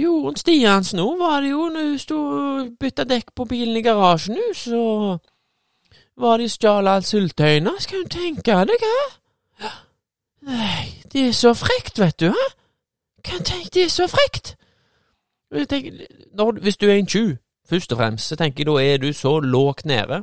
Jorunn 0.00 0.36
Stiansen 0.36 1.00
òg 1.04 1.18
var 1.20 1.44
det 1.44 1.52
jo 1.52 1.68
når 1.70 1.90
hun 1.92 1.98
sto 2.02 2.18
og 2.18 2.72
bytta 2.80 3.04
dekk 3.06 3.30
på 3.36 3.46
bilen 3.46 3.76
i 3.78 3.84
garasjen, 3.86 4.40
hun, 4.40 4.54
så 4.56 4.82
var 6.16 6.40
det 6.40 6.50
stjal 6.50 6.88
alt 6.90 7.06
syltetøyene. 7.06 7.76
Skal 7.80 8.04
du 8.04 8.12
tenke 8.16 8.58
deg, 8.66 8.86
hæ? 9.62 9.72
Nei, 10.46 10.84
det 11.12 11.28
er 11.28 11.34
så 11.36 11.54
frekt, 11.54 12.00
vet 12.02 12.18
du, 12.20 12.32
hæ? 12.34 12.46
Kan 13.24 13.44
tenke, 13.44 13.70
det 13.74 13.86
er 13.86 13.92
så 13.92 14.08
frekt. 14.10 14.56
Tenker, 15.52 16.06
når, 16.34 16.60
hvis 16.62 16.76
du 16.76 16.86
er 16.88 16.96
en 16.96 17.06
tjuv, 17.06 17.36
først 17.68 17.92
og 17.92 17.98
fremst, 17.98 18.28
så 18.28 18.36
tenker 18.38 18.64
jeg 18.64 18.70
da 18.70 18.78
er 18.82 19.02
du 19.02 19.12
så 19.12 19.38
lågt 19.40 19.86
nede. 19.86 20.22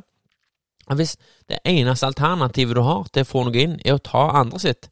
Hvis 0.94 1.16
det 1.48 1.58
eneste 1.64 2.06
alternativet 2.06 2.76
du 2.76 2.82
har 2.84 3.06
til 3.12 3.24
å 3.24 3.28
få 3.28 3.44
noe 3.46 3.60
inn, 3.60 3.78
er 3.84 3.96
å 3.96 4.04
ta 4.04 4.26
andre 4.40 4.60
sitt, 4.60 4.90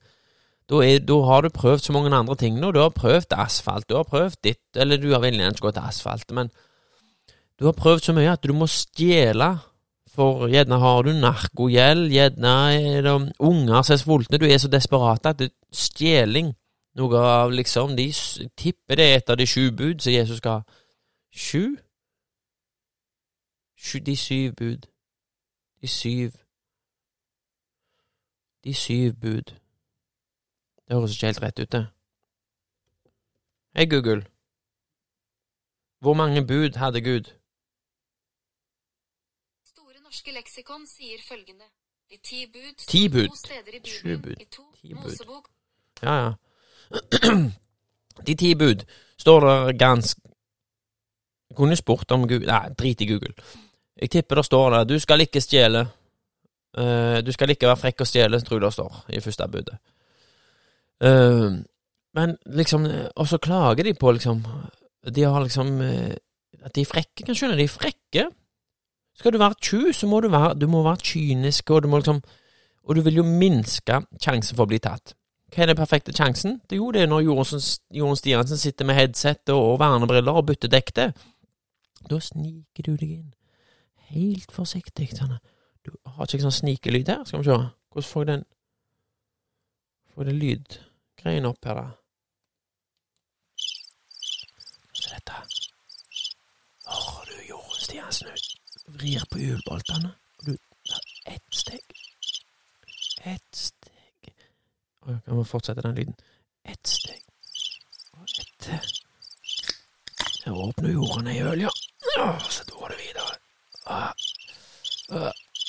da, 0.73 0.79
har 1.27 1.43
du 1.45 1.51
prøvd 1.53 1.85
så 1.85 1.93
mange 1.93 2.15
andre 2.17 2.37
ting 2.39 2.57
nå. 2.61 2.71
Du 2.73 2.81
har 2.81 2.95
prøvd 2.97 3.35
asfalt, 3.37 3.89
du 3.91 3.99
har 3.99 4.09
prøvd 4.09 4.39
ditt, 4.45 4.63
eller 4.77 4.97
du 4.97 5.11
har 5.13 5.21
vel 5.21 5.37
ikke 5.37 5.67
gått 5.67 5.77
til 5.77 5.89
asfalt, 5.91 6.33
men 6.33 6.49
du 7.61 7.67
har 7.69 7.77
prøvd 7.77 8.07
så 8.07 8.15
mye 8.17 8.33
at 8.33 8.47
du 8.47 8.55
må 8.57 8.69
stjele. 8.71 9.53
For 10.13 10.45
gjerne 10.53 10.77
har 10.77 11.07
du 11.07 11.13
narkogjeld, 11.17 12.11
gjerne 12.13 12.55
er 12.77 13.05
det 13.05 13.13
unger 13.41 13.85
som 13.85 13.95
er 13.95 14.01
sultne, 14.01 14.41
du 14.41 14.45
er 14.45 14.59
så 14.61 14.69
desperat 14.69 15.29
at 15.29 15.39
det 15.41 15.55
stjeling 15.73 16.53
Noe 16.95 17.19
av 17.19 17.51
liksom 17.51 17.97
De 17.97 18.13
tipper 18.57 18.97
det 18.97 19.05
er 19.05 19.17
et 19.17 19.31
av 19.31 19.37
de 19.37 19.47
sju 19.47 19.71
bud 19.71 20.01
som 20.05 20.13
Jesus 20.13 20.39
skal 20.39 20.61
ha. 20.61 20.63
Sju? 21.33 21.77
Sju 23.77 23.99
De 23.99 24.17
syv 24.17 24.55
bud. 24.55 24.87
De 25.81 25.89
syv 25.89 26.33
De 28.65 28.75
syv 28.75 29.15
bud. 29.21 29.55
Det 30.87 30.97
høres 30.97 31.17
ikke 31.17 31.27
helt 31.27 31.43
rett 31.43 31.59
ut, 31.59 31.73
det. 31.73 31.87
Hei, 33.77 33.87
Google. 33.87 34.27
Hvor 35.99 36.15
mange 36.15 36.47
bud 36.47 36.77
hadde 36.77 37.01
Gud? 37.01 37.25
Store 39.65 40.01
norske 40.05 40.33
leksikon 40.33 40.87
sier 40.87 41.19
følgende. 41.29 41.65
De 42.11 42.17
ti 42.17 42.47
bud 42.47 42.75
Ti 42.77 43.09
bud. 43.09 43.29
Sju 43.89 44.19
bud. 44.25 44.37
Ti 44.81 44.95
bud. 44.95 45.17
Ja, 46.03 46.15
ja. 46.25 46.33
De 48.27 48.35
ti 48.39 48.55
bud 48.55 48.85
står 49.19 49.41
der 49.47 49.73
ganske 49.79 50.21
Jeg 51.51 51.57
kunne 51.57 51.77
spurt 51.77 52.13
om 52.13 52.29
Gud 52.29 52.47
Nei, 52.47 52.69
drit 52.79 53.01
i 53.01 53.07
Google. 53.07 53.35
Jeg 54.01 54.11
tipper 54.11 54.41
det 54.41 54.45
står 54.45 54.71
der 54.71 54.85
Du 54.85 54.99
skal 54.99 55.21
ikke 55.21 55.41
stjele. 55.41 55.87
Uh, 56.79 57.21
du 57.21 57.33
skal 57.33 57.51
ikke 57.51 57.69
være 57.69 57.77
frekk 57.77 58.01
og 58.01 58.07
stjele, 58.07 58.41
tror 58.41 58.57
jeg 58.57 58.65
det 58.65 58.73
står 58.73 59.05
i 59.09 59.21
første 59.21 59.49
budet. 59.49 59.77
Uh, 61.05 61.61
men 62.15 62.37
liksom 62.47 62.87
Og 63.17 63.29
så 63.29 63.39
klager 63.39 63.85
de 63.85 63.95
på, 63.95 64.13
liksom 64.13 64.45
De 65.15 65.23
har 65.23 65.43
liksom 65.43 65.81
eh, 65.81 66.15
At 66.63 66.75
de 66.75 66.81
er 66.81 66.87
frekke. 66.87 67.25
Kan 67.25 67.35
skjønne, 67.35 67.57
de 67.57 67.65
er 67.65 67.69
frekke. 67.69 68.29
Skal 69.17 69.33
du 69.33 69.39
være 69.39 69.59
tjuv, 69.63 69.93
så 69.93 70.07
må 70.07 70.21
du 70.21 70.29
være 70.29 70.55
Du 70.55 70.69
må 70.69 70.83
være 70.83 70.97
kynisk, 71.03 71.71
og 71.71 71.83
du 71.83 71.89
må 71.89 71.99
liksom 71.99 72.23
Og 72.85 72.97
du 72.97 73.01
vil 73.01 73.17
jo 73.17 73.23
minske 73.23 74.03
sjansen 74.21 74.57
for 74.57 74.65
å 74.65 74.71
bli 74.71 74.79
tatt. 74.79 75.15
Hva 75.53 75.63
er 75.63 75.69
den 75.69 75.77
perfekte 75.77 76.15
sjansen? 76.17 76.61
Det 76.65 76.79
er 76.79 76.81
jo 76.81 76.93
det 76.97 77.05
når 77.09 77.27
Jorunn 77.27 78.17
Stiansen 78.17 78.59
sitter 78.59 78.89
med 78.89 78.97
headset 78.97 79.53
og 79.53 79.79
vernebriller 79.83 80.33
og 80.33 80.47
bytter 80.49 80.71
dekk. 80.73 80.95
Da 82.09 82.21
sniker 82.21 82.87
du 82.87 82.95
deg 82.97 83.19
inn. 83.19 83.35
Helt 84.13 84.53
forsiktig. 84.53 85.11
Sånn. 85.17 85.37
Du 85.85 85.93
har 86.07 86.25
ikke 86.25 86.47
sånn 86.47 86.57
snikelyd 86.57 87.13
her? 87.13 87.25
Skal 87.29 87.43
vi 87.43 87.51
se. 87.51 87.59
Hvordan 87.93 88.09
får 88.09 88.25
jeg 88.25 88.31
den 88.33 88.49
Får 90.13 90.29
den 90.29 90.37
lydgreien 90.37 91.47
opp 91.49 91.65
her, 91.65 91.79
da? 91.79 91.85
Se 94.93 95.09
dette. 95.09 95.39
Hører 96.85 97.31
du 97.31 97.47
Jorunn 97.49 97.81
Stiansen 97.81 98.29
ut? 98.29 98.51
Vrir 98.93 99.25
på 99.33 99.41
hjulboltene, 99.41 100.13
du 100.45 100.53
tar 100.85 101.01
ett 101.33 101.63
steg. 101.63 101.97
Ett 103.25 103.57
steg. 103.57 103.82
Jeg 105.07 105.35
må 105.35 105.45
fortsette 105.45 105.83
den 105.83 105.95
lyden. 105.95 106.15
Ett 106.65 106.89
steg. 106.89 107.23
Og 108.13 108.23
ett 108.23 108.53
til. 108.59 108.81
Der 110.45 110.53
åpner 110.53 110.93
jordene 110.93 111.37
i 111.37 111.41
øl, 111.41 111.61
ja. 111.61 111.71
Så 112.51 112.65
går 112.71 112.89
det 112.89 112.97
videre. 112.99 113.33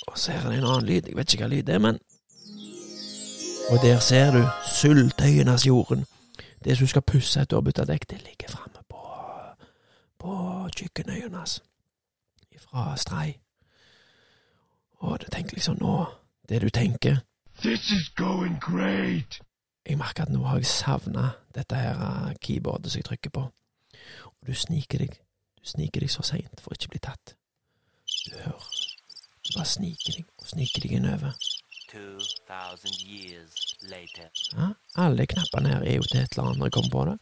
Og 0.08 0.18
så 0.18 0.32
er 0.32 0.42
det 0.42 0.58
en 0.58 0.64
annen 0.66 0.86
lyd. 0.86 1.08
Jeg 1.08 1.18
vet 1.18 1.34
ikke 1.34 1.44
hva 1.48 1.56
lyd 1.56 1.64
det 1.64 1.76
er, 1.76 1.80
men 1.80 2.00
Og 3.72 3.80
der 3.82 4.00
ser 4.00 4.32
du 4.32 4.44
syltetøyenes 4.76 5.68
jorden. 5.68 6.06
Det 6.64 6.78
som 6.78 6.88
skal 6.88 7.02
pusse 7.02 7.42
etter 7.42 7.58
å 7.58 7.62
ha 7.62 7.66
bytta 7.66 7.86
dekk, 7.88 8.10
det 8.10 8.20
ligger 8.24 8.52
framme 8.52 8.84
på 8.90 9.00
på 10.20 10.34
kjøkkenøyene 10.76 11.38
hans. 11.38 11.62
Fra 12.60 12.96
Strei. 12.98 13.40
Og 15.04 15.20
du 15.22 15.26
tenker 15.32 15.56
liksom 15.56 15.78
nå 15.82 16.06
Det 16.50 16.62
du 16.62 16.70
tenker 16.70 17.18
This 17.62 17.92
is 17.92 18.10
going 18.16 18.60
great. 18.62 19.40
Jeg 19.86 19.98
merker 19.98 20.24
at 20.24 20.32
nå 20.32 20.44
har 20.44 20.58
jeg 20.58 20.66
savna 20.66 21.30
dette 21.56 21.76
her 21.76 22.00
eh, 22.00 22.36
keyboardet 22.42 22.92
som 22.92 23.00
jeg 23.00 23.06
trykker 23.06 23.30
på. 23.30 23.44
Og 24.26 24.48
du 24.48 24.54
sniker 24.54 25.04
deg 25.04 25.20
Du 25.60 25.68
sniker 25.70 26.04
deg 26.04 26.12
så 26.12 26.24
seint 26.28 26.60
for 26.60 26.74
å 26.74 26.78
ikke 26.78 26.90
bli 26.92 27.00
tatt. 27.04 27.36
Du 28.28 28.36
hører 28.36 28.72
Du 29.44 29.52
bare 29.56 29.68
sniker 29.68 30.18
deg 30.18 30.26
og 30.40 30.48
sniker 30.48 30.84
deg 30.84 30.98
innover. 31.00 31.36
2,000 31.94 32.90
years 33.06 33.76
later. 33.82 34.28
Ja, 34.58 34.72
alle 34.96 35.28
knappene 35.30 35.70
her 35.76 35.84
er 35.86 35.96
jo 36.00 36.08
til 36.10 36.24
et 36.24 36.34
eller 36.34 36.48
annet 36.50 36.60
når 36.60 36.66
jeg 36.72 36.76
kommer 36.78 36.92
på 36.96 37.04
det. 37.12 37.18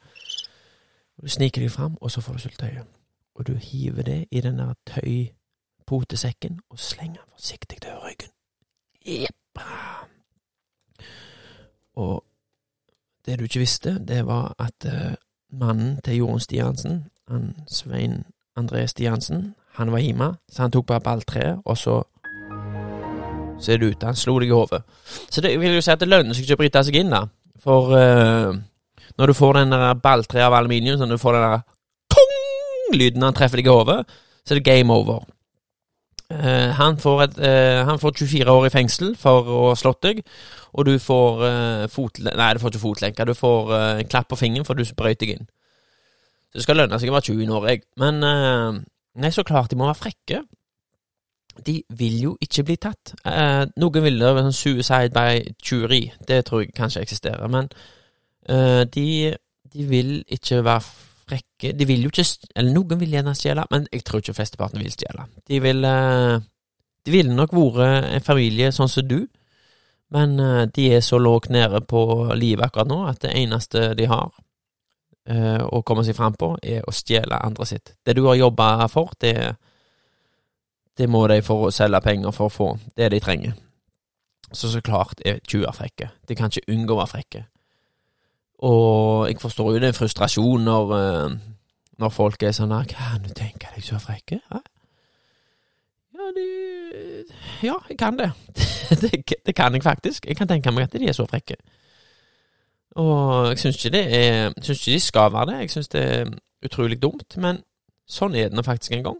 Du 1.21 1.27
sniker 1.27 1.61
deg 1.65 1.71
fram, 1.71 1.97
og 2.01 2.11
så 2.11 2.21
får 2.21 2.33
du 2.33 2.43
syltetøyet. 2.45 2.87
Og 3.35 3.47
du 3.47 3.53
hiver 3.55 4.03
det 4.07 4.19
i 4.31 4.41
den 4.41 4.57
der 4.59 4.73
tøypotesekken 4.87 6.59
og 6.69 6.79
slenger 6.79 7.19
den 7.21 7.35
forsiktig 7.35 7.81
til 7.81 7.99
ryggen. 8.05 8.31
Jeppa. 9.05 9.67
Og 11.95 12.23
det 13.25 13.39
du 13.39 13.43
ikke 13.43 13.63
visste, 13.63 13.97
det 13.99 14.25
var 14.27 14.55
at 14.59 14.85
eh, 14.85 15.15
mannen 15.51 15.99
til 16.05 16.21
Jorunn 16.21 16.39
Stiansen, 16.39 17.03
han 17.29 17.53
Svein 17.67 18.23
André 18.59 18.85
Stiansen, 18.87 19.53
han 19.77 19.91
var 19.91 20.03
hjemme, 20.03 20.33
så 20.51 20.65
han 20.65 20.71
tok 20.71 20.85
bare 20.85 21.03
balltreet, 21.03 21.61
og 21.65 21.77
så 21.77 22.01
ser 23.61 23.77
det 23.77 23.91
ut. 23.93 24.03
Han 24.03 24.17
slo 24.17 24.39
deg 24.41 24.49
i 24.49 24.55
hodet. 24.55 24.81
Så 25.29 25.41
det 25.41 25.53
vil 25.61 25.77
jo 25.77 25.83
si 25.83 25.93
at 25.93 26.01
det 26.01 26.09
lønner 26.09 26.35
seg 26.35 26.47
ikke 26.47 26.57
å 26.57 26.61
bryte 26.63 26.83
seg 26.87 26.97
inn, 26.99 27.13
da. 27.13 27.21
For 27.61 27.93
uh, 27.93 28.57
når 29.19 29.31
du 29.31 29.37
får 29.37 29.59
den 29.59 29.75
der 29.75 29.93
balltreet 30.01 30.47
av 30.47 30.57
aluminium, 30.57 30.97
sånn 30.99 31.13
du 31.13 31.19
får 31.21 31.37
den 31.37 31.45
der 31.45 31.61
kong-lyden 32.15 33.21
når 33.21 33.31
han 33.31 33.37
treffer 33.37 33.61
deg 33.61 33.69
i 33.69 33.73
hodet, 33.75 33.99
så 34.41 34.55
er 34.55 34.59
det 34.59 34.67
game 34.67 34.93
over. 34.93 35.23
Eh, 36.31 36.71
han, 36.77 36.97
får 37.01 37.23
et, 37.25 37.39
eh, 37.47 37.81
han 37.87 37.99
får 37.99 38.15
24 38.23 38.51
år 38.51 38.67
i 38.67 38.73
fengsel 38.73 39.15
for 39.19 39.47
å 39.47 39.61
ha 39.69 39.77
slått 39.79 40.03
deg, 40.05 40.21
og 40.71 40.87
du 40.87 40.95
får 41.01 41.41
uh, 41.43 41.87
fotle... 41.91 42.31
Nei, 42.37 42.53
du 42.55 42.61
får 42.61 42.71
ikke 42.71 42.85
fotlenke. 42.85 43.27
Du 43.27 43.35
får 43.35 43.73
eh, 43.75 43.99
en 44.03 44.11
klapp 44.11 44.29
på 44.31 44.39
fingeren 44.39 44.67
for 44.67 44.79
du 44.79 44.85
brøyt 44.95 45.19
deg 45.19 45.35
inn. 45.35 45.49
Så 46.51 46.59
det 46.59 46.65
skal 46.65 46.79
lønne 46.79 46.99
seg 46.99 47.11
å 47.11 47.15
være 47.15 47.27
20 47.31 47.43
i 47.43 47.49
Norge. 47.49 47.75
Men 47.99 48.23
eh, 48.27 48.79
nei, 49.23 49.31
så 49.35 49.43
klart 49.47 49.71
de 49.71 49.79
må 49.79 49.89
være 49.89 49.99
frekke. 49.99 50.41
De 51.67 51.77
vil 51.99 52.17
jo 52.25 52.33
ikke 52.43 52.65
bli 52.67 52.77
tatt. 52.79 53.13
Eh, 53.27 53.65
noen 53.83 54.07
vil 54.07 54.19
det 54.23 54.31
sånn 54.47 54.57
suicide 54.61 55.11
by 55.15 55.43
jury. 55.59 56.05
Det 56.27 56.41
tror 56.47 56.63
jeg 56.63 56.75
kanskje 56.75 57.03
eksisterer. 57.03 57.51
Men 57.51 57.71
eh, 58.47 58.83
de, 58.87 59.07
de 59.75 59.87
vil 59.91 60.17
ikke 60.31 60.63
være 60.67 61.10
frekke 61.31 61.73
De 61.77 61.87
vil 61.87 62.05
jo 62.05 62.11
ikke 62.11 62.25
Eller 62.55 62.73
noen 62.75 62.99
vil 63.01 63.15
gjerne 63.15 63.35
stjele, 63.37 63.65
men 63.71 63.87
jeg 63.91 64.05
tror 64.07 64.21
ikke 64.21 64.35
flesteparten 64.37 64.81
vil 64.81 64.93
stjele. 64.93 65.27
De 65.47 65.59
vil 65.63 65.85
eh, 65.87 66.39
De 67.05 67.13
ville 67.13 67.35
nok 67.35 67.55
vært 67.55 68.11
en 68.11 68.25
familie 68.25 68.71
sånn 68.75 68.91
som 68.91 69.07
du, 69.07 69.25
men 70.13 70.39
eh, 70.39 70.67
de 70.75 70.87
er 70.97 71.01
så 71.01 71.17
lågt 71.17 71.49
nede 71.49 71.81
på 71.87 72.03
livet 72.35 72.67
akkurat 72.67 72.89
nå 72.89 73.03
at 73.09 73.23
det 73.23 73.33
eneste 73.39 73.93
de 73.97 74.05
har 74.11 74.29
eh, 75.25 75.63
å 75.63 75.81
komme 75.87 76.05
seg 76.05 76.17
fram 76.17 76.37
på, 76.37 76.53
er 76.61 76.85
å 76.85 76.93
stjele 76.93 77.39
andre 77.41 77.65
sitt. 77.65 77.95
Det 78.05 78.15
du 78.17 78.25
har 78.27 78.37
jobba 78.37 78.87
for, 78.91 79.13
det, 79.21 79.55
det 80.97 81.09
må 81.09 81.25
de 81.31 81.41
for 81.45 81.67
å 81.67 81.73
selge 81.73 82.03
penger 82.05 82.35
for 82.35 82.51
å 82.51 82.53
få. 82.53 82.69
Det 82.95 83.09
de 83.13 83.21
trenger. 83.23 83.57
Så 84.51 84.69
så 84.69 84.81
klart 84.83 85.23
er 85.25 85.39
tjuver 85.47 85.71
frekke. 85.71 86.11
De 86.27 86.35
kan 86.35 86.51
ikke 86.51 86.73
unngå 86.73 86.93
å 86.93 87.01
være 87.01 87.13
frekke. 87.13 87.43
Og 88.61 89.27
jeg 89.27 89.39
forstår 89.41 89.71
jo 89.73 89.79
den 89.81 89.93
frustrasjonen 89.93 90.65
når, 90.65 90.91
eh, 90.97 91.37
når 91.97 92.09
folk 92.09 92.43
er 92.43 92.53
sånn 92.53 92.73
Kan 92.89 93.23
du 93.25 93.33
tenke 93.33 93.71
deg 93.75 93.83
så 93.83 93.97
frekke? 93.97 94.39
Hæ? 94.51 94.59
Ja, 96.13 96.27
de 96.35 97.23
Ja, 97.63 97.75
jeg 97.89 97.97
kan 97.97 98.17
det. 98.17 98.31
det. 99.01 99.33
Det 99.45 99.55
kan 99.55 99.73
jeg 99.73 99.83
faktisk. 99.83 100.25
Jeg 100.25 100.37
kan 100.37 100.47
tenke 100.47 100.71
meg 100.71 100.83
at 100.83 100.93
de 100.93 101.07
er 101.07 101.13
så 101.13 101.25
frekke. 101.25 101.55
Og 102.95 103.47
jeg 103.49 103.59
syns 103.59 103.85
ikke 103.85 103.97
det 103.97 104.05
er 104.17 104.53
syns 104.61 104.87
ikke 104.87 104.93
de 104.93 104.99
skal 104.99 105.33
være 105.33 105.45
det. 105.51 105.59
Jeg 105.59 105.71
syns 105.71 105.87
det 105.87 106.03
er 106.03 106.31
utrolig 106.65 107.01
dumt, 107.01 107.37
men 107.37 107.63
sånn 108.07 108.35
er 108.35 108.49
det 108.49 108.57
nå 108.57 108.61
faktisk 108.61 108.91
en 108.91 109.03
gang. 109.03 109.19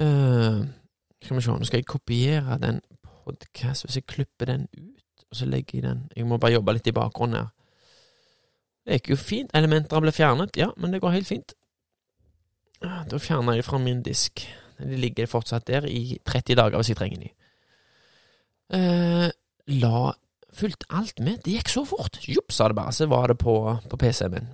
Uh, 0.00 0.66
skal 1.22 1.36
vi 1.36 1.42
se, 1.42 1.50
nå 1.50 1.64
skal 1.68 1.82
jeg 1.82 1.86
kopiere 1.86 2.58
den 2.62 2.80
podkasten. 3.02 3.88
Hvis 3.88 4.00
jeg 4.00 4.06
klipper 4.06 4.46
den 4.46 4.66
ut, 4.72 5.24
og 5.30 5.36
så 5.36 5.46
legger 5.46 5.78
jeg 5.78 5.82
den 5.82 6.10
Jeg 6.16 6.26
må 6.26 6.38
bare 6.38 6.52
jobbe 6.52 6.72
litt 6.72 6.86
i 6.86 6.96
bakgrunnen 6.96 7.36
her. 7.36 7.50
Det 8.86 9.00
gikk 9.00 9.12
jo 9.12 9.18
fint. 9.20 9.50
Elementer 9.56 10.02
ble 10.02 10.12
fjernet, 10.14 10.56
ja, 10.56 10.70
men 10.80 10.94
det 10.94 11.02
går 11.02 11.18
helt 11.18 11.28
fint. 11.28 11.54
Ah, 12.80 13.04
Da 13.08 13.18
fjerner 13.20 13.58
jeg 13.58 13.66
fra 13.66 13.78
min 13.78 14.02
disk. 14.02 14.46
De 14.80 14.96
ligger 14.96 15.28
fortsatt 15.28 15.66
der 15.68 15.84
i 15.86 16.18
30 16.24 16.56
dager 16.56 16.80
hvis 16.80 16.92
jeg 16.94 17.00
trenger 17.00 17.26
de. 17.26 17.30
Eh, 18.78 19.28
la 19.80 20.10
Fulgte 20.50 20.88
alt 20.90 21.20
med. 21.22 21.44
Det 21.44 21.52
gikk 21.54 21.68
så 21.70 21.84
fort. 21.86 22.16
Jupp, 22.26 22.50
sa 22.50 22.66
det 22.68 22.74
bare. 22.74 22.90
Så 22.92 23.06
var 23.06 23.30
det 23.30 23.36
på, 23.38 23.52
på 23.86 23.98
PC-en 24.00 24.32
min. 24.34 24.48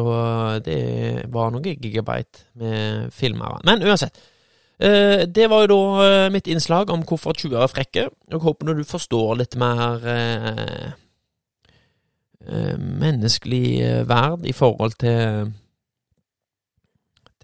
Og 0.00 0.64
det 0.66 1.28
var 1.30 1.52
noen 1.52 1.66
gigabyte 1.78 2.48
med 2.58 3.12
filmer. 3.14 3.60
Men 3.68 3.84
uansett. 3.86 4.18
Eh, 4.82 5.22
det 5.30 5.46
var 5.52 5.62
jo 5.62 5.70
da 5.70 6.06
eh, 6.08 6.30
mitt 6.34 6.48
innslag 6.50 6.90
om 6.90 7.04
hvorfor 7.06 7.36
20 7.38 7.60
er 7.62 7.70
frekke. 7.70 8.06
Jeg 8.32 8.42
håper 8.42 8.66
nå 8.66 8.74
du 8.80 8.82
forstår 8.88 9.36
litt 9.38 9.54
mer 9.60 10.02
eh, 10.10 10.88
menneskelig 12.48 13.66
eh, 13.82 14.08
verd 14.08 14.46
i 14.46 14.54
forhold 14.56 14.96
til 14.98 15.52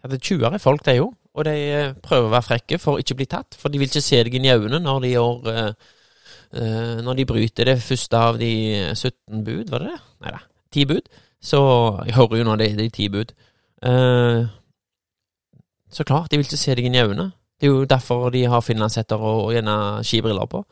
det 0.03 0.15
at 0.15 0.23
20 0.23 0.45
er 0.55 0.59
folk, 0.59 0.85
de 0.87 0.97
jo. 0.97 1.13
Og 1.35 1.45
de 1.45 1.55
eh, 1.55 1.95
prøver 2.03 2.29
å 2.29 2.33
være 2.33 2.47
frekke 2.47 2.79
for 2.83 2.97
å 2.97 3.03
ikke 3.03 3.17
bli 3.19 3.29
tatt. 3.31 3.57
For 3.59 3.71
de 3.71 3.81
vil 3.81 3.91
ikke 3.91 4.03
se 4.05 4.21
deg 4.25 4.35
inn 4.35 4.47
i 4.47 4.55
øynene 4.55 4.81
når 4.83 5.01
de 5.05 5.13
gjør 5.13 5.51
eh, 5.53 5.73
eh, 6.55 6.95
Når 7.05 7.19
de 7.19 7.27
bryter 7.27 7.71
det 7.71 7.79
første 7.83 8.23
av 8.31 8.39
de 8.41 8.53
17 8.95 9.45
bud, 9.45 9.71
var 9.71 9.85
det 9.85 9.93
det? 9.93 10.01
Nei 10.25 10.35
da, 10.35 10.41
10 10.75 10.87
bud. 10.93 11.11
Så 11.41 11.61
Jeg 12.07 12.17
hører 12.17 12.41
jo 12.41 12.47
nå 12.49 12.57
det 12.59 12.73
er 12.73 12.81
de 12.81 12.89
10 12.89 13.09
bud. 13.15 13.35
Eh, 13.83 14.41
så 15.91 16.05
klart, 16.05 16.31
de 16.31 16.37
vil 16.37 16.47
ikke 16.47 16.61
se 16.61 16.75
deg 16.75 16.89
inn 16.89 16.99
i 16.99 17.05
øynene. 17.05 17.31
Det 17.59 17.67
er 17.67 17.73
jo 17.73 17.85
derfor 17.89 18.31
de 18.31 18.45
har 18.47 18.63
finlandshetter 18.63 19.19
og, 19.19 19.45
og 19.49 19.55
gjerne 19.55 20.05
skibriller 20.07 20.47
på. 20.47 20.65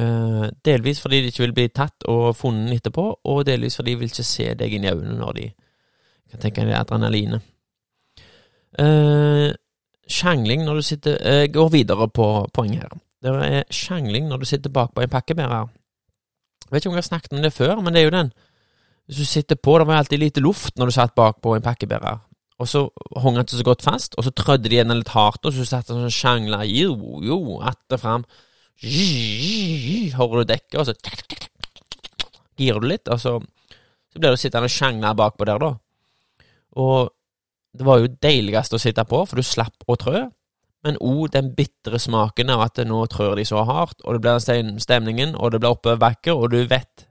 Eh, 0.00 0.44
delvis 0.64 1.02
fordi 1.04 1.20
de 1.20 1.28
ikke 1.28 1.44
vil 1.44 1.52
bli 1.56 1.66
tatt 1.68 2.06
og 2.08 2.30
funnet 2.36 2.78
etterpå, 2.80 3.04
og 3.28 3.46
delvis 3.46 3.76
fordi 3.76 3.92
de 3.92 4.00
vil 4.00 4.12
ikke 4.12 4.24
se 4.24 4.46
deg 4.56 4.72
inn 4.72 4.86
i 4.86 4.92
øynene 4.92 5.18
når 5.20 5.32
de 5.36 5.48
kan 6.32 6.44
tenke 6.46 6.64
deg 6.64 6.78
adrenalinet. 6.78 7.44
Uh, 8.72 9.52
sjangling 10.08 10.62
når 10.64 10.78
du 10.78 10.82
sitter 10.86 11.18
Jeg 11.20 11.50
går 11.52 11.68
videre 11.74 12.06
på 12.08 12.28
poeng 12.56 12.72
her. 12.80 12.94
Det 13.20 13.34
er 13.44 13.66
sjangling 13.68 14.30
når 14.30 14.40
du 14.40 14.46
sitter 14.48 14.72
bakpå 14.72 15.02
en 15.02 15.12
pakkebærer. 15.12 15.68
Jeg 16.62 16.70
vet 16.70 16.80
ikke 16.80 16.88
om 16.88 16.96
jeg 16.96 17.04
har 17.04 17.10
snakket 17.10 17.36
om 17.36 17.42
det 17.44 17.52
før, 17.52 17.74
men 17.84 17.92
det 17.92 18.00
er 18.00 18.08
jo 18.08 18.16
den. 18.16 18.32
Hvis 19.06 19.18
du 19.18 19.24
sitter 19.24 19.56
på, 19.60 19.78
Det 19.78 19.86
var 19.86 20.00
alltid 20.00 20.18
lite 20.18 20.40
luft 20.40 20.78
når 20.78 20.86
du 20.86 20.92
satt 20.92 21.14
bakpå 21.14 21.54
en 21.54 21.62
pakkebærer. 21.62 22.18
Og 22.58 22.68
så 22.68 22.88
hang 23.16 23.36
han 23.36 23.44
ikke 23.44 23.58
så 23.58 23.64
godt 23.64 23.82
fast, 23.82 24.14
og 24.16 24.24
så 24.24 24.30
trødde 24.30 24.68
de 24.68 24.76
igjen 24.76 24.94
litt 24.94 25.12
hardt, 25.12 25.44
og 25.44 25.52
så 25.52 25.64
satt 25.64 25.90
han 25.90 26.04
og 26.06 26.12
sjangla 26.12 26.62
jo, 26.64 27.20
jo, 27.20 27.58
atter 27.60 28.00
fram. 28.00 28.24
Hører 28.82 30.42
du 30.42 30.48
dekket, 30.48 30.78
og 30.80 30.86
så 30.88 30.94
girer 32.58 32.82
du 32.82 32.88
litt, 32.90 33.08
og 33.08 33.20
så, 33.20 33.36
så 34.10 34.20
blir 34.20 34.34
du 34.34 34.40
sittende 34.40 34.68
og 34.68 34.74
sjangle 34.74 35.14
bakpå 35.18 35.46
der, 35.48 35.62
da. 35.62 35.72
Og 36.82 37.12
det 37.72 37.86
var 37.86 38.02
jo 38.02 38.10
deiligst 38.22 38.74
å 38.74 38.80
sitte 38.82 39.04
på, 39.08 39.22
for 39.28 39.38
du 39.38 39.46
slapp 39.46 39.86
å 39.86 39.96
trø, 40.00 40.26
men 40.82 40.98
òg 40.98 41.30
den 41.36 41.52
bitre 41.54 42.00
smaken 42.02 42.50
av 42.50 42.64
at 42.64 42.80
nå 42.86 43.04
trør 43.10 43.36
de 43.38 43.46
så 43.46 43.62
hardt, 43.68 44.02
og 44.02 44.16
det 44.16 44.24
blir 44.24 44.42
den 44.48 44.80
stemningen, 44.82 45.36
og 45.38 45.54
det 45.54 45.62
blir 45.62 45.76
oppoverbakke, 45.76 46.34
og 46.34 46.50
du 46.50 46.64
vet 46.66 47.06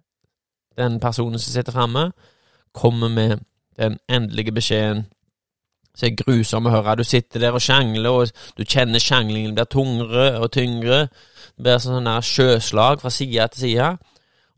den 0.80 0.99
personen 1.03 1.39
som 1.39 1.55
sitter 1.55 1.76
framme, 1.76 2.09
kommer 2.76 3.09
med 3.11 3.39
den 3.80 3.97
endelige 4.11 4.53
beskjeden 4.55 5.05
som 5.95 6.07
er 6.07 6.15
grusom 6.19 6.67
å 6.67 6.74
høre. 6.76 6.97
Du 6.99 7.03
sitter 7.07 7.43
der 7.43 7.55
og 7.55 7.63
sjangler, 7.63 8.11
og 8.11 8.57
du 8.57 8.63
kjenner 8.63 9.01
sjanglingen 9.03 9.55
blir 9.55 9.67
tungere 9.72 10.28
og 10.39 10.51
tyngre. 10.55 11.05
Det 11.58 11.66
blir 11.66 11.82
sånn 11.82 12.08
der 12.08 12.26
sjøslag 12.26 13.02
fra 13.02 13.12
side 13.14 13.47
til 13.54 13.66
side. 13.66 13.89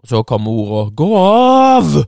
Og 0.03 0.11
så 0.11 0.23
kommer 0.27 0.51
ordet 0.51 0.95
'gå 0.95 1.09
av'! 1.15 2.05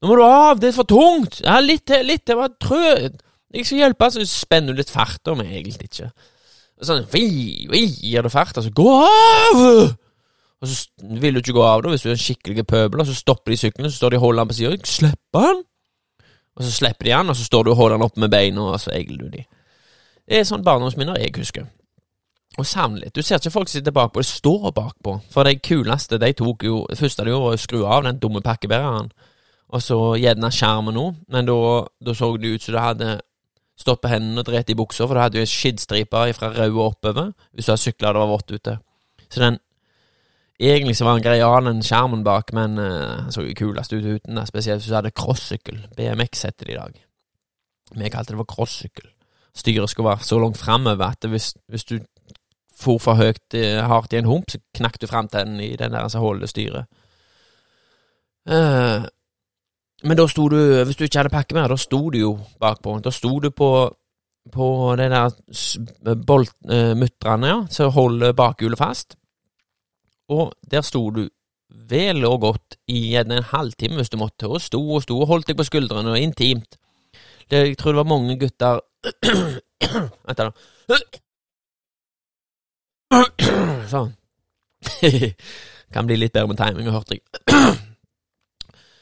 Nå 0.00 0.08
må 0.08 0.16
du 0.16 0.22
av, 0.24 0.60
det 0.60 0.70
er 0.70 0.76
for 0.78 0.88
tungt! 0.88 1.42
Ja, 1.44 1.58
litt 1.60 1.84
til, 1.86 2.06
litt 2.08 2.24
til, 2.24 2.38
bare 2.40 2.56
trø. 2.60 3.10
Jeg 3.52 3.66
skal 3.66 3.82
hjelpe, 3.82 4.10
så 4.10 4.24
spenner 4.24 4.72
du 4.72 4.80
litt 4.80 4.90
fart, 4.90 5.20
men 5.26 5.44
egentlig 5.46 5.90
ikke. 5.90 6.08
Sånn, 6.80 7.04
vi, 7.12 7.66
vi, 7.68 7.82
gir 8.00 8.24
du 8.24 8.30
fart, 8.32 8.56
altså. 8.56 8.70
'gå 8.72 8.88
av'! 9.04 9.96
Og 10.60 10.68
så 10.68 10.88
vil 11.20 11.34
du 11.34 11.40
ikke 11.40 11.56
gå 11.56 11.64
av 11.64 11.82
da, 11.82 11.92
hvis 11.92 12.02
du 12.04 12.08
er 12.08 12.16
en 12.16 12.24
skikkelig 12.24 12.66
pøbel, 12.66 13.00
og 13.00 13.08
så 13.08 13.16
stopper 13.16 13.52
de 13.52 13.56
sykkelen, 13.56 13.90
så 13.90 13.96
står 13.96 14.10
de 14.10 14.16
og 14.16 14.24
holder 14.24 14.44
den 14.44 14.48
på 14.48 14.56
sida. 14.56 14.76
'Slipp 14.84 15.36
han!' 15.36 15.64
Og 16.56 16.64
så 16.64 16.72
slipper 16.72 17.04
de 17.04 17.12
han, 17.12 17.28
og 17.28 17.36
så 17.36 17.44
står 17.44 17.62
du 17.64 17.70
og 17.70 17.76
holder 17.76 17.96
han 17.96 18.04
oppe 18.04 18.20
med 18.20 18.30
beina, 18.32 18.60
og 18.60 18.80
så 18.80 18.92
egler 18.92 19.16
du 19.16 19.28
de. 19.36 19.44
Det 20.28 20.40
er 20.40 20.48
sånn 20.48 20.64
barndomsminner 20.64 21.16
jeg 21.20 21.32
husker. 21.36 21.68
Og 22.58 22.66
savner 22.66 23.04
litt. 23.04 23.14
Du 23.14 23.22
ser 23.22 23.38
ikke 23.38 23.52
folk 23.54 23.70
sitte 23.70 23.92
bakpå, 23.94 24.20
de 24.20 24.26
står 24.26 24.72
bakpå. 24.74 25.16
For 25.30 25.46
de 25.46 25.54
kuleste, 25.62 26.18
de 26.18 26.32
tok 26.36 26.64
jo 26.66 26.84
Det 26.90 26.98
første 26.98 27.24
de 27.24 27.30
gjorde, 27.30 27.44
var 27.46 27.58
å 27.58 27.62
skru 27.62 27.84
av 27.86 28.04
den 28.04 28.18
dumme 28.18 28.42
pakkebæreren, 28.42 29.10
og 29.70 29.82
så 29.82 29.98
gjerne 30.18 30.50
skjermen 30.50 30.96
nå, 30.98 31.04
men 31.30 31.46
da, 31.46 31.56
så 32.10 32.32
det 32.36 32.54
ut 32.56 32.62
som 32.64 32.74
du 32.74 32.78
hadde 32.82 33.10
stått 33.78 34.02
på 34.02 34.10
hendene 34.10 34.42
og 34.42 34.48
drept 34.48 34.72
i 34.72 34.76
buksa, 34.76 35.06
for 35.06 35.14
du 35.14 35.22
hadde 35.22 35.38
jo 35.38 35.46
skiddstripe 35.48 36.24
fra 36.36 36.50
rød 36.52 36.74
og 36.74 36.86
oppover 36.88 37.30
hvis 37.54 37.68
du 37.68 37.70
hadde 37.70 37.84
sykla 37.84 38.10
det 38.12 38.22
var 38.22 38.32
vått 38.34 38.56
ute. 38.56 38.78
Så 39.28 39.42
den 39.44 39.60
Egentlig 40.60 40.92
så 40.98 41.06
var 41.06 41.14
han 41.16 41.22
greial, 41.24 41.64
den 41.64 41.78
skjermen 41.80 42.20
bak, 42.20 42.50
men 42.52 42.74
han 42.76 43.32
så 43.32 43.40
jo 43.46 43.54
kulest 43.56 43.94
ut 43.94 44.04
uten 44.04 44.36
det, 44.36 44.42
spesielt 44.44 44.82
hvis 44.82 44.90
du 44.90 44.96
hadde 44.98 45.14
crossykkel. 45.16 45.78
BMX 45.96 46.42
heter 46.44 46.68
det 46.68 46.74
i 46.74 46.76
dag. 46.76 46.98
Vi 47.96 48.10
kalte 48.12 48.34
det 48.34 48.40
for 48.42 48.50
crossykkel. 48.50 49.08
Styret 49.56 49.88
skulle 49.88 50.10
være 50.10 50.26
så 50.28 50.36
langt 50.38 50.60
framover 50.60 51.14
at 51.16 51.24
hvis, 51.32 51.54
hvis 51.72 51.88
du 51.88 51.94
for 52.80 52.98
for 53.02 53.18
høyt 53.20 53.54
eh, 53.58 53.78
hardt 53.86 54.12
i 54.12 54.18
en 54.20 54.28
hump, 54.30 54.50
så 54.50 54.58
knakk 54.76 54.98
du 55.02 55.06
framtennen 55.10 55.60
i 55.60 55.74
den 55.76 55.92
der 55.92 56.08
som 56.08 56.24
holder 56.24 56.48
styret. 56.50 56.86
Uh, 58.50 59.04
men 60.02 60.16
da 60.16 60.24
sto 60.32 60.46
du, 60.48 60.56
hvis 60.88 60.96
du 60.96 61.04
ikke 61.04 61.20
hadde 61.20 61.32
pakke 61.34 61.54
mer, 61.56 61.68
da 61.68 61.76
sto 61.76 62.06
du 62.10 62.16
jo 62.18 62.30
bakpå. 62.60 62.96
Da 63.04 63.12
sto 63.14 63.34
du 63.44 63.50
på 63.52 63.70
på 64.50 64.66
de 64.96 65.04
der 65.12 65.28
s- 65.52 65.76
bolt, 66.26 66.54
uh, 66.64 66.94
mutterne, 66.96 67.46
ja, 67.50 67.58
som 67.70 67.90
holder 67.92 68.32
bakhjulet 68.32 68.80
fast. 68.80 69.16
Og 70.32 70.54
der 70.70 70.80
sto 70.86 71.02
du 71.12 71.26
vel 71.90 72.24
og 72.26 72.40
godt 72.40 72.78
i 72.88 73.10
gjerne 73.12 73.36
en 73.36 73.46
halvtime 73.52 74.00
hvis 74.00 74.10
du 74.10 74.16
måtte, 74.18 74.48
og 74.48 74.62
sto 74.64 74.80
og 74.96 75.02
sto 75.04 75.20
og 75.20 75.28
holdt 75.28 75.50
deg 75.52 75.58
på 75.60 75.68
skuldrene, 75.68 76.10
og 76.16 76.18
intimt. 76.18 76.78
Det, 77.50 77.60
jeg 77.68 77.76
tror 77.78 77.92
det 77.92 78.00
var 78.00 78.08
mange 78.10 78.38
gutter 78.40 78.80
Vent 80.26 80.38
da. 80.40 80.50
Sånn. 83.90 84.12
kan 85.94 86.06
bli 86.06 86.18
litt 86.20 86.34
bedre 86.34 86.50
med 86.50 86.60
timing, 86.60 86.90
hørte 86.94 87.18
jeg. 87.18 87.78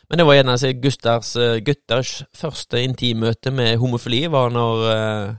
Men 0.08 0.20
det 0.20 0.24
var 0.24 0.38
gjerne 0.38 0.54
altså, 0.56 0.70
gutters, 0.72 1.34
eh, 1.36 1.58
gutters 1.64 2.14
første 2.36 2.80
intimmøte 2.80 3.52
med 3.52 3.76
homofili 3.76 4.22
var 4.32 4.48
når 4.54 4.84
uh, 4.88 5.34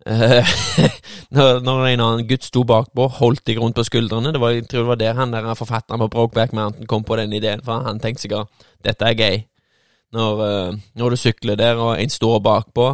når, 1.36 1.60
når 1.64 1.86
en 1.86 2.02
annen 2.04 2.26
gutt 2.28 2.44
sto 2.44 2.62
bakpå, 2.68 3.06
holdt 3.20 3.46
deg 3.48 3.60
rundt 3.60 3.76
på 3.76 3.84
skuldrene. 3.88 4.32
Det 4.32 4.40
var, 4.40 4.52
jeg 4.56 4.68
tror 4.68 4.84
det 4.84 4.90
var 4.92 5.00
der 5.00 5.16
han 5.16 5.32
der 5.32 5.48
forfatteren 5.56 6.00
på 6.04 6.10
Brokeback 6.12 6.52
Mountain 6.56 6.88
kom 6.88 7.04
på 7.04 7.16
den 7.20 7.32
ideen, 7.32 7.64
for 7.64 7.84
han 7.86 8.00
tenkte 8.00 8.26
sikkert 8.26 8.68
dette 8.84 9.08
er 9.08 9.16
gøy. 9.16 9.42
Når, 10.12 10.44
uh, 10.44 10.78
når 11.00 11.10
du 11.10 11.16
sykler 11.20 11.56
der, 11.56 11.80
og 11.80 11.96
en 12.02 12.12
står 12.12 12.40
bakpå, 12.44 12.86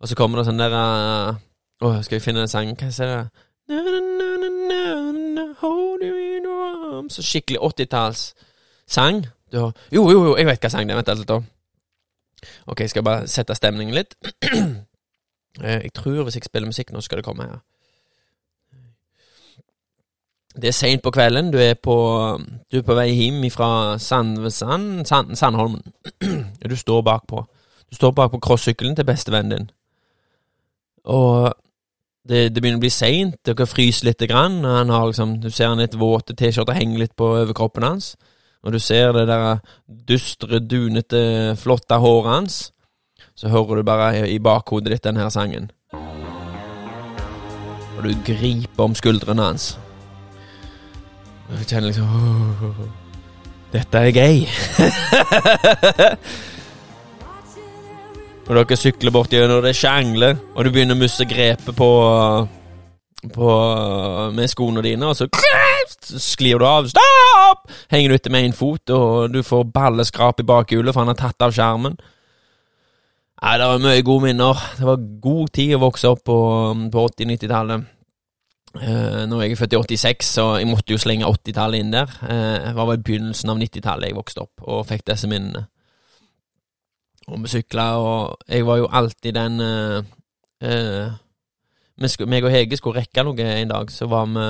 og 0.00 0.08
så 0.08 0.16
kommer 0.16 0.40
det 0.40 0.48
sånn 0.48 0.60
der 0.60 0.72
uh, 0.76 1.40
Å, 1.84 1.96
skal 2.06 2.16
vi 2.16 2.24
finne 2.24 2.44
den 2.44 2.48
sangen? 2.48 2.76
Hva 2.80 2.88
er 2.88 3.10
det? 3.10 3.44
Na, 3.68 3.80
na, 3.80 5.12
na, 5.34 5.54
hold 5.58 6.02
you 6.02 6.16
in 6.16 6.44
your 6.44 6.96
arms 6.96 7.14
Så 7.14 7.22
skikkelig 7.22 7.60
80-tallssang. 7.60 9.26
Jo, 9.52 9.72
jo, 9.92 10.10
jo, 10.10 10.36
jeg 10.36 10.46
vet 10.46 10.60
hva 10.60 10.70
sang 10.70 10.88
det 10.88 10.96
er. 10.96 11.00
Vent 11.00 11.18
litt, 11.18 11.30
da. 11.30 11.40
Ok, 12.66 12.80
jeg 12.80 13.04
bare 13.04 13.28
sette 13.30 13.56
stemningen 13.56 13.94
litt? 13.94 14.18
Eh, 15.62 15.84
jeg 15.84 15.92
tror 15.94 16.24
hvis 16.26 16.34
jeg 16.34 16.48
spiller 16.48 16.66
musikk 16.66 16.88
nå, 16.90 16.98
skal 16.98 17.20
det 17.20 17.24
komme 17.24 17.44
her. 17.46 17.60
Det 20.58 20.66
er 20.66 20.74
seint 20.74 21.02
på 21.02 21.12
kvelden. 21.14 21.52
Du 21.54 21.60
er 21.62 21.76
på, 21.78 21.94
du 22.72 22.78
er 22.80 22.82
på 22.82 22.96
vei 22.98 23.04
hjem 23.12 23.44
fra 23.54 23.94
Sandvesand, 24.02 25.06
Sand, 25.06 25.36
Sandholmen. 25.38 25.82
Du 26.70 26.74
står 26.76 27.02
bakpå. 27.06 27.44
Du 27.86 27.94
står 27.94 28.10
bakpå 28.18 28.42
crossykkelen 28.42 28.96
til 28.96 29.06
bestevennen 29.06 29.58
din. 29.58 29.70
Og 31.04 31.54
det, 32.28 32.54
det 32.54 32.62
begynner 32.62 32.80
å 32.80 32.84
bli 32.84 32.92
seint, 32.92 33.36
dere 33.44 33.66
fryser 33.68 34.06
litt. 34.08 34.22
grann. 34.28 34.64
og 34.64 34.76
Han 34.78 34.90
har 34.90 35.06
liksom, 35.10 35.40
du 35.40 35.50
ser 35.50 35.68
han 35.68 35.78
litt 35.82 35.94
våte 35.94 36.34
T-skjorter 36.36 36.74
henger 36.76 36.98
litt 37.04 37.16
på 37.16 37.24
overkroppen 37.42 37.82
hans. 37.84 38.16
Og 38.64 38.72
du 38.72 38.78
ser 38.80 39.12
det 39.12 39.26
der 39.28 39.58
dystre, 40.08 40.60
dunete, 40.60 41.56
flotte 41.60 41.94
håret 42.00 42.32
hans. 42.32 42.72
Så 43.36 43.48
hører 43.52 43.76
du 43.76 43.82
bare 43.84 44.28
i 44.30 44.38
bakhodet 44.38 44.90
ditt 44.94 45.04
denne 45.04 45.30
sangen. 45.30 45.70
Og 47.94 48.02
du 48.04 48.14
griper 48.24 48.84
om 48.84 48.94
skuldrene 48.96 49.42
hans. 49.42 49.78
Og 51.48 51.58
du 51.58 51.64
kjenner 51.68 51.88
liksom 51.90 52.06
Dette 53.74 53.98
er 53.98 54.10
gøy. 54.14 54.46
og 58.44 58.52
dere 58.58 58.76
sykler 58.76 59.14
bort 59.14 59.32
gjennom 59.32 59.62
det 59.64 59.72
sjangler, 59.78 60.36
og 60.54 60.66
du 60.66 60.72
begynner 60.72 60.96
å 60.96 61.00
miste 61.00 61.24
grepet 61.28 61.72
på, 61.76 61.90
på 63.32 63.52
med 64.36 64.50
skoene 64.52 64.84
dine, 64.84 65.08
og 65.08 65.16
så 65.16 65.28
sklir 66.20 66.60
du 66.60 66.66
av. 66.68 66.90
Stopp! 66.92 67.70
Henger 67.92 68.12
du 68.12 68.18
etter 68.18 68.34
med 68.34 68.48
én 68.48 68.56
fot, 68.56 68.92
og 68.92 69.32
du 69.32 69.40
får 69.46 69.64
balleskrap 69.72 70.42
i 70.42 70.48
bakhjulet, 70.48 70.92
for 70.92 71.04
han 71.04 71.14
har 71.14 71.20
tatt 71.20 71.46
av 71.46 71.56
skjermen. 71.56 71.96
Nei, 73.44 73.56
det 73.60 73.66
var 73.68 73.82
mye 73.82 74.04
gode 74.04 74.24
minner. 74.28 74.60
Det 74.78 74.86
var 74.88 75.02
god 75.24 75.50
tid 75.56 75.74
å 75.76 75.82
vokse 75.82 76.12
opp 76.14 76.22
på, 76.28 76.38
på 76.92 77.08
80-90-tallet. 77.10 77.90
Uh, 78.74 79.22
nå 79.30 79.38
er 79.38 79.52
jeg 79.52 79.58
født 79.60 79.76
i 79.76 79.78
86, 79.78 80.30
så 80.38 80.46
jeg 80.58 80.66
måtte 80.66 80.94
jo 80.94 80.98
slenge 80.98 81.28
80-tallet 81.28 81.84
inn 81.84 81.92
der. 81.94 82.10
Uh, 82.24 82.56
det 82.64 82.74
var 82.78 82.94
i 82.94 83.04
begynnelsen 83.04 83.52
av 83.52 83.60
90-tallet 83.60 84.10
jeg 84.10 84.16
vokste 84.16 84.46
opp 84.46 84.64
og 84.64 84.86
fikk 84.88 85.04
disse 85.12 85.30
minnene. 85.30 85.68
Og 87.28 87.40
vi 87.40 87.52
sykla, 87.54 87.86
og 87.96 88.48
jeg 88.48 88.66
var 88.66 88.80
jo 88.82 88.88
alltid 88.92 89.32
den 89.32 89.60
uh, 89.64 90.04
uh, 90.64 91.14
meg 92.28 92.44
og 92.44 92.52
Hege 92.52 92.76
skulle 92.76 93.00
rekke 93.00 93.24
noe 93.24 93.46
en 93.46 93.70
dag, 93.70 93.90
så 93.90 94.08
var 94.10 94.26
vi 94.28 94.48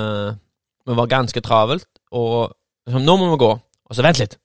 Vi 0.85 0.95
var 0.95 1.07
ganske 1.09 1.41
travelt, 1.41 1.87
og 2.11 2.53
så, 2.85 2.99
nå 2.99 3.15
må 3.17 3.31
vi 3.31 3.37
gå. 3.41 3.53
Og 3.89 3.95
så 3.95 4.03
vent 4.05 4.19
litt! 4.19 4.37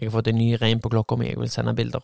Jeg 0.00 0.08
har 0.08 0.16
fått 0.16 0.30
en 0.32 0.38
ny 0.38 0.56
rein 0.58 0.80
på 0.80 0.90
klokka 0.90 1.16
mi, 1.16 1.28
jeg 1.28 1.38
vil 1.38 1.50
sende 1.52 1.74
bilder. 1.76 2.02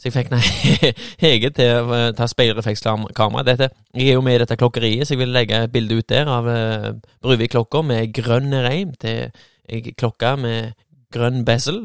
Så 0.00 0.08
jeg 0.08 0.14
fikk 0.16 0.30
nei, 0.32 0.42
Hege 1.24 1.50
til 1.56 1.70
å 1.76 1.94
eh, 1.96 2.10
ta 2.16 2.26
speilreflekskamera. 2.28 3.44
Dette, 3.46 3.70
jeg 3.92 4.08
er 4.08 4.18
jo 4.18 4.24
med 4.24 4.38
i 4.38 4.42
dette 4.42 4.56
klokkeriet, 4.60 5.06
så 5.06 5.14
jeg 5.14 5.22
vil 5.22 5.32
legge 5.32 5.58
et 5.60 5.72
bilde 5.72 5.98
ut 6.00 6.08
der 6.08 6.28
av 6.28 6.48
uh, 6.48 6.86
Bruvik-klokka 7.20 7.82
med 7.84 8.14
grønn 8.16 8.52
reim 8.64 8.94
til 9.00 9.28
klokka 10.00 10.34
med 10.40 10.72
grønn 11.12 11.44
bezel. 11.44 11.84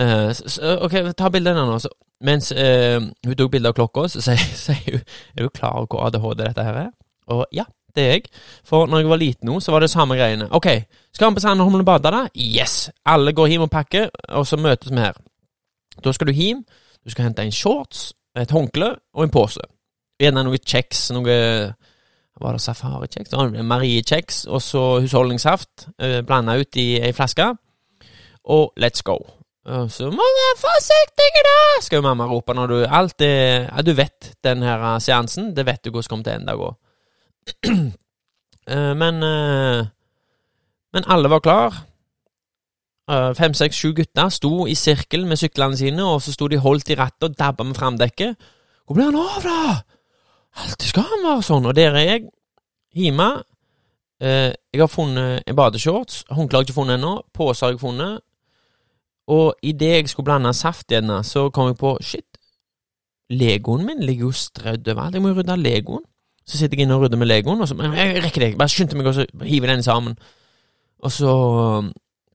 Uh, 0.00 0.30
så, 0.32 0.76
ok, 0.84 0.98
ta 1.16 1.30
bildet 1.32 1.56
av. 1.56 1.78
Så, 1.80 1.88
mens 2.24 2.52
uh, 2.52 3.00
hun 3.00 3.36
tok 3.38 3.52
bilde 3.52 3.72
av 3.72 3.76
klokka, 3.76 4.06
så 4.12 4.22
sier 4.24 4.76
hun 4.92 5.00
Er 5.00 5.46
du 5.46 5.48
klar 5.48 5.80
over 5.80 5.88
hvor 5.90 6.06
ADHD 6.06 6.44
dette 6.44 6.64
her 6.64 6.80
er? 6.86 6.90
Og 7.32 7.46
ja, 7.52 7.64
det 7.96 8.04
er 8.04 8.12
jeg. 8.12 8.26
For 8.64 8.86
når 8.86 9.02
jeg 9.02 9.08
var 9.08 9.20
liten 9.22 9.48
nå, 9.48 9.60
så 9.60 9.72
var 9.72 9.80
det 9.80 9.90
samme 9.90 10.16
greiene. 10.18 10.48
Ok, 10.54 10.68
skal 11.14 11.30
vi 11.30 11.38
på 11.38 11.44
Sandholmen 11.44 11.80
og 11.80 11.88
bade, 11.88 12.12
da? 12.12 12.26
Yes! 12.36 12.90
Alle 13.04 13.32
går 13.32 13.46
hjem 13.46 13.66
og 13.66 13.70
pakker, 13.72 14.10
og 14.28 14.46
så 14.46 14.56
møtes 14.60 14.92
vi 14.92 15.00
her. 15.00 15.16
Da 16.04 16.12
skal 16.12 16.28
du 16.28 16.32
hjem. 16.32 16.64
Du 17.04 17.10
skal 17.10 17.28
hente 17.28 17.42
en 17.42 17.52
shorts, 17.52 18.12
et 18.36 18.50
håndkle 18.50 18.96
og 19.14 19.24
en 19.24 19.32
pose. 19.32 19.62
Gjerne 20.20 20.44
noe 20.46 20.58
kjeks, 20.58 21.10
noe 21.14 21.36
Var 22.36 22.52
det 22.52 22.60
safarikjeks? 22.60 23.32
Mariekjeks, 23.64 24.44
og 24.44 24.60
så 24.62 24.80
husholdningssaft 25.00 25.86
eh, 25.96 26.20
blanda 26.20 26.58
ut 26.60 26.76
i 26.76 26.98
ei 27.00 27.14
flaske. 27.16 27.46
Og 28.44 28.74
let's 28.76 29.00
go. 29.00 29.16
Så 29.66 30.06
må 30.14 30.22
du 30.22 30.36
være 30.38 30.58
forsiktig, 30.62 31.28
da! 31.42 31.54
Skal 31.82 31.98
jo 31.98 32.04
mamma 32.06 32.28
rope 32.30 32.54
når 32.54 32.70
du 32.70 32.76
Alt 32.86 33.22
er 33.26 33.64
Ja, 33.66 33.82
du 33.82 33.92
vet 33.98 34.36
den 34.46 34.62
her 34.62 34.98
seansen. 35.02 35.56
Det 35.56 35.64
vet 35.66 35.82
du 35.82 35.90
hvordan 35.90 36.08
kommer 36.12 36.28
til 36.28 36.36
å 36.36 36.40
ende 36.40 36.58
gå. 36.62 36.72
Eh, 38.66 38.94
men 38.98 39.22
eh, 39.22 39.86
Men 40.90 41.04
alle 41.06 41.28
var 41.30 41.38
klar. 41.38 41.74
Eh, 43.06 43.28
Fem, 43.38 43.54
seks, 43.54 43.78
sju 43.78 43.92
gutter 43.94 44.32
sto 44.34 44.64
i 44.66 44.74
sirkel 44.74 45.22
med 45.30 45.38
syklene 45.38 45.78
sine, 45.78 46.02
og 46.02 46.18
så 46.24 46.32
sto 46.34 46.48
de 46.50 46.58
holdt 46.58 46.90
i 46.90 46.96
rattet 46.98 47.28
og 47.28 47.36
dabba 47.38 47.62
med 47.62 47.78
framdekket. 47.78 48.34
Hvor 48.82 48.98
blir 48.98 49.06
han 49.06 49.20
av, 49.20 49.36
da? 49.46 49.76
Alltid 50.64 50.88
skal 50.88 51.06
han 51.12 51.22
være 51.28 51.46
sånn. 51.46 51.68
Og 51.70 51.78
der 51.78 51.94
er 51.94 52.08
jeg, 52.08 52.26
hjemme. 52.98 53.28
Eh, 54.18 54.50
jeg 54.74 54.82
har 54.82 54.90
funnet 54.90 55.46
en 55.46 55.58
badeshorts. 55.62 56.24
Håndkle 56.34 56.58
har 56.58 56.66
jeg 56.66 56.72
ikke 56.72 56.80
funnet 56.80 56.98
ennå. 56.98 57.14
Pose 57.38 57.62
har 57.68 57.76
jeg 57.76 57.84
funnet. 57.86 58.25
Og 59.26 59.54
idet 59.62 59.92
jeg 59.94 60.08
skulle 60.08 60.28
blande 60.28 60.52
saft 60.54 60.92
i 60.92 60.98
denne, 61.00 61.22
så 61.26 61.48
kom 61.50 61.72
jeg 61.72 61.78
på 61.80 61.96
shit, 62.00 62.38
legoen 63.30 63.86
min 63.86 64.04
ligger 64.06 64.28
jo 64.28 64.32
strødd 64.32 64.88
overalt. 64.92 65.14
Jeg 65.14 65.22
må 65.22 65.32
jo 65.32 65.40
rydde 65.40 65.56
legoen. 65.58 66.04
Så 66.46 66.60
sitter 66.60 66.78
jeg 66.78 66.86
inne 66.86 66.94
og 66.94 67.02
rydder 67.02 67.18
med 67.18 67.26
legoen, 67.26 67.60
og 67.60 67.68
så 67.68 67.74
men 67.74 67.94
jeg 67.98 68.20
rekker 68.22 68.40
det 68.40 68.48
ikke. 68.52 68.58
Bare 68.60 68.70
skyndte 68.70 68.98
meg 68.98 69.08
og 69.10 69.46
hive 69.48 69.66
den 69.66 69.82
sammen. 69.82 70.14
Og 71.02 71.12
så 71.12 71.32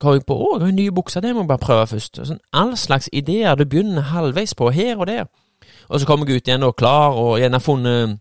kom 0.02 0.18
jeg 0.18 0.26
på 0.28 0.36
å, 0.36 0.50
jeg 0.58 0.66
har 0.66 0.74
en 0.74 0.76
ny 0.76 0.90
bukse, 0.92 1.22
det 1.24 1.32
må 1.36 1.46
jeg 1.46 1.52
bare 1.54 1.64
prøve 1.64 1.86
først. 1.88 2.20
Sånn, 2.28 2.42
all 2.52 2.74
slags 2.80 3.08
ideer. 3.16 3.56
Du 3.56 3.64
begynner 3.70 4.10
halvveis 4.12 4.56
på 4.58 4.68
her 4.76 5.00
og 5.00 5.08
der. 5.08 5.30
Og 5.88 6.02
så 6.02 6.10
kom 6.10 6.26
jeg 6.26 6.42
ut 6.42 6.52
igjen 6.52 6.68
og 6.68 6.76
klar, 6.80 7.16
og 7.16 7.38
gjerne 7.40 7.62
funnet, 7.64 8.20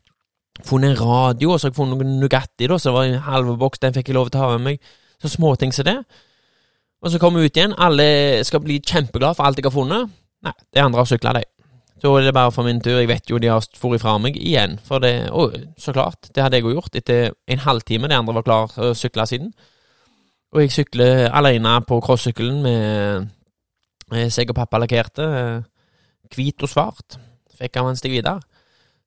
funnet 0.66 0.92
en 0.92 1.00
radio, 1.00 1.52
og 1.52 1.58
så 1.58 1.66
har 1.66 1.72
jeg 1.72 1.78
funnet 1.80 1.98
noen 1.98 2.18
Nugatti, 2.20 2.68
da, 2.70 2.78
så 2.78 2.90
det 2.90 2.96
var 2.96 3.08
en 3.08 3.26
halv 3.26 3.54
boks, 3.58 3.82
den 3.82 3.96
fikk 3.96 4.12
jeg 4.12 4.18
lov 4.18 4.30
til 4.30 4.40
å 4.40 4.44
ha 4.44 4.58
med 4.58 4.66
meg. 4.68 4.90
Så 5.20 5.32
småting 5.34 5.74
som 5.74 5.88
det. 5.88 5.98
Og 7.00 7.12
så 7.12 7.20
kommer 7.20 7.40
vi 7.40 7.48
ut 7.48 7.56
igjen, 7.56 7.76
alle 7.80 8.44
skal 8.44 8.60
bli 8.64 8.80
kjempeglade 8.84 9.38
for 9.38 9.48
alt 9.48 9.58
jeg 9.58 9.66
har 9.68 9.74
funnet. 9.74 10.12
Nei, 10.44 10.52
de 10.74 10.82
andre 10.82 11.00
har 11.00 11.08
sykla, 11.08 11.32
de. 11.38 11.44
Så 12.00 12.12
er 12.16 12.24
det 12.24 12.34
bare 12.34 12.52
for 12.52 12.64
min 12.64 12.80
tur. 12.80 12.96
Jeg 12.96 13.08
vet 13.10 13.28
jo 13.28 13.38
de 13.40 13.50
har 13.52 13.64
for 13.76 13.96
ifra 13.96 14.14
meg 14.20 14.36
igjen. 14.40 14.78
For 14.84 15.02
det 15.04 15.28
Å, 15.36 15.48
så 15.76 15.92
klart. 15.92 16.30
Det 16.32 16.42
hadde 16.42 16.56
jeg 16.56 16.64
jo 16.64 16.78
gjort 16.78 16.96
etter 16.96 17.34
en 17.48 17.60
halvtime. 17.60 18.08
De 18.08 18.16
andre 18.16 18.36
var 18.38 18.46
klar 18.46 18.78
å 18.80 18.94
sykle 18.96 19.26
siden. 19.28 19.50
Og 20.54 20.64
jeg 20.64 20.72
sykler 20.74 21.28
alene 21.28 21.76
på 21.86 22.00
crossykkelen 22.02 22.62
med, 22.64 23.28
seg 24.32 24.50
og 24.50 24.56
pappa 24.62 24.80
lakkerte. 24.80 25.26
Hvit 26.32 26.64
og 26.64 26.72
svart. 26.72 27.18
Fikk 27.60 27.76
av 27.76 27.90
en 27.90 28.00
Stig 28.00 28.16
Vidar. 28.16 28.40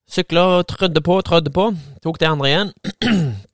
Sykla 0.10 0.46
og 0.60 0.68
trødde 0.70 1.02
på, 1.02 1.18
trødde 1.26 1.54
på. 1.56 1.72
Tok 2.04 2.22
de 2.22 2.30
andre 2.30 2.52
igjen. 2.52 2.74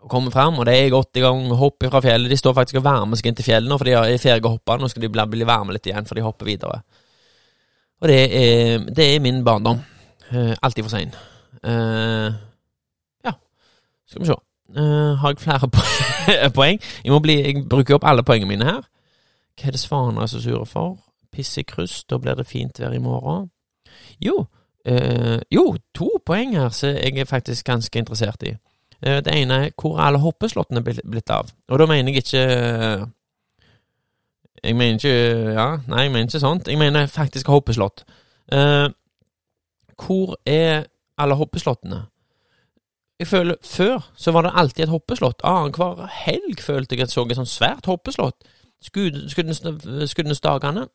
og 0.00 0.08
kommer 0.08 0.32
fram, 0.32 0.58
og 0.58 0.66
det 0.66 0.74
er 0.78 0.92
godt 0.92 1.16
i 1.16 1.20
gang. 1.20 1.42
Hopper 1.60 1.90
fra 1.92 2.00
fjellet. 2.00 2.30
De 2.32 2.36
står 2.36 2.54
faktisk 2.56 2.80
og 2.80 2.84
varmer 2.86 3.18
seg 3.18 3.30
inn 3.30 3.36
til 3.36 3.44
fjellet 3.44 3.68
nå, 3.68 3.76
for 3.78 3.88
de 3.88 3.96
er 3.98 4.20
ferdige 4.20 4.48
å 4.48 4.54
hoppe. 4.54 4.76
Nå 4.80 4.88
skal 4.88 5.04
de 5.04 5.10
bli, 5.12 5.24
bli 5.34 5.48
varme 5.48 5.76
litt 5.76 5.88
igjen, 5.88 6.08
for 6.08 6.16
de 6.16 6.24
hopper 6.24 6.48
videre. 6.48 6.80
Og 8.00 8.08
det 8.08 8.20
er, 8.36 8.86
det 8.96 9.08
er 9.14 9.20
min 9.20 9.42
barndom. 9.44 9.82
Uh, 10.30 10.54
alltid 10.62 10.86
for 10.86 10.94
sein. 10.94 11.12
Uh, 11.66 12.32
ja, 13.26 13.34
skal 14.08 14.22
vi 14.22 14.30
se. 14.30 14.38
Uh, 14.78 15.18
har 15.20 15.34
jeg 15.34 15.42
flere 15.42 15.68
poeng? 16.58 16.80
Jeg, 17.04 17.12
må 17.12 17.18
bli, 17.20 17.36
jeg 17.42 17.66
bruker 17.68 17.98
opp 17.98 18.06
alle 18.08 18.24
poengene 18.24 18.54
mine 18.54 18.68
her. 18.70 18.80
Hva 19.60 19.68
er 19.68 19.76
det 19.76 19.82
Svaner 19.82 20.24
er 20.24 20.32
så 20.32 20.40
sure 20.40 20.64
for? 20.70 20.96
Piss 21.34 21.58
kryss, 21.68 22.04
da 22.08 22.16
blir 22.18 22.38
det 22.38 22.48
fint 22.48 22.80
vær 22.80 22.96
i 22.96 23.02
morgen. 23.02 23.50
Jo, 24.20 24.46
jo, 25.52 25.64
to 25.94 26.08
poeng 26.26 26.56
her 26.56 26.72
som 26.74 26.96
jeg 26.96 27.18
er 27.20 27.28
faktisk 27.28 27.66
ganske 27.68 27.98
interessert 27.98 28.42
i. 28.48 28.54
det 29.00 29.32
ene 29.32 29.54
er 29.54 29.70
hvor 29.80 29.96
er 29.96 30.10
alle 30.10 30.20
hoppeslottene 30.20 30.82
blitt 30.84 31.30
av. 31.32 31.48
Og 31.68 31.80
da 31.80 31.86
mener 31.88 32.12
jeg 32.12 32.24
ikke 32.24 33.06
jeg 34.64 34.76
mener 34.76 34.92
ikke 34.92 35.52
Ja, 35.52 35.76
nei, 35.88 36.02
jeg 36.02 36.12
mener 36.12 36.28
ikke 36.28 36.40
sånt. 36.40 36.68
Jeg 36.68 36.78
mener 36.78 37.06
faktisk 37.06 37.48
hoppeslott. 37.48 38.04
Uh, 38.52 38.90
hvor 40.06 40.36
er 40.46 40.84
alle 41.18 41.34
hoppeslottene? 41.34 42.02
Jeg 43.18 43.26
føler 43.26 43.54
Før 43.64 44.10
så 44.16 44.32
var 44.32 44.42
det 44.42 44.52
alltid 44.54 44.84
et 44.84 44.88
hoppeslott. 44.88 45.40
Annenhver 45.44 46.06
helg 46.24 46.60
følte 46.60 46.94
jeg 46.94 47.02
at 47.02 47.08
jeg 47.08 47.10
så 47.10 47.24
et 47.24 47.36
sånt 47.36 47.48
svært 47.48 47.86
hoppeslott. 47.86 48.36
Skudenesdagene 48.82 50.86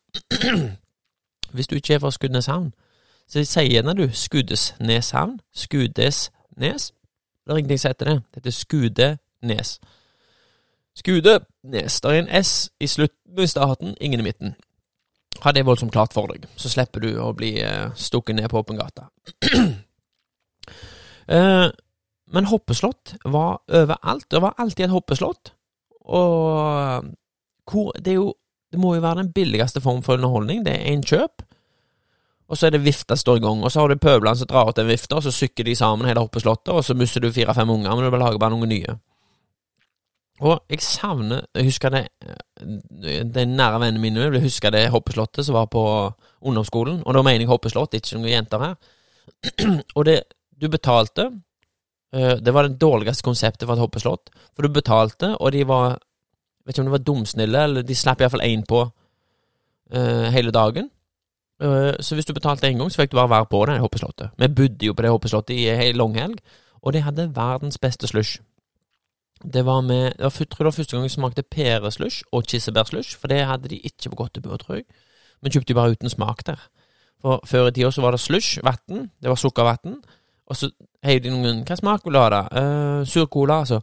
Hvis 1.54 1.66
du 1.66 1.74
ikke 1.74 1.94
er 1.94 1.98
fra 1.98 2.10
Skudeneshavn, 2.10 2.74
så 3.28 3.44
sier 3.44 3.70
gjerne 3.70 3.94
du 3.94 4.08
Skuddesneshavn, 4.12 5.40
Skudesnes. 5.54 6.92
Det 7.46 7.52
er 7.52 7.58
ingenting 7.60 7.78
som 7.78 7.92
heter 7.92 8.08
det. 8.10 8.16
Det 8.16 8.40
heter 8.40 8.50
Skudenes. 8.50 9.76
Skudenes. 10.98 12.00
Det 12.00 12.10
er 12.10 12.18
en 12.18 12.44
S 12.44 12.70
i 12.80 12.86
slutten 12.90 13.38
i 13.38 13.46
starten, 13.46 13.94
ingen 14.00 14.20
i 14.20 14.26
midten. 14.26 14.56
Ha 15.44 15.52
det 15.52 15.66
voldsomt 15.66 15.92
klart 15.92 16.16
for 16.16 16.26
deg, 16.26 16.48
så 16.58 16.72
slipper 16.72 17.04
du 17.04 17.20
å 17.22 17.30
bli 17.36 17.52
uh, 17.62 17.92
stukket 17.94 18.38
ned 18.38 18.48
på 18.50 18.58
åpen 18.58 18.80
gate. 18.80 19.06
uh, 21.30 21.68
men 22.34 22.50
hoppeslott 22.50 23.14
var 23.24 23.60
overalt. 23.68 24.26
Det 24.30 24.42
var 24.42 24.58
alltid 24.58 24.88
et 24.88 24.96
hoppeslott. 24.96 25.52
Og 26.06 27.12
hvor 27.66 27.92
Det 27.98 28.14
jo 28.14 28.34
Det 28.72 28.80
må 28.80 28.94
jo 28.94 29.00
være 29.00 29.22
den 29.22 29.32
billigste 29.32 29.80
form 29.80 30.02
for 30.02 30.18
underholdning. 30.18 30.64
Det 30.66 30.72
er 30.74 30.92
en 30.92 31.02
kjøp. 31.02 31.45
Og 32.46 32.58
så 32.58 32.68
er 32.68 32.76
det 32.76 32.84
vifta 32.84 33.16
står 33.18 33.40
i 33.40 33.42
gang, 33.42 33.64
og 33.64 33.72
så 33.72 33.82
har 33.82 33.90
du 33.90 33.98
pøblene 33.98 34.38
som 34.38 34.46
drar 34.46 34.68
ut 34.70 34.78
den 34.78 34.86
vifta, 34.86 35.18
og 35.18 35.24
så 35.26 35.32
sykker 35.34 35.66
de 35.66 35.74
sammen 35.74 36.06
hele 36.06 36.22
hoppeslottet, 36.22 36.70
og 36.70 36.84
så 36.86 36.94
mister 36.94 37.24
du 37.24 37.32
fire-fem 37.34 37.70
unger, 37.74 37.90
men 37.90 38.06
du 38.06 38.10
vil 38.14 38.22
lage 38.22 38.38
bare 38.38 38.54
noen 38.54 38.70
nye. 38.70 38.94
Og 40.44 40.58
jeg 40.68 40.82
savner 40.84 41.46
Jeg 41.54 41.64
husker 41.64 41.92
det 41.94 42.02
Den 43.34 43.54
nære 43.56 43.80
vennen 43.80 44.02
min 44.02 44.18
vil 44.20 44.42
huske 44.44 44.70
det 44.70 44.90
hoppeslottet 44.92 45.46
som 45.46 45.56
var 45.56 45.70
på 45.72 45.82
ungdomsskolen. 46.42 47.02
Og 47.06 47.14
da 47.14 47.22
mener 47.22 47.46
jeg 47.46 47.48
hoppeslott, 47.48 47.94
ikke 47.94 48.18
noen 48.18 48.34
jenter 48.34 48.60
her. 48.60 48.74
og 49.96 50.04
det 50.04 50.22
Du 50.60 50.68
betalte 50.68 51.30
eh, 52.12 52.36
Det 52.36 52.54
var 52.54 52.68
det 52.68 52.80
dårligste 52.80 53.24
konseptet 53.24 53.66
for 53.66 53.74
et 53.74 53.80
hoppeslott. 53.80 54.30
For 54.54 54.62
du 54.62 54.68
betalte, 54.68 55.36
og 55.40 55.52
de 55.52 55.64
var 55.68 55.98
Vet 56.66 56.74
ikke 56.74 56.82
om 56.82 56.88
de 56.88 56.96
var 56.96 57.06
dumsnille, 57.06 57.58
eller 57.62 57.82
de 57.86 57.94
slapp 57.94 58.20
iallfall 58.20 58.42
én 58.42 58.64
på 58.66 58.80
eh, 59.94 60.24
hele 60.34 60.50
dagen. 60.50 60.88
Eh, 61.62 61.92
så 62.00 62.14
hvis 62.14 62.26
du 62.26 62.34
betalte 62.34 62.68
én 62.68 62.78
gang, 62.78 62.92
så 62.92 63.02
fikk 63.02 63.12
du 63.12 63.16
bare 63.16 63.30
være 63.30 63.46
på 63.50 63.64
det 63.66 63.78
hoppeslottet. 63.80 64.30
Vi 64.38 64.48
bodde 64.48 64.86
jo 64.86 64.92
på 64.92 65.02
det 65.02 65.10
hoppeslottet 65.10 65.56
i 65.56 65.68
ei 65.68 65.92
langhelg, 65.92 66.38
og 66.82 66.92
de 66.92 67.00
hadde 67.00 67.30
verdens 67.36 67.78
beste 67.78 68.06
slush. 68.06 68.40
Det 69.52 69.66
var 69.66 69.80
med 69.80 70.12
Jeg 70.18 70.32
tror 70.32 70.58
det 70.58 70.64
var 70.64 70.70
første 70.70 70.96
gang 70.96 71.04
jeg 71.04 71.10
smakte 71.10 71.42
pæreslush 71.42 72.22
og 72.32 72.44
kirsebærslush, 72.44 73.18
for 73.18 73.28
det 73.28 73.46
hadde 73.46 73.68
de 73.68 73.78
ikke 73.78 74.10
på 74.10 74.16
Godtebø, 74.16 74.56
tror 74.56 74.74
jeg. 74.74 74.84
Men 75.42 75.52
kjøpte 75.52 75.68
de 75.68 75.74
bare 75.74 75.90
uten 75.90 76.08
smak 76.08 76.46
der. 76.46 76.68
For 77.20 77.40
før 77.44 77.66
i 77.66 77.70
tida 77.70 77.90
så 77.90 78.00
var 78.00 78.10
det 78.10 78.20
slush, 78.20 78.58
vann, 78.64 79.10
det 79.22 79.28
var 79.28 79.34
sukkervann, 79.34 80.02
og 80.46 80.56
så 80.56 80.70
heiv 81.04 81.20
de 81.20 81.30
noen 81.30 81.64
Hva 81.66 81.76
smak 81.76 82.04
vil 82.04 82.14
du 82.14 82.18
ha, 82.18 82.28
da? 82.30 82.42
Uh, 82.52 83.06
sur 83.06 83.26
cola, 83.26 83.58
altså. 83.58 83.80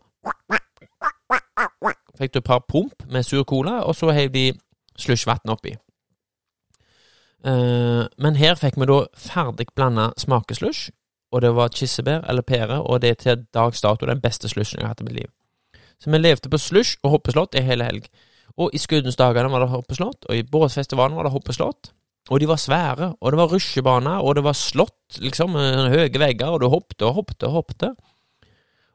Fikk 2.18 2.34
du 2.34 2.38
et 2.38 2.44
par 2.44 2.66
pump 2.70 3.04
med 3.10 3.24
sur 3.24 3.44
cola, 3.44 3.72
og 3.72 3.96
så 3.96 4.12
heiv 4.12 4.30
de 4.34 4.54
slushvann 4.98 5.50
oppi. 5.50 5.76
Uh, 7.44 8.06
men 8.18 8.38
her 8.40 8.56
fikk 8.56 8.78
vi 8.80 8.88
da 8.88 9.02
ferdig 9.20 9.68
blanda 9.76 10.12
smakeslush, 10.18 10.92
og 11.34 11.42
det 11.44 11.52
var 11.58 11.74
kirsebær 11.74 12.28
eller 12.30 12.46
pære, 12.46 12.82
og 12.82 13.02
det 13.02 13.10
er 13.10 13.20
til 13.20 13.48
dags 13.54 13.82
dato 13.82 14.08
den 14.08 14.22
beste 14.22 14.50
slushen 14.52 14.80
jeg 14.80 14.88
har 14.88 14.94
hatt 14.94 15.02
i 15.04 15.08
mitt 15.08 15.18
liv. 15.18 15.32
Så 16.00 16.12
vi 16.12 16.20
levde 16.20 16.52
på 16.52 16.60
slush 16.62 17.00
og 17.04 17.18
hoppeslott 17.18 17.58
i 17.58 17.64
hele 17.66 17.88
helg. 17.88 18.08
Og 18.60 18.74
i 18.76 18.80
Skuddensdagene 18.82 19.50
var 19.50 19.64
det 19.64 19.72
hoppeslott, 19.72 20.28
og 20.30 20.38
i 20.38 20.46
Båsfestivalen 20.46 21.18
var 21.18 21.26
det 21.26 21.34
hoppeslott. 21.34 21.92
Og 22.32 22.40
de 22.40 22.48
var 22.48 22.62
svære, 22.62 23.16
og 23.20 23.32
det 23.32 23.40
var 23.40 23.52
rusjebane, 23.52 24.16
og 24.22 24.36
det 24.36 24.44
var 24.46 24.56
slott, 24.56 25.18
liksom, 25.20 25.58
høye 25.92 26.20
vegger, 26.20 26.54
og 26.54 26.62
du 26.62 26.70
hoppet 26.72 27.02
og 27.02 27.18
hoppet 27.18 27.44
og 27.48 27.56
hoppet. 27.58 27.90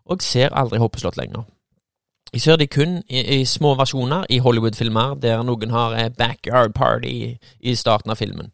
Og 0.09 0.17
jeg 0.17 0.29
ser 0.29 0.57
aldri 0.57 0.81
hoppeslott 0.81 1.19
lenger. 1.21 1.45
Jeg 2.33 2.41
ser 2.41 2.57
de 2.61 2.67
kun 2.67 3.03
i, 3.09 3.23
i 3.41 3.45
små 3.45 3.73
versjoner 3.79 4.27
i 4.31 4.39
Hollywood-filmer 4.45 5.15
der 5.23 5.43
noen 5.47 5.71
har 5.73 5.97
backyard 6.19 6.75
party 6.77 7.09
i, 7.09 7.39
i 7.61 7.75
starten 7.75 8.13
av 8.13 8.21
filmen. 8.21 8.53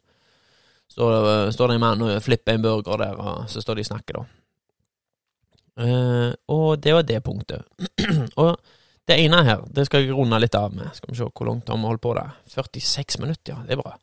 Så 0.88 1.08
uh, 1.10 1.50
står 1.50 1.68
det 1.68 1.74
en 1.74 1.82
mann 1.82 2.02
og 2.06 2.22
flipper 2.22 2.54
en 2.54 2.62
burger 2.62 3.00
der, 3.00 3.18
og 3.18 3.50
så 3.50 3.60
står 3.60 3.74
de 3.80 3.86
og 3.86 3.90
snakker, 3.90 4.20
da. 4.20 4.24
Uh, 5.74 6.30
og 6.54 6.78
det 6.78 6.94
var 6.94 7.02
det 7.02 7.22
punktet. 7.26 7.64
og 8.42 8.60
det 9.08 9.18
ene 9.24 9.42
her, 9.44 9.64
det 9.74 9.88
skal 9.88 10.04
jeg 10.04 10.14
runde 10.14 10.38
litt 10.38 10.54
av 10.54 10.70
med. 10.74 10.92
Skal 10.94 11.10
vi 11.10 11.18
se 11.18 11.26
hvor 11.26 11.48
langt 11.48 11.68
har 11.68 11.80
vi 11.80 11.88
holdt 11.90 12.02
på 12.04 12.14
der. 12.14 12.36
46 12.54 13.18
minutter, 13.24 13.56
ja. 13.56 13.58
Det 13.66 13.74
er 13.74 13.82
bra. 13.82 13.96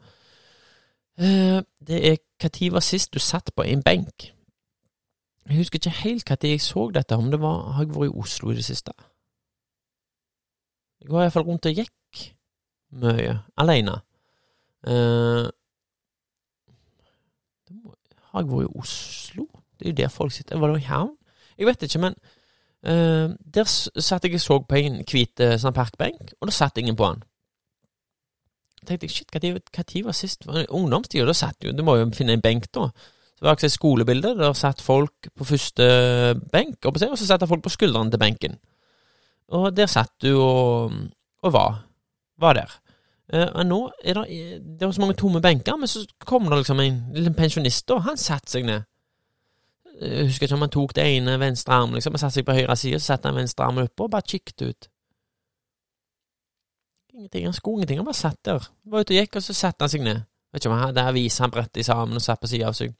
Uh, 1.21 1.63
det 1.87 2.03
er 2.11 2.19
når 2.41 2.73
var 2.73 2.83
sist 2.83 3.13
du 3.13 3.19
satt 3.23 3.53
på 3.55 3.63
en 3.63 3.83
benk? 3.85 4.31
Jeg 5.47 5.57
husker 5.57 5.79
ikke 5.79 6.01
helt 6.03 6.29
når 6.29 6.49
jeg 6.49 6.61
så 6.61 6.89
dette, 6.93 7.15
om 7.15 7.31
det 7.31 7.39
var 7.41 7.73
Har 7.75 7.83
jeg 7.83 7.95
vært 7.95 8.11
i 8.11 8.19
Oslo 8.19 8.51
i 8.51 8.55
det 8.55 8.65
siste? 8.65 8.91
Jeg 11.01 11.11
var 11.11 11.25
iallfall 11.25 11.47
rundt 11.47 11.65
og 11.65 11.79
gikk 11.81 12.21
mye, 13.01 13.39
aleine. 13.57 13.95
Eh, 14.87 15.47
har 18.31 18.43
jeg 18.43 18.51
vært 18.51 18.67
i 18.67 18.79
Oslo? 18.79 19.47
Det 19.79 19.87
er 19.87 19.91
jo 19.91 19.97
der 19.97 20.13
folk 20.13 20.31
sitter. 20.35 20.59
Var 20.59 20.73
det 20.73 20.83
i 20.83 20.89
havn? 20.89 21.15
Jeg 21.57 21.67
vet 21.67 21.83
ikke, 21.87 22.01
men 22.05 22.15
eh, 22.83 23.33
der 23.55 23.67
satt 23.67 24.25
jeg 24.25 24.37
og 24.37 24.43
så 24.43 24.59
på 24.65 24.79
en 24.79 25.01
hvit 25.05 25.43
uh, 25.43 25.57
sånn 25.61 25.75
parkbenk, 25.75 26.33
og 26.39 26.49
da 26.49 26.55
satt 26.55 26.79
ingen 26.81 26.97
på 26.97 27.09
den. 27.09 27.23
Jeg 28.81 28.87
tenkte 28.89 29.09
shit, 29.13 29.33
når 29.33 30.05
var 30.05 30.17
sist? 30.17 30.47
Ungdomstida, 30.69 31.25
da 31.25 31.33
satt 31.37 31.63
jo 31.63 31.71
Du 31.71 31.83
må 31.85 31.99
jo 31.99 32.07
finne 32.17 32.33
en 32.33 32.41
benk, 32.41 32.65
da. 32.73 32.87
Det 33.37 33.45
var 33.45 33.57
et 33.57 33.73
skolebilde. 33.73 34.35
Der 34.37 34.53
satt 34.53 34.81
folk 34.81 35.29
på 35.37 35.45
første 35.45 35.85
benk, 36.51 36.85
og 36.85 36.97
så 36.97 37.25
satt 37.25 37.45
folk 37.47 37.63
på 37.63 37.73
skuldrene 37.73 38.09
til 38.09 38.21
benken. 38.21 38.57
Og 39.51 39.71
der 39.75 39.89
satt 39.91 40.13
du 40.23 40.31
og, 40.37 40.93
og 41.43 41.53
var. 41.53 41.81
Var 42.39 42.53
der. 42.57 42.77
Men 43.31 43.49
og 43.55 43.65
nå 43.67 43.79
er 44.03 44.17
det, 44.19 44.61
det 44.79 44.87
var 44.87 44.93
så 44.95 45.01
mange 45.01 45.15
tomme 45.19 45.41
benker, 45.41 45.75
men 45.79 45.87
så 45.87 46.03
kom 46.27 46.49
det 46.49 46.57
liksom 46.61 46.79
en 46.83 47.03
liten 47.15 47.35
pensjonist, 47.35 47.91
og 47.91 48.03
han 48.07 48.19
satte 48.19 48.51
seg 48.51 48.65
ned. 48.67 48.87
Jeg 50.01 50.25
husker 50.27 50.47
ikke 50.47 50.57
om 50.57 50.65
han 50.65 50.73
tok 50.73 50.95
det 50.97 51.05
ene 51.05 51.37
venstre 51.39 51.75
armen, 51.75 51.95
liksom, 51.95 52.15
og 52.17 52.23
satte 52.23 52.39
seg 52.39 52.47
på 52.47 52.55
høyre 52.57 52.75
side, 52.79 52.99
så 52.99 53.13
satte 53.13 53.29
han 53.29 53.37
venstre 53.37 53.67
armen 53.67 53.87
oppå 53.87 54.07
og 54.07 54.15
bare 54.15 54.27
kikket 54.27 54.65
ut. 54.65 54.89
Ingenting, 57.13 57.45
han 57.45 57.55
skulle 57.55 57.79
ingenting, 57.79 58.01
han 58.01 58.07
bare 58.07 58.19
satt 58.19 58.39
der. 58.45 58.67
Var 58.83 59.05
ute 59.05 59.13
og 59.13 59.19
gikk, 59.19 59.37
og 59.37 59.45
så 59.45 59.55
satte 59.55 59.85
han 59.85 59.93
seg 59.93 60.03
ned. 60.03 60.23
Vet 60.51 60.63
ikke 60.63 60.71
om 60.71 60.77
han 60.77 60.87
hadde 60.89 61.07
avis 61.07 61.39
han 61.39 61.51
brettet 61.53 61.87
sammen 61.87 62.19
og 62.19 62.23
satt 62.23 62.41
på 62.41 62.49
sida 62.51 62.71
av 62.71 62.75
seg. 62.75 62.95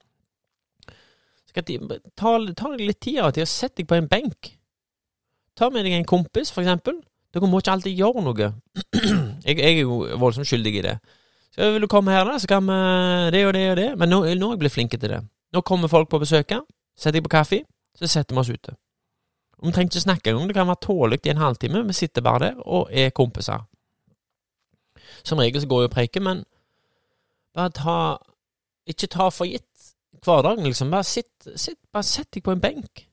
Så 1.51 1.63
de, 1.67 1.77
ta, 2.15 2.37
ta 2.55 2.71
litt 2.77 3.01
tid 3.03 3.19
av 3.19 3.31
og 3.31 3.35
til 3.35 3.43
og 3.43 3.51
sett 3.51 3.75
deg 3.79 3.89
på 3.89 3.97
en 3.97 4.07
benk. 4.11 4.53
Ta 5.61 5.69
med 5.69 5.85
deg 5.85 5.93
en 5.93 6.07
kompis, 6.09 6.49
for 6.49 6.65
eksempel. 6.65 6.95
Dere 7.31 7.47
må 7.47 7.59
ikke 7.61 7.75
alltid 7.75 7.99
gjøre 7.99 8.23
noe. 8.25 8.47
jeg, 9.45 9.57
jeg, 9.57 9.67
er 9.67 9.83
jo 9.83 10.01
voldsomt 10.19 10.49
skyldig 10.49 10.73
i 10.79 10.85
det. 10.87 10.95
Så 11.53 11.67
vil 11.75 11.83
du 11.85 11.87
komme 11.91 12.15
her, 12.15 12.25
da, 12.25 12.39
så 12.41 12.49
kan 12.49 12.65
vi 12.65 12.77
det 13.35 13.43
og 13.45 13.53
det 13.53 13.65
og 13.69 13.77
det. 13.77 13.89
Men 13.99 14.09
nå, 14.09 14.21
nå 14.39 14.49
er 14.49 14.55
jeg 14.55 14.61
blitt 14.63 14.73
flinke 14.73 14.97
til 14.97 15.13
det. 15.13 15.19
Nå 15.53 15.61
kommer 15.67 15.91
folk 15.91 16.09
på 16.09 16.19
besøk. 16.23 16.55
Setter 16.97 17.19
jeg 17.19 17.27
på 17.27 17.33
kaffe, 17.35 17.61
så 17.97 18.09
setter 18.09 18.35
vi 18.35 18.41
oss 18.41 18.49
ute. 18.49 18.73
Vi 19.61 19.69
trenger 19.69 19.91
ikke 19.91 20.03
snakke 20.07 20.31
engang. 20.31 20.49
Det 20.49 20.57
kan 20.57 20.71
være 20.71 20.81
tålelig 20.87 21.21
i 21.27 21.33
en 21.35 21.43
halvtime. 21.43 21.83
Vi 21.87 21.93
sitter 21.93 22.25
bare 22.25 22.47
der 22.47 22.65
og 22.65 22.89
er 22.89 23.13
kompiser. 23.13 23.67
Som 25.23 25.37
regel 25.37 25.61
så 25.61 25.69
går 25.69 25.85
jo 25.85 25.93
preiket, 25.93 26.23
men 26.25 26.43
bare 27.53 27.69
ta 27.69 27.97
Ikke 28.89 29.07
ta 29.07 29.27
for 29.29 29.45
gitt 29.45 29.91
hverdagen, 30.25 30.65
liksom. 30.65 30.89
Bare 30.91 31.05
sitt, 31.05 31.47
sitt 31.55 31.77
bare 31.93 32.03
sett 32.03 32.31
deg 32.33 32.43
på 32.43 32.51
en 32.51 32.63
benk. 32.63 33.05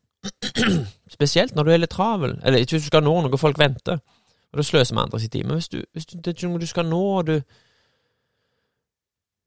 Spesielt 1.10 1.54
når 1.54 1.64
du 1.64 1.70
er 1.72 1.80
litt 1.82 1.94
travel, 1.94 2.38
eller 2.42 2.62
ikke 2.62 2.76
hvis 2.76 2.86
du 2.88 2.92
skal 2.92 3.04
nå 3.06 3.14
noe 3.24 3.40
folk 3.40 3.58
venter, 3.60 4.00
og 4.48 4.60
da 4.60 4.64
sløser 4.64 4.96
med 4.96 5.06
andre 5.06 5.20
sin 5.20 5.30
tid. 5.30 5.44
Men 5.46 5.58
hvis, 5.58 5.68
du, 5.68 5.80
hvis 5.92 6.06
du, 6.06 6.16
det 6.18 6.26
er 6.26 6.36
ikke 6.36 6.50
noe 6.50 6.62
du 6.62 6.70
skal 6.70 6.86
nå, 6.88 7.02
og 7.20 7.26
du 7.32 7.40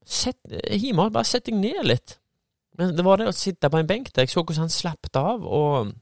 Sett, 0.02 0.36
Hima, 0.66 1.04
bare 1.14 1.28
sett 1.28 1.46
deg 1.46 1.54
ned 1.54 1.84
litt. 1.86 2.16
Men 2.74 2.96
det 2.96 3.04
var 3.06 3.20
det 3.20 3.28
å 3.30 3.34
sitte 3.36 3.68
på 3.70 3.78
en 3.78 3.86
benk 3.86 4.08
der. 4.10 4.24
Jeg 4.24 4.32
så 4.32 4.42
hvordan 4.42 4.64
han 4.64 4.72
slappet 4.72 5.18
av, 5.20 5.44
og 5.46 5.92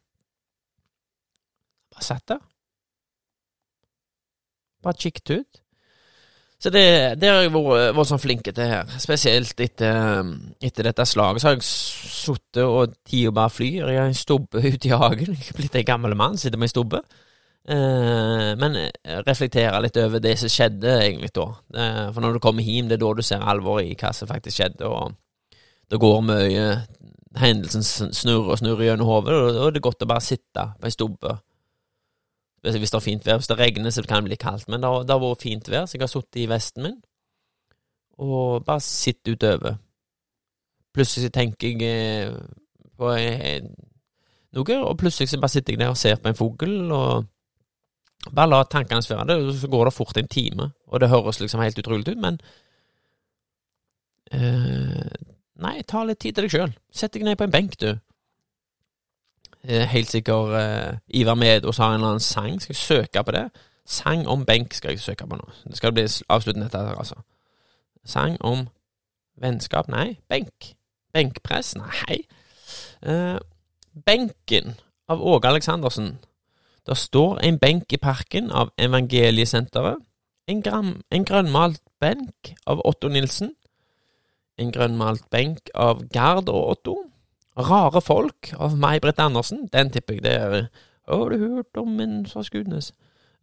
bare 1.92 2.06
satt 2.06 2.24
der. 2.32 2.40
Bare 4.80 4.96
kikket 4.96 5.34
ut. 5.34 5.60
Så 6.60 6.68
det, 6.68 6.84
det 7.16 7.28
har 7.30 7.40
jeg 7.40 7.52
vært, 7.54 7.94
vært 7.96 8.08
sånn 8.10 8.20
flinke 8.20 8.52
til 8.52 8.68
her. 8.68 8.90
Spesielt 9.00 9.62
etter, 9.64 10.28
etter 10.60 10.88
dette 10.90 11.06
slaget. 11.08 11.40
Så 11.40 11.48
har 11.48 11.56
jeg 11.56 11.64
sittet 11.64 12.60
og 12.66 12.92
tida 13.08 13.32
bare 13.32 13.52
flyr. 13.54 13.88
Jeg 13.88 14.00
har 14.02 14.10
en 14.10 14.18
stubbe 14.18 14.60
ute 14.68 14.90
i 14.90 14.92
hagen. 14.92 15.32
Jeg 15.38 15.54
er 15.54 15.56
blitt 15.56 15.80
en 15.80 15.88
gammel 15.88 16.16
mann, 16.20 16.36
sitter 16.40 16.60
med 16.60 16.68
en 16.68 16.74
stubbe. 16.74 17.00
Eh, 17.70 18.50
men 18.60 18.76
reflektere 19.24 19.80
litt 19.84 19.96
over 20.04 20.20
det 20.20 20.36
som 20.40 20.52
skjedde, 20.52 20.98
egentlig, 21.00 21.32
da. 21.36 21.48
Eh, 21.80 22.06
for 22.12 22.24
når 22.24 22.36
du 22.36 22.44
kommer 22.44 22.66
hjem, 22.66 22.92
det 22.92 22.98
er 22.98 23.04
da 23.06 23.12
du 23.16 23.24
ser 23.24 23.50
alvoret 23.54 23.88
i 23.88 23.96
hva 23.96 24.12
som 24.16 24.28
faktisk 24.28 24.60
skjedde. 24.60 24.88
Og 24.88 25.56
det 25.90 26.00
går 26.00 26.24
mye 26.28 26.66
Hendelsen 27.40 27.84
snurrer 27.86 28.52
og 28.52 28.58
snurrer 28.58 28.90
gjennom 28.90 29.06
hodet, 29.06 29.36
og 29.38 29.70
det 29.70 29.78
er 29.78 29.84
godt 29.86 30.02
å 30.02 30.08
bare 30.10 30.24
sitte 30.24 30.64
på 30.76 30.88
en 30.88 30.94
stubbe 30.94 31.36
hvis 32.62 32.92
det 32.92 32.98
er 32.98 33.04
fint 33.04 33.26
vær. 33.26 33.38
Hvis 33.40 33.48
det 33.48 33.58
regner, 33.58 33.90
så 33.90 34.02
kan 34.02 34.22
det 34.22 34.30
bli 34.30 34.40
kaldt. 34.40 34.68
Men 34.68 34.82
det 34.82 34.90
har, 34.90 35.04
det 35.06 35.14
har 35.14 35.22
vært 35.22 35.42
fint 35.46 35.70
vær, 35.70 35.86
så 35.86 35.96
jeg 35.96 36.04
har 36.04 36.12
sittet 36.12 36.42
i 36.42 36.50
vesten 36.50 36.86
min 36.86 36.98
og 38.20 38.64
bare 38.66 38.82
sittet 38.84 39.32
utover. 39.32 39.78
Plutselig 40.92 41.30
tenker 41.32 41.70
jeg 41.70 41.86
eh, 41.86 42.34
på 42.98 43.12
noe, 44.56 44.78
og 44.82 44.98
plutselig 45.00 45.30
så 45.30 45.40
bare 45.40 45.54
sitter 45.54 45.72
jeg 45.72 45.80
der 45.80 45.92
og 45.94 45.96
ser 45.96 46.18
på 46.20 46.28
en 46.28 46.36
fugl, 46.36 46.74
og 46.92 47.24
bare 48.34 48.50
la 48.50 48.64
tankene 48.68 49.02
svære 49.02 49.24
det, 49.30 49.38
så 49.62 49.70
går 49.72 49.88
det 49.88 49.94
fort 49.96 50.20
en 50.20 50.28
time. 50.28 50.70
Og 50.90 51.00
det 51.00 51.08
høres 51.08 51.40
liksom 51.40 51.62
helt 51.62 51.78
utrolig 51.80 52.08
ut, 52.10 52.20
men 52.20 52.40
uh, 54.34 55.10
Nei, 55.60 55.82
ta 55.84 56.00
litt 56.08 56.22
tid 56.22 56.36
til 56.36 56.46
deg 56.46 56.52
sjøl. 56.54 56.70
Sett 56.88 57.12
deg 57.12 57.26
ned 57.26 57.36
på 57.36 57.44
en 57.44 57.52
benk, 57.52 57.74
du. 57.80 57.90
Eh, 59.64 59.82
helt 59.82 60.10
sikkert 60.10 60.48
uh, 60.48 60.98
Ivar 61.08 61.34
Medås 61.34 61.76
har 61.76 61.88
en 61.88 61.94
eller 61.94 62.06
annen 62.06 62.20
sang. 62.20 62.60
Skal 62.62 62.72
jeg 62.72 62.76
søke 62.76 63.24
på 63.24 63.30
det? 63.30 63.50
Sang 63.84 64.28
om 64.28 64.44
benk 64.46 64.74
skal 64.74 64.90
jeg 64.90 65.00
søke 65.00 65.26
på 65.26 65.36
nå. 65.36 65.48
Det 65.68 65.76
skal 65.76 65.92
bli 65.92 66.06
avsluttende 66.28 66.64
dette 66.64 66.78
her, 66.78 66.94
altså. 66.94 67.14
Sang 68.04 68.36
om 68.40 68.68
vennskap? 69.36 69.88
Nei. 69.88 70.18
Benk. 70.28 70.74
Benkpress? 71.12 71.74
Nei. 71.76 72.22
Uh, 73.06 73.38
benken 74.06 74.76
av 75.08 75.22
Åge 75.22 75.48
Aleksandersen. 75.48 76.18
Der 76.86 76.94
står 76.94 77.38
en 77.38 77.58
benk 77.58 77.92
i 77.92 77.96
parken 77.96 78.50
av 78.50 78.72
Evangeliesenteret. 78.78 79.96
En, 80.46 80.62
gram, 80.62 81.02
en 81.10 81.24
grønnmalt 81.24 81.82
benk 82.00 82.54
av 82.66 82.80
Otto 82.84 83.08
Nilsen. 83.08 83.52
En 84.58 84.72
grønnmalt 84.72 85.30
benk 85.30 85.70
av 85.74 86.08
Gard 86.08 86.48
og 86.48 86.70
Otto. 86.70 86.96
Rare 87.58 88.00
folk 88.00 88.52
av 88.58 88.76
May-Britt 88.78 89.18
Andersen. 89.18 89.66
Den 89.72 89.90
tipper 89.90 90.14
jeg 90.14 90.22
det 90.24 90.32
er 90.32 90.68
Har 91.08 91.28
du 91.28 91.38
hørt 91.38 91.76
om 91.76 92.00
en 92.00 92.26
fra 92.26 92.42
Skudnes? 92.42 92.92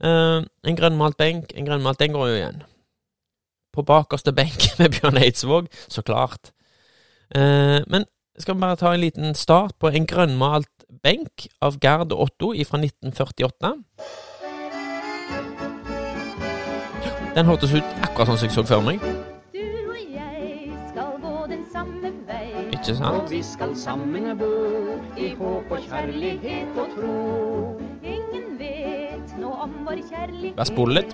Eh, 0.03 0.43
en 0.63 0.77
grønnmalt 0.77 1.17
benk, 1.17 1.51
en 1.55 1.65
grønnmalt, 1.65 1.99
den 1.99 2.13
går 2.13 2.27
jo 2.27 2.35
igjen. 2.35 2.61
På 3.73 3.83
bakerste 3.83 4.33
benk 4.33 4.69
med 4.79 4.89
Bjørn 4.95 5.17
Eidsvåg, 5.17 5.67
så 5.87 6.01
klart. 6.01 6.51
Uh, 7.35 7.83
men 7.91 8.05
skal 8.39 8.55
vi 8.55 8.61
bare 8.61 8.75
ta 8.79 8.93
en 8.93 9.01
liten 9.01 9.35
start 9.35 9.75
på 9.79 9.89
en 9.91 10.07
grønnmalt 10.07 10.85
benk 11.03 11.49
av 11.61 11.75
Gerd 11.83 12.13
og 12.15 12.29
Otto 12.29 12.53
fra 12.69 12.79
1948. 12.79 13.73
Den 17.35 17.45
hørtes 17.45 17.73
ut 17.73 17.97
akkurat 18.01 18.31
sånn 18.31 18.39
som 18.39 18.47
jeg 18.47 18.55
så 18.55 18.63
for 18.63 18.85
meg. 18.85 19.26
Vei. 22.77 22.95
sant? 22.95 23.21
Og 23.23 23.31
vi 23.31 23.43
skal 23.43 23.75
sammen 23.75 24.37
bo 24.37 24.53
i 25.17 25.33
håp 25.35 25.71
og 25.71 25.79
kjærlighet 25.89 26.77
og 26.77 26.87
tro. 26.95 27.79
Ingen 28.03 28.59
vet 28.59 29.37
noe 29.41 29.67
om 29.67 29.77
vår 29.85 30.01
kjærlighet. 30.09 30.55
Bare 30.55 30.65
spole 30.65 30.99
litt. 30.99 31.13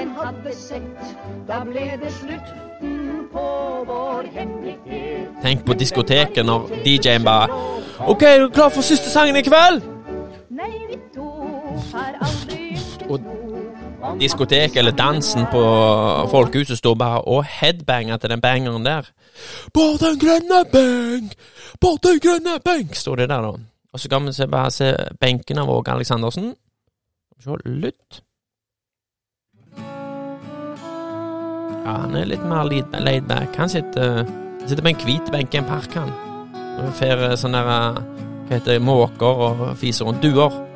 Den 0.00 0.12
hadde 0.16 0.52
sett, 0.54 1.16
da 1.48 1.58
ble 1.66 1.82
det 2.00 2.12
slutten 2.14 3.26
på 3.32 3.44
vår 3.88 4.30
hemmelighet. 4.32 5.34
Tenk 5.42 5.66
på 5.66 5.76
diskoteket 5.76 6.46
når 6.46 6.70
DJ-en 6.86 7.26
bare 7.26 7.50
OK, 8.06 8.22
er 8.22 8.38
du 8.40 8.48
klar 8.48 8.70
for 8.72 8.86
siste 8.86 9.10
sangen 9.12 9.36
i 9.36 9.44
kveld? 9.44 9.84
Nei, 10.48 10.72
vi 10.88 10.96
to 11.14 11.28
har 11.92 12.16
aldri 12.22 12.78
Og. 13.10 13.49
Diskotek 14.20 14.76
eller 14.76 14.92
dansen 14.96 15.46
på 15.52 15.62
folkehuset 16.30 16.78
står 16.78 16.94
bare 16.94 17.20
og 17.28 17.44
headbanger 17.44 18.16
til 18.16 18.30
den 18.30 18.40
bangeren 18.40 18.84
der. 18.84 19.10
På 19.74 19.80
den 20.00 20.18
grønne 20.20 20.64
benk, 20.72 21.34
på 21.80 21.96
den 22.02 22.20
grønne 22.20 22.58
benk, 22.64 22.94
står 22.94 23.16
det 23.16 23.28
der, 23.28 23.42
da. 23.42 23.52
Og 23.92 24.00
så 24.00 24.08
kan 24.08 24.26
vi 24.26 24.32
se, 24.32 24.46
bare 24.46 24.70
se 24.70 24.94
benken 25.20 25.58
av 25.58 25.70
Åge 25.70 25.90
Aleksandersen. 25.90 26.54
Se, 27.40 27.56
lytt. 27.64 28.22
Ja, 31.80 31.96
han 32.04 32.14
er 32.14 32.28
litt 32.28 32.44
mer 32.44 32.68
laid 33.00 33.26
back. 33.28 33.56
Han 33.56 33.68
sitter, 33.68 34.24
han 34.24 34.68
sitter 34.68 34.84
på 34.84 34.92
en 34.92 35.04
hvit 35.04 35.32
benk 35.32 35.54
i 35.54 35.62
en 35.62 35.68
park, 35.68 35.94
han. 35.96 36.12
Får 37.00 37.24
sånne 37.40 37.64
der, 37.64 37.70
hva 37.70 38.54
heter 38.54 38.76
det, 38.76 38.82
måker 38.84 39.46
og 39.46 39.64
fiser 39.80 40.06
rundt. 40.06 40.22
Duer. 40.22 40.69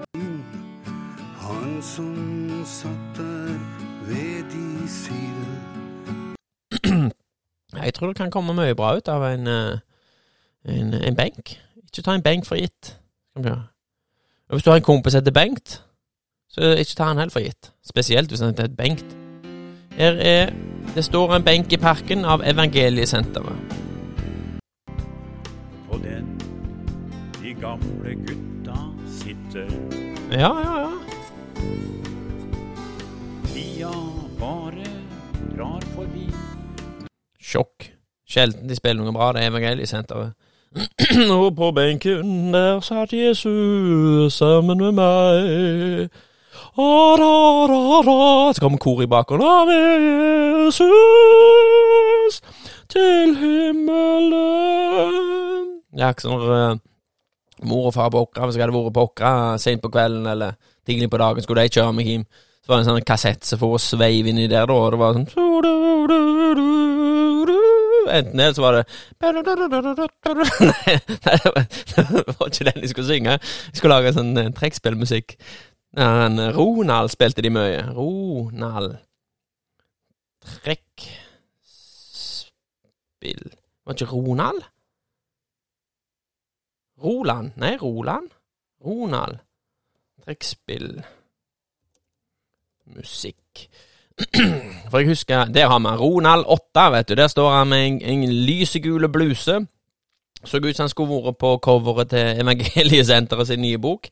Tror 8.05 8.13
det 8.13 8.21
kan 8.21 8.31
komme 8.31 8.55
mye 8.57 8.77
bra 8.77 8.95
ut 8.97 9.09
av 9.09 9.25
en, 9.25 9.47
eh, 9.47 9.79
en, 10.69 10.95
en 10.95 11.17
benk. 11.17 11.57
Ikke 11.89 12.05
ta 12.05 12.15
en 12.15 12.23
benk 12.23 12.47
for 12.47 12.61
gitt. 12.61 12.97
Og 13.37 14.57
hvis 14.57 14.65
du 14.65 14.71
har 14.71 14.77
en 14.77 14.87
kompis 14.87 15.13
som 15.13 15.23
heter 15.23 15.33
Bengt, 15.33 15.83
så 16.49 16.75
ikke 16.79 16.95
ta 16.97 17.05
han 17.05 17.19
heller 17.19 17.33
for 17.33 17.41
gitt. 17.41 17.73
Spesielt 17.87 18.29
hvis 18.31 18.41
han 18.41 18.53
heter 18.53 18.69
Bengt. 18.69 19.17
Her 19.97 20.13
er 20.21 20.53
Det 20.95 21.05
står 21.05 21.35
en 21.35 21.43
benk 21.43 21.73
i 21.73 21.77
parken 21.77 22.25
av 22.25 22.43
Evangeliesenteret. 22.45 23.57
På 25.91 25.99
den 25.99 26.41
de 27.43 27.55
gamle 27.61 28.15
gutta 28.15 28.77
sitter. 29.09 29.67
Ja, 30.31 30.53
ja, 30.61 30.79
ja. 30.79 30.91
Tida 33.47 33.91
bare 34.39 34.85
drar 35.57 35.81
forbi. 35.97 36.31
Sjokk. 37.41 37.94
Sjelden 38.35 38.67
de 38.67 38.75
spiller 38.75 39.05
noe 39.05 39.15
bra, 39.15 39.31
det 39.35 39.45
er 39.45 39.53
Evangeliesenteret. 39.53 40.35
Og 41.39 41.53
på 41.55 41.71
benken 41.71 42.51
der 42.55 42.81
satt 42.83 43.13
Jesus 43.15 44.35
sammen 44.35 44.79
med 44.83 44.93
meg. 44.99 46.11
A-ra-ra-ra. 46.75 48.53
Så 48.55 48.61
kommer 48.65 48.79
kor 48.83 49.03
i 49.05 49.07
bakgrunnen. 49.07 49.47
Av 49.47 49.69
Jesus 49.71 50.83
til 52.91 53.37
himmelen. 53.39 54.35
Er 55.95 56.11
ikke 56.11 56.27
sånn 56.27 56.35
når 56.35 56.51
uh, 56.51 56.83
mor 57.71 57.87
og 57.93 57.95
far 57.95 58.11
på 58.11 58.25
Åkra, 58.27 58.49
hvis 58.49 58.59
jeg 58.59 58.65
hadde 58.67 58.75
vært 58.75 58.97
på 58.97 59.07
Åkra 59.07 59.31
sent 59.63 59.83
på 59.85 59.93
kvelden 59.95 60.27
eller 60.33 60.59
tidlig 60.87 61.07
på 61.13 61.23
dagen, 61.23 61.43
skulle 61.47 61.63
de 61.63 61.77
kjøre 61.79 61.95
meg 61.95 62.11
hjem. 62.11 62.27
Så 62.65 62.73
var 62.73 62.77
det 62.81 62.83
en 62.83 62.91
sånn 62.91 63.07
kassett 63.07 63.47
som 63.47 63.61
for 63.61 63.77
å 63.77 63.83
sveive 63.83 64.29
inni 64.33 64.51
der, 64.51 64.67
da, 64.67 64.75
og 64.75 64.91
det 64.91 64.99
var 64.99 65.15
sånn 65.15 65.31
Enten 68.15 68.39
det, 68.39 68.55
så 68.57 68.63
var 68.63 68.73
det 68.79 68.85
Nei, 70.65 70.95
det 71.25 71.41
var- 71.55 72.49
ikke 72.49 72.65
den 72.69 72.83
de 72.83 72.89
skulle 72.93 73.09
synge. 73.09 73.33
De 73.41 73.77
skulle 73.79 73.95
lage 73.97 74.13
sånn 74.17 74.33
eh, 74.41 74.51
trekkspillmusikk. 74.55 75.29
Ronald 75.95 77.11
spilte 77.15 77.43
de 77.45 77.51
mye. 77.55 77.83
Ronald 77.95 78.93
Trekkspill 80.45 81.15
Var 83.85 83.93
ikke 83.95 84.09
Ronald? 84.11 84.63
Roland? 87.05 87.49
Nei, 87.61 87.75
Roland? 87.81 88.31
Ronald. 88.85 89.37
Trekkspill 90.25 90.91
Musikk. 92.95 93.69
For 94.91 94.99
jeg 94.99 95.09
husker 95.09 95.45
Der 95.45 95.69
har 95.69 95.79
vi 95.79 95.97
Ronald 95.99 96.45
8, 96.47 96.93
vet 96.93 97.09
du. 97.09 97.15
Der 97.15 97.27
står 97.27 97.51
han 97.51 97.69
med 97.69 97.87
en, 97.87 98.03
en 98.03 98.33
lysegule 98.33 99.09
bluse. 99.09 99.67
Så 100.45 100.57
ut 100.57 100.77
som 100.77 100.85
han 100.85 100.89
skulle 100.89 101.25
vært 101.25 101.39
på 101.41 101.57
coveret 101.63 102.11
til 102.11 102.43
Evangeliesenteret 102.43 103.49
sin 103.49 103.63
nye 103.63 103.79
bok. 103.79 104.09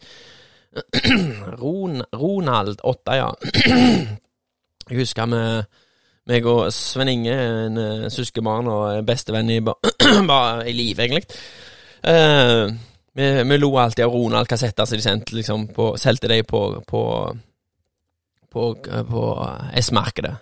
Ron, 1.62 2.02
Ronald 2.16 2.76
8, 2.84 3.12
ja. 3.12 3.30
Jeg 4.90 4.98
husker 4.98 5.26
med 5.26 5.62
meg 6.28 6.46
og 6.46 6.72
Sven 6.72 7.10
Inge, 7.10 7.34
en 7.66 7.78
uh, 7.78 8.08
søskenbarn 8.10 8.68
og 8.70 9.06
bestevenn 9.06 9.50
i, 9.50 9.60
ba 9.60 9.74
bare 10.30 10.70
i 10.70 10.74
live, 10.76 11.02
egentlig. 11.02 11.24
Uh, 12.02 12.72
vi, 13.14 13.28
vi 13.48 13.58
lo 13.58 13.72
alltid 13.78 14.04
av 14.06 14.14
Ronald-kassetter 14.14 14.88
som 14.88 14.98
de 14.98 15.04
sendte 15.04 15.36
liksom 15.36 15.66
på, 15.74 15.92
solgte 16.00 16.30
de 16.30 16.42
på, 16.46 16.62
på, 16.88 17.02
på, 18.52 18.66
på 19.08 19.22
S-markedet. 19.80 20.34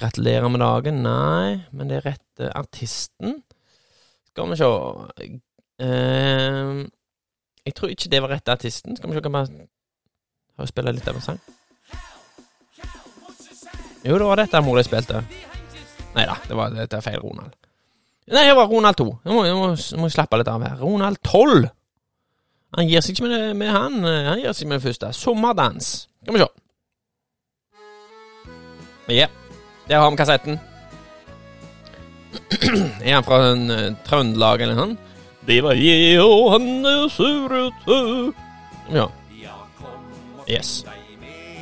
Gratulerer 0.00 0.48
med 0.50 0.62
dagen. 0.64 1.02
Nei, 1.04 1.60
men 1.76 1.90
det 1.90 1.98
er 2.00 2.06
rette 2.10 2.48
artisten. 2.58 3.38
Skal 4.32 4.50
vi 4.54 4.60
se 4.60 4.70
Eh, 5.82 6.82
Jeg 7.66 7.74
tror 7.74 7.90
ikke 7.90 8.10
det 8.12 8.20
var 8.22 8.30
rette 8.34 8.52
artisten. 8.52 8.96
Skal 8.96 9.10
vi 9.10 9.16
se, 9.16 9.22
kan 9.24 9.32
vi 9.32 9.66
bare 10.58 10.68
spille 10.68 10.92
litt 10.94 11.08
av 11.10 11.16
en 11.18 11.24
sang? 11.24 11.40
Jo, 14.04 14.16
det 14.18 14.26
var 14.26 14.40
dette 14.40 14.60
mor 14.66 14.78
jeg 14.80 14.88
spilte. 14.88 15.20
Nei 16.16 16.24
da, 16.28 16.34
det 16.48 16.56
var, 16.58 16.72
dette 16.74 17.00
feil 17.04 17.20
Ronald. 17.22 17.54
Nei, 18.32 18.44
det 18.48 18.56
var 18.58 18.68
Ronald 18.70 18.98
2. 18.98 19.06
Jeg 19.26 19.34
må, 19.36 19.44
jeg 19.46 19.56
må, 19.58 19.68
må 20.02 20.10
slappe 20.12 20.38
litt 20.40 20.50
av 20.50 20.62
her. 20.66 20.76
Ronald 20.80 21.18
12. 21.26 21.68
Han 22.78 22.88
gir 22.88 23.04
seg 23.04 23.16
ikke 23.16 23.28
med, 23.28 23.46
med 23.60 23.70
han. 23.74 23.98
eh, 24.08 24.28
Han 24.30 24.40
gir 24.42 24.54
seg 24.56 24.68
med 24.70 24.80
det 24.80 24.86
første. 24.88 25.10
Sommerdans. 25.16 25.92
Skal 26.22 26.36
vi 26.38 26.42
se. 26.44 26.50
Ja, 29.08 29.26
der 29.88 29.98
har 29.98 30.10
vi 30.10 30.16
kassetten. 30.16 30.60
er 33.04 33.14
han 33.14 33.24
fra 33.26 33.38
en, 33.52 33.70
eh, 33.70 33.92
Trøndelag 34.06 34.60
eller 34.62 34.74
noe? 34.78 34.96
Det 35.46 35.58
var 35.64 35.74
jeg 35.74 36.20
og 36.22 36.52
han 36.52 36.84
surete. 37.10 37.98
Ja. 38.94 39.06
Yes. 40.48 40.84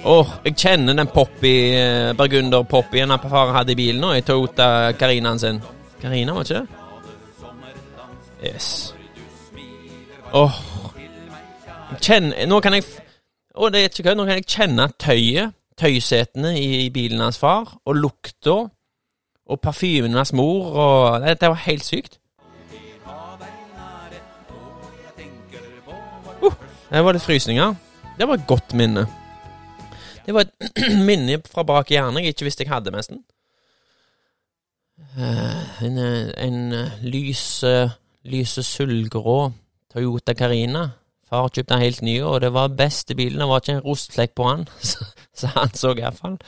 Åh, 0.04 0.26
jeg 0.44 0.54
kjenner 0.56 0.96
den 0.96 1.06
poppy, 1.12 1.54
eh, 1.76 2.12
burgunder-poppyen 2.16 3.10
han 3.12 3.20
far 3.30 3.52
hadde 3.52 3.72
i 3.72 3.76
bilen 3.76 4.00
nå, 4.00 4.14
i 4.16 4.22
Toyota 4.24 4.92
Carinaen 4.96 5.38
sin. 5.38 5.60
Carina, 6.00 6.32
var 6.32 6.44
ikke 6.44 6.60
det? 6.60 6.68
Yes. 8.54 8.94
Åh. 10.32 10.54
Jeg 11.90 12.00
kjenner, 12.00 12.46
nå 12.48 12.60
kan 12.64 12.72
jeg 12.78 12.84
f- 12.86 13.00
Å, 13.60 13.68
det 13.68 13.80
er 13.82 13.88
ikke 13.90 14.04
kødd, 14.06 14.16
nå 14.16 14.24
kan 14.28 14.38
jeg 14.38 14.46
kjenne 14.46 14.86
tøyet, 15.02 15.52
tøysetene 15.80 16.54
i, 16.60 16.84
i 16.84 16.90
bilen 16.94 17.22
hans 17.24 17.40
far, 17.40 17.78
og 17.84 17.96
lukta, 17.96 18.56
og 19.50 19.60
parfymen 19.60 20.14
hans 20.14 20.32
mor, 20.36 20.72
og 20.72 21.24
det, 21.24 21.48
var 21.48 21.64
helt 21.66 21.84
sykt. 21.84 22.20
Uh, 26.40 26.52
det 26.90 27.04
var 27.04 27.16
litt 27.16 27.26
frysninger. 27.26 27.74
Det 28.18 28.28
var 28.28 28.38
et 28.38 28.46
godt 28.46 28.76
minne. 28.76 29.06
Det 30.26 30.34
var 30.36 30.46
et 30.46 30.80
minne 31.08 31.40
fra 31.48 31.64
bak 31.66 31.90
i 31.90 31.96
hjernen 31.96 32.22
jeg 32.22 32.34
ikke 32.34 32.46
visste 32.46 32.66
jeg 32.66 32.72
hadde, 32.74 32.92
nesten. 32.94 33.22
Eh, 35.16 35.84
En, 35.84 35.98
eh, 35.98 36.30
en 36.46 36.72
eh, 36.72 36.98
lyse, 37.02 37.90
lyse 38.24 38.62
sølvgrå 38.62 39.52
Toyota 39.92 40.34
Carina. 40.34 40.90
Far 41.30 41.48
kjøpte 41.48 41.74
den 41.74 41.82
helt 41.82 42.02
ny, 42.02 42.20
og 42.22 42.40
det 42.44 42.52
var 42.52 42.68
beste 42.68 43.14
bilen. 43.14 43.40
Det 43.40 43.48
var 43.48 43.62
ikke 43.62 43.72
en 43.78 43.84
rostflekk 43.86 44.34
på 44.36 44.48
han, 44.48 44.68
så, 45.40 45.50
han 45.56 45.74
så 45.76 45.94
iallfall. 45.96 46.38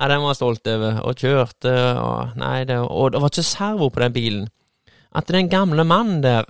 Ja, 0.00 0.08
den 0.08 0.22
var 0.22 0.32
jeg 0.32 0.40
stolt 0.40 0.70
over. 0.72 1.02
Og 1.04 1.20
kjørte 1.20 1.74
og 2.00 2.38
Nei, 2.40 2.64
det, 2.68 2.78
og 2.80 3.12
det 3.12 3.20
var 3.20 3.32
ikke 3.32 3.44
servo 3.44 3.90
på 3.92 4.00
den 4.04 4.16
bilen. 4.16 4.48
At 5.16 5.28
den 5.28 5.50
gamle 5.50 5.84
mannen 5.84 6.22
der 6.22 6.48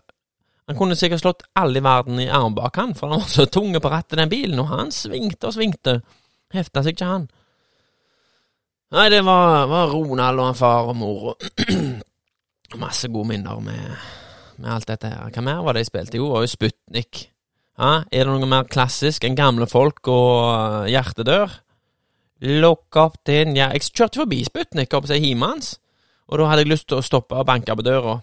Han 0.69 0.77
kunne 0.79 0.95
sikkert 0.95 1.25
slått 1.25 1.41
alle 1.59 1.81
i 1.81 1.83
verden 1.83 2.21
i 2.23 2.29
arm 2.31 2.55
bak 2.55 2.77
han, 2.79 2.93
for 2.95 3.11
han 3.11 3.19
var 3.25 3.31
så 3.33 3.43
tunge 3.51 3.81
på 3.83 3.91
rattet, 3.91 4.21
den 4.21 4.31
bilen, 4.31 4.61
og 4.63 4.69
han 4.71 4.93
svingte 4.95 5.49
og 5.49 5.57
svingte. 5.57 5.97
Hefta 6.55 6.85
seg 6.87 6.95
ikke, 6.95 7.09
han. 7.11 7.25
Nei, 8.95 9.09
det 9.11 9.25
var, 9.27 9.67
var 9.67 9.91
Ronald 9.91 10.39
og 10.39 10.47
han 10.47 10.61
far 10.61 10.93
og 10.93 10.97
mor 11.01 11.33
og 11.33 11.49
Masse 12.79 13.11
gode 13.11 13.33
minner 13.33 13.59
med, 13.67 13.99
med 14.63 14.71
alt 14.71 14.87
dette 14.87 15.11
her. 15.11 15.35
Hva 15.35 15.43
mer 15.43 15.65
var 15.67 15.75
det 15.75 15.83
jeg 15.83 15.91
spilte? 15.91 16.21
Jo, 16.21 16.29
det 16.29 16.37
var 16.37 16.47
jo 16.47 16.53
Sputnik. 16.53 17.23
Ja, 17.81 18.03
er 18.13 18.27
det 18.29 18.33
noe 18.35 18.45
mer 18.45 18.67
klassisk 18.69 19.25
enn 19.25 19.39
gamle 19.39 19.65
folk 19.65 20.05
og 20.13 20.33
uh, 20.45 20.89
hjertedør? 20.91 21.55
Lukk 22.61 22.97
opp 23.01 23.17
din 23.29 23.55
ja. 23.57 23.71
Jeg 23.73 23.89
kjørte 23.89 24.21
forbi 24.21 24.43
Sputnik 24.45 24.93
oppe 24.97 25.09
til 25.09 25.23
hjemmet 25.25 25.55
hans, 25.55 25.71
og 26.29 26.41
da 26.41 26.51
hadde 26.51 26.67
jeg 26.67 26.73
lyst 26.75 26.89
til 26.93 27.01
å 27.01 27.05
stoppe 27.05 27.39
og 27.41 27.49
banke 27.49 27.73
på 27.77 27.87
døra. 27.87 28.19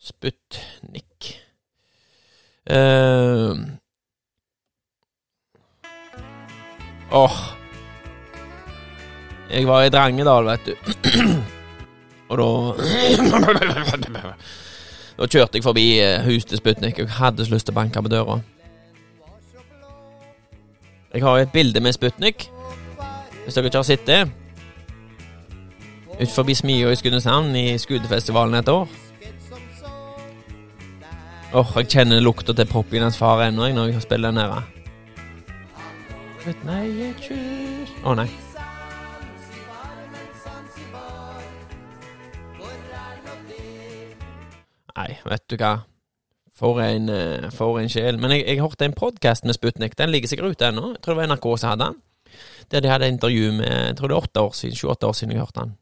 Sputnik 0.00 1.28
uh... 2.72 3.52
Åh. 7.08 7.36
Jeg 9.48 9.68
var 9.68 9.84
i 9.84 9.92
Drangedal, 9.92 10.48
vet 10.48 10.72
du. 10.72 10.74
og 12.32 12.40
da 12.40 12.48
Da 15.18 15.26
kjørte 15.26 15.58
jeg 15.58 15.66
forbi 15.66 15.86
eh, 15.98 16.22
huset 16.22 16.52
til 16.52 16.60
Sputnik, 16.60 17.00
og 17.00 17.08
jeg 17.08 17.16
hadde 17.18 17.46
så 17.46 17.54
lyst 17.54 17.66
til 17.66 17.74
å 17.74 17.78
banke 17.80 18.02
på 18.02 18.12
døra. 18.12 18.38
Jeg 21.14 21.24
har 21.24 21.40
et 21.40 21.52
bilde 21.52 21.80
med 21.82 21.96
Sputnik, 21.96 22.46
hvis 23.42 23.56
dere 23.56 23.70
ikke 23.70 23.80
har 23.80 23.88
sett 23.88 24.06
det. 24.06 24.20
Ut 26.18 26.30
forbi 26.34 26.54
Smia 26.54 26.90
i 26.92 26.98
Skudeneshavn 26.98 27.54
i 27.56 27.66
Skudefestivalen 27.78 28.60
et 28.60 28.70
år. 28.70 28.86
Åh, 31.48 31.70
jeg 31.80 31.88
kjenner 31.94 32.20
lukta 32.20 32.52
til 32.52 32.68
Poppy 32.68 33.00
hans 33.00 33.16
far 33.18 33.40
ennå 33.46 33.70
når 33.72 33.94
jeg 33.94 34.04
spiller 34.04 34.34
den 34.34 34.42
her. 34.42 34.66
Å 36.44 36.52
Å 38.04 38.14
nei. 38.20 38.28
Nei, 44.96 45.12
vet 45.28 45.44
du 45.50 45.56
hva. 45.60 45.76
For 46.58 46.80
en, 46.82 47.08
eh, 47.08 47.50
for 47.54 47.78
en 47.78 47.90
sjel. 47.90 48.18
Men 48.18 48.34
jeg, 48.34 48.44
jeg 48.48 48.62
hørte 48.62 48.88
en 48.88 48.96
podkast 48.96 49.44
med 49.46 49.54
Sputnik. 49.54 49.98
Den 49.98 50.10
ligger 50.10 50.30
sikkert 50.30 50.56
ute 50.56 50.70
ennå. 50.72 50.92
Jeg 50.96 51.02
tror 51.04 51.14
det 51.14 51.20
var 51.20 51.34
NRK 51.34 51.46
som 51.60 51.70
hadde 51.70 51.84
den. 51.86 52.00
Der 52.72 52.82
de 52.84 52.90
hadde 52.90 53.08
intervju 53.08 53.52
med 53.52 53.70
Jeg 53.70 53.96
tror 53.96 54.08
det 54.08 54.16
er 54.16 54.24
åtte 54.24 54.40
år 54.40 54.52
siden, 54.52 54.76
28 54.76 55.08
år 55.08 55.12
siden 55.12 55.32
jeg 55.32 55.40
hørte 55.40 55.60
den. 55.60 55.76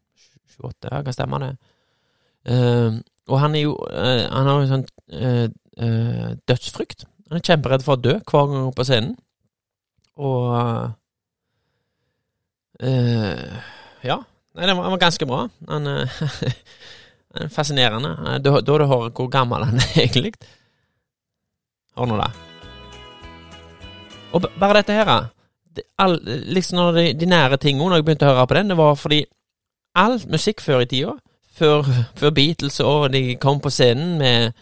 28, 0.59 0.89
ja, 0.93 1.03
kan 1.03 1.13
stemme 1.13 1.41
det. 1.43 1.57
Uh, 2.47 3.01
og 3.27 3.41
han 3.41 3.55
er 3.55 3.61
jo 3.61 3.73
uh, 3.75 4.23
Han 4.31 4.47
har 4.47 4.61
jo 4.61 4.67
sånn 4.71 4.85
uh, 5.19 5.49
dødsfrykt. 6.49 7.05
Han 7.27 7.41
er 7.41 7.49
kjemperedd 7.49 7.83
for 7.83 7.97
å 7.97 8.01
dø 8.01 8.15
hver 8.21 8.47
gang 8.47 8.55
han 8.55 8.69
går 8.69 8.77
på 8.77 8.87
scenen. 8.87 9.17
Og 10.17 10.55
Ja. 14.07 14.21
Nei, 14.57 14.65
den 14.65 14.77
var, 14.77 14.87
den 14.87 14.95
var 14.95 15.03
ganske 15.03 15.27
bra. 15.29 15.49
Han 15.69 15.87
han 15.91 16.07
Fascinerende. 17.53 18.13
Eh, 18.27 18.39
Da, 18.45 18.61
da 18.61 18.79
du 18.79 18.87
hører 18.87 19.11
hvor 19.11 19.31
gammel 19.33 19.65
han 19.65 19.81
er 19.83 19.95
egentlig. 20.05 20.33
Hør 21.97 22.11
nå 22.11 22.19
det. 22.21 22.31
Og 24.37 24.45
bare 24.61 24.81
dette 24.81 24.93
her 24.93 25.11
det, 25.77 25.85
all, 25.99 26.19
Liksom 26.25 26.79
når 26.79 26.93
de, 26.99 27.05
de 27.21 27.27
nære 27.31 27.57
tingene, 27.63 27.89
når 27.89 28.01
jeg 28.01 28.05
begynte 28.09 28.29
å 28.29 28.35
høre 28.35 28.47
på 28.51 28.59
den, 28.59 28.73
det 28.73 28.79
var 28.79 28.99
fordi 29.01 29.23
all 29.97 30.19
musikk 30.29 30.61
før 30.61 30.83
i 30.85 30.89
tida, 30.91 31.15
før, 31.57 31.87
før 32.17 32.35
Beatles 32.37 32.81
og 32.85 33.11
de 33.15 33.37
kom 33.41 33.61
på 33.65 33.73
scenen 33.73 34.19
med, 34.21 34.53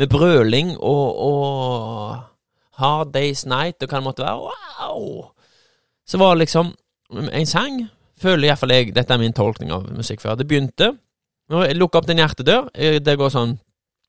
med 0.00 0.08
brøling 0.08 0.70
og, 0.78 1.18
og 1.28 2.78
Hard 2.80 3.12
Days 3.12 3.44
Night 3.46 3.82
og 3.82 3.90
hva 3.90 4.00
det 4.00 4.06
måtte 4.06 4.24
være, 4.24 4.48
wow! 4.48 5.26
Så 6.08 6.20
var 6.20 6.34
det 6.34 6.46
liksom 6.46 6.72
en 7.10 7.46
sang, 7.46 7.82
føler 8.20 8.48
iallfall 8.48 8.72
jeg, 8.72 8.94
dette 8.96 9.12
er 9.12 9.20
min 9.20 9.36
tolkning 9.36 9.72
av 9.74 9.90
musikk 9.92 10.22
før, 10.24 10.38
det 10.40 10.48
begynte 10.48 10.94
lukker 11.48 11.98
opp 11.98 12.08
din 12.08 12.20
hjertedør, 12.20 12.68
eh, 12.74 12.98
det 13.00 13.18
går 13.18 13.30
sånn 13.32 13.58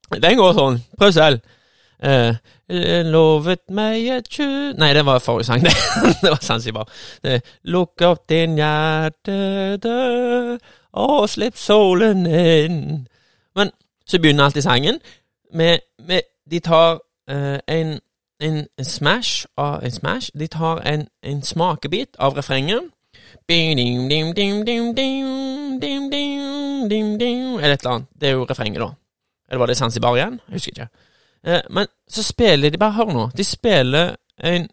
Den 0.09 0.37
går 0.39 0.53
sånn. 0.57 0.79
Prøv 0.97 1.11
selv. 1.13 1.39
Eh, 2.01 2.33
lovet 3.05 3.69
meg 3.69 4.07
et 4.09 4.29
kjø... 4.31 4.73
Nei, 4.79 4.93
det 4.97 5.03
var 5.05 5.19
forrige 5.21 5.45
sang, 5.45 5.61
det. 5.65 5.73
var 6.23 6.41
Zanzibar. 6.41 6.89
Lukk 7.69 8.01
opp 8.07 8.27
din 8.29 8.57
hjertedør 8.57 10.57
og 10.97 11.29
slipp 11.29 11.57
solen 11.57 12.25
inn. 12.25 13.07
Men 13.55 13.71
så 14.05 14.19
begynner 14.19 14.43
alltid 14.43 14.61
sangen 14.61 14.99
med, 15.53 15.79
med 16.07 16.21
De 16.51 16.59
tar 16.59 16.99
eh, 17.29 17.59
en, 17.67 17.99
en 18.41 18.65
smash 18.83 19.45
av 19.57 19.83
En 19.83 19.91
smash? 19.91 20.31
De 20.39 20.47
tar 20.47 20.81
en, 20.81 21.07
en 21.23 21.43
smakebit 21.43 22.09
av 22.19 22.33
refrenget. 22.33 22.81
Eller 27.59 27.73
et 27.73 27.81
eller 27.81 27.93
annet. 27.95 28.07
Det 28.21 28.29
er 28.29 28.35
jo 28.37 28.45
refrenget, 28.49 28.81
da. 28.81 28.89
Eller 29.49 29.59
var 29.59 29.67
det 29.67 29.77
Zanzibar 29.77 30.17
igjen? 30.17 30.39
Jeg 30.47 30.53
husker 30.53 30.71
ikke. 30.71 30.89
Eh, 31.43 31.61
men 31.69 31.87
så 32.07 32.23
spiller 32.23 32.69
de 32.69 32.77
Bare 32.77 32.91
hør 32.91 33.13
nå. 33.13 33.29
De 33.37 33.43
spiller 33.43 34.15
en, 34.43 34.69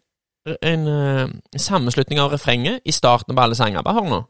en 0.61 0.87
uh, 0.87 1.29
sammenslutning 1.57 2.19
av 2.19 2.31
refrenget 2.31 2.79
i 2.85 2.91
starten 2.91 3.35
på 3.35 3.41
alle 3.41 3.55
sanger. 3.55 3.81
Bare 3.81 3.93
hør 3.93 4.09
nå. 4.09 4.21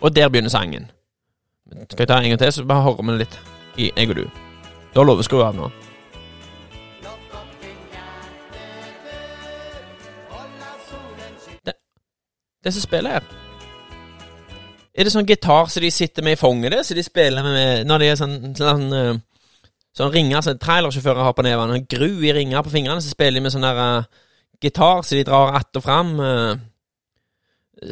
Og 0.00 0.16
der 0.16 0.28
begynner 0.28 0.50
sangen. 0.50 0.90
Skal 1.90 1.98
jeg 1.98 2.08
ta 2.08 2.18
en 2.18 2.28
gang 2.28 2.38
til, 2.38 2.52
så 2.52 2.64
bare 2.64 2.82
hører 2.82 3.02
vi 3.02 3.18
litt 3.18 3.40
i 3.76 3.92
jeg 3.96 4.10
og 4.10 4.16
du. 4.16 4.24
Da 4.94 5.00
har 5.00 5.06
lov 5.06 5.20
å 5.20 5.26
skru 5.26 5.42
av 5.44 5.54
nå. 5.54 5.68
Det 12.64 12.72
som 12.74 12.82
spiller 12.84 13.10
her 13.18 13.28
Er 14.98 15.06
det 15.06 15.12
sånn 15.14 15.28
gitar 15.28 15.68
som 15.70 15.82
de 15.84 15.90
sitter 15.94 16.24
med 16.26 16.34
i 16.36 16.40
fanget 16.40 16.74
det, 16.74 16.80
så 16.86 16.94
de 16.98 17.02
spiller 17.06 17.42
med 17.46 17.86
når 17.88 18.02
de 18.02 18.08
er 18.10 18.18
sånn 18.20 18.34
sånn, 18.58 18.82
eh, 18.92 19.20
sånn 19.96 20.10
ringer 20.12 20.42
som 20.44 20.58
trailersjåfører 20.60 21.24
har 21.24 21.36
på 21.38 21.44
nevene, 21.46 21.78
sånn 21.78 21.86
gru 21.88 22.10
i 22.26 22.32
ringer 22.36 22.62
på 22.66 22.72
fingrene, 22.74 23.00
så 23.00 23.12
spiller 23.14 23.38
de 23.38 23.44
med 23.46 23.54
sånn 23.54 23.64
der 23.64 23.78
uh, 23.80 24.08
gitar 24.60 25.00
som 25.06 25.16
de 25.18 25.24
drar 25.24 25.54
att 25.56 25.78
og 25.78 25.82
fram. 25.86 26.10
Uh, 26.20 26.58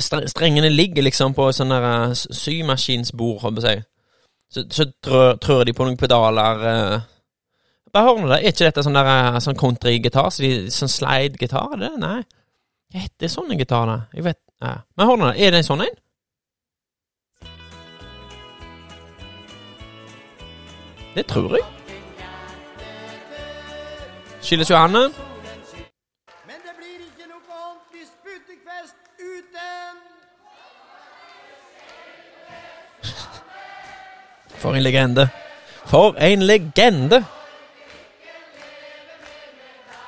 stre- 0.03 0.27
strengene 0.29 0.69
ligger 0.75 1.07
liksom 1.07 1.35
på 1.39 1.49
sånn 1.55 1.73
der 1.73 1.87
uh, 2.11 2.15
sy- 2.19 2.35
symaskinsbord, 2.43 3.41
holdt 3.43 3.63
jeg 3.63 3.63
på 3.63 3.65
å 3.65 3.69
si. 3.71 3.87
Så, 4.49 4.67
så 4.73 4.89
trør, 5.41 5.65
de 5.65 5.75
på 5.77 5.87
noen 5.87 5.97
pedaler. 6.01 6.67
uh. 6.67 6.99
Bare 7.95 8.05
hør 8.11 8.21
nå, 8.21 8.29
da. 8.35 8.41
Er 8.43 8.53
ikke 8.53 8.69
dette 8.69 8.85
sånn 8.85 8.99
der 8.99 9.39
sånn 9.45 9.57
countrygitar? 9.59 10.29
Så 10.35 10.45
de, 10.45 10.53
sånn 10.75 10.93
slide-gitar? 10.93 11.79
det? 11.81 11.95
Nei. 12.03 12.19
Hva 12.93 13.07
heter 13.07 13.33
sånne 13.33 13.57
gitarer? 13.59 14.07
Jeg 14.17 14.27
vet 14.29 14.41
ja. 14.61 14.75
Men 14.97 15.21
da. 15.21 15.33
Er 15.37 15.51
det 15.51 15.59
en 15.59 15.65
sånn 15.65 15.85
en? 15.87 15.97
Det 21.15 21.27
tror 21.27 21.57
jeg. 21.57 21.65
Skilles 24.43 24.71
Johanne. 24.71 25.09
Men 26.47 26.59
det 26.65 26.75
blir 26.79 26.99
ikke 27.03 27.27
noe 27.27 27.43
ordentlig 27.51 28.07
Sputnikfest 28.07 28.97
uten 29.19 29.97
For 34.59 34.75
en 34.75 34.83
legende. 34.83 35.29
For 35.87 36.15
en 36.19 36.43
legende! 36.43 37.25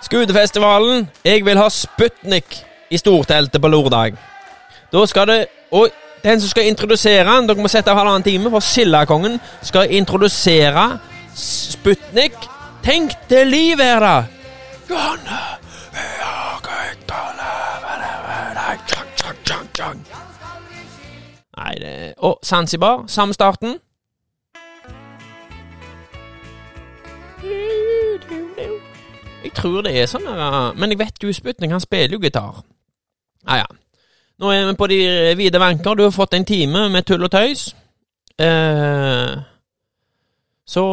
Skudefestivalen. 0.02 1.08
Jeg 1.24 1.44
vil 1.44 1.58
ha 1.58 1.68
Sputnik 1.70 2.64
i 2.90 2.98
storteltet 2.98 3.62
på 3.62 3.68
lørdag. 3.68 4.29
Da 4.92 5.06
skal 5.06 5.28
det 5.28 5.40
Og 5.70 5.88
den 6.24 6.40
som 6.40 6.50
skal 6.50 6.66
introdusere 6.66 7.24
den, 7.24 7.46
dere 7.48 7.62
må 7.62 7.68
sette 7.70 7.92
av 7.92 7.96
halvannen 7.96 8.26
time, 8.26 8.50
for 8.50 8.60
Sildakongen 8.60 9.38
skal 9.62 9.92
introdusere 9.96 10.98
Sputnik. 11.36 12.36
Tenk 12.82 13.14
til 13.28 13.46
liv 13.46 13.80
her, 13.80 14.00
da! 14.00 14.16
Johanne, 14.90 15.38
Nei, 21.60 21.74
det 21.78 22.14
Og 22.18 22.38
Zanzibar, 22.44 23.04
samme 23.06 23.34
starten. 23.34 23.78
Jeg 29.44 29.52
tror 29.54 29.82
det 29.82 29.92
er 29.96 30.08
sånn 30.08 30.28
Men 30.78 30.92
jeg 30.92 31.00
vet 31.00 31.22
jo 31.22 31.32
Sputnik, 31.32 31.70
han 31.70 31.80
spiller 31.80 32.16
jo 32.16 32.22
gitar. 32.22 32.62
Ah, 33.46 33.62
ja. 33.62 33.68
Nå 34.40 34.50
er 34.50 34.66
vi 34.70 34.76
på 34.76 34.86
de 34.88 34.98
vide 35.36 35.60
vanker. 35.60 35.94
Du 35.94 36.02
har 36.06 36.10
fått 36.10 36.34
en 36.34 36.44
time 36.48 36.88
med 36.88 37.04
tull 37.04 37.24
og 37.24 37.30
tøys. 37.30 37.74
Eh, 38.40 39.34
så 40.64 40.84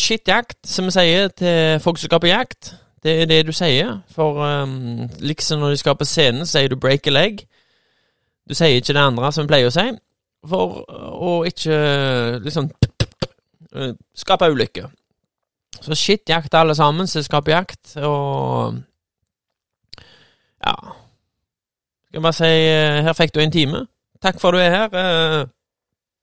shitjakt, 0.00 0.58
som 0.66 0.88
vi 0.88 0.94
sier 0.94 1.28
til 1.28 1.80
folk 1.80 2.00
som 2.00 2.08
skal 2.08 2.20
på 2.20 2.32
jakt, 2.32 2.74
Det 3.02 3.22
er 3.22 3.26
det 3.26 3.46
du 3.46 3.52
sier. 3.52 3.96
For 4.14 4.38
um, 4.62 5.08
liksom 5.18 5.58
når 5.58 5.70
de 5.70 5.76
skal 5.76 5.96
på 5.98 6.04
scenen, 6.04 6.46
sier 6.46 6.68
du 6.68 6.76
'break 6.76 7.06
a 7.06 7.10
leg'. 7.10 7.46
Du 8.48 8.54
sier 8.54 8.78
ikke 8.78 8.92
det 8.92 9.02
andre 9.02 9.32
som 9.32 9.42
vi 9.42 9.48
pleier 9.48 9.66
å 9.66 9.70
si, 9.70 9.98
for 10.46 10.84
å 11.18 11.44
ikke 11.44 12.38
liksom 12.44 12.70
skape 14.14 14.50
ulykke. 14.50 14.86
Så 15.80 15.94
shit 15.94 16.28
jakt 16.28 16.54
alle 16.54 16.74
sammen 16.74 17.06
som 17.06 17.22
skaper 17.22 17.52
jakt, 17.52 17.96
og 17.96 18.78
ja 20.66 21.01
Skal 22.12 22.20
bare 22.20 22.36
si 22.36 22.44
eh, 22.68 22.98
her 23.06 23.14
fikk 23.16 23.30
du 23.32 23.38
en 23.40 23.52
time. 23.52 23.78
Takk 24.20 24.36
for 24.40 24.52
at 24.52 24.58
du 24.58 24.60
er 24.60 24.74
her. 24.74 24.96
Eh, 25.00 25.46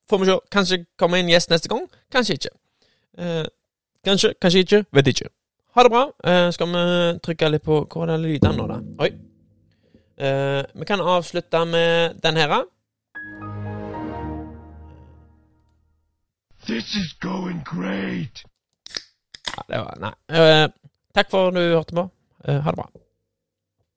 Får 0.10 0.20
vi 0.22 0.26
se. 0.30 0.36
Kanskje 0.54 0.78
kommer 1.02 1.18
en 1.18 1.30
gjest 1.32 1.50
neste 1.50 1.70
gang. 1.70 1.88
Kanskje 2.14 2.36
ikke. 2.38 2.52
Eh, 3.18 3.46
kanskje, 4.06 4.32
kanskje 4.42 4.62
ikke. 4.66 4.84
Vet 4.94 5.10
ikke. 5.10 5.32
Ha 5.74 5.86
det 5.86 5.92
bra. 5.94 6.04
Skal 6.54 6.70
vi 6.70 6.84
trykke 7.26 7.50
litt 7.50 7.66
på 7.66 7.80
Hvor 7.90 8.06
er 8.06 8.12
det 8.18 8.20
lydene 8.24 8.54
nå, 8.58 8.68
da? 8.70 8.78
Oi. 9.06 9.10
Vi 10.82 10.86
kan 10.90 11.02
avslutte 11.02 11.62
med 11.66 12.18
den 12.22 12.38
her. 12.38 12.56
This 16.68 16.94
is 16.98 17.14
going 17.22 17.62
great. 17.66 18.44
Ja, 19.56 19.62
det 19.70 19.84
var 19.86 20.02
Nei. 20.02 20.14
Takk 21.16 21.30
for 21.32 21.48
at 21.50 21.54
du 21.58 21.62
hørte 21.62 21.96
på. 22.02 22.10
Ha 22.46 22.58
det 22.74 22.82
bra. 22.82 22.90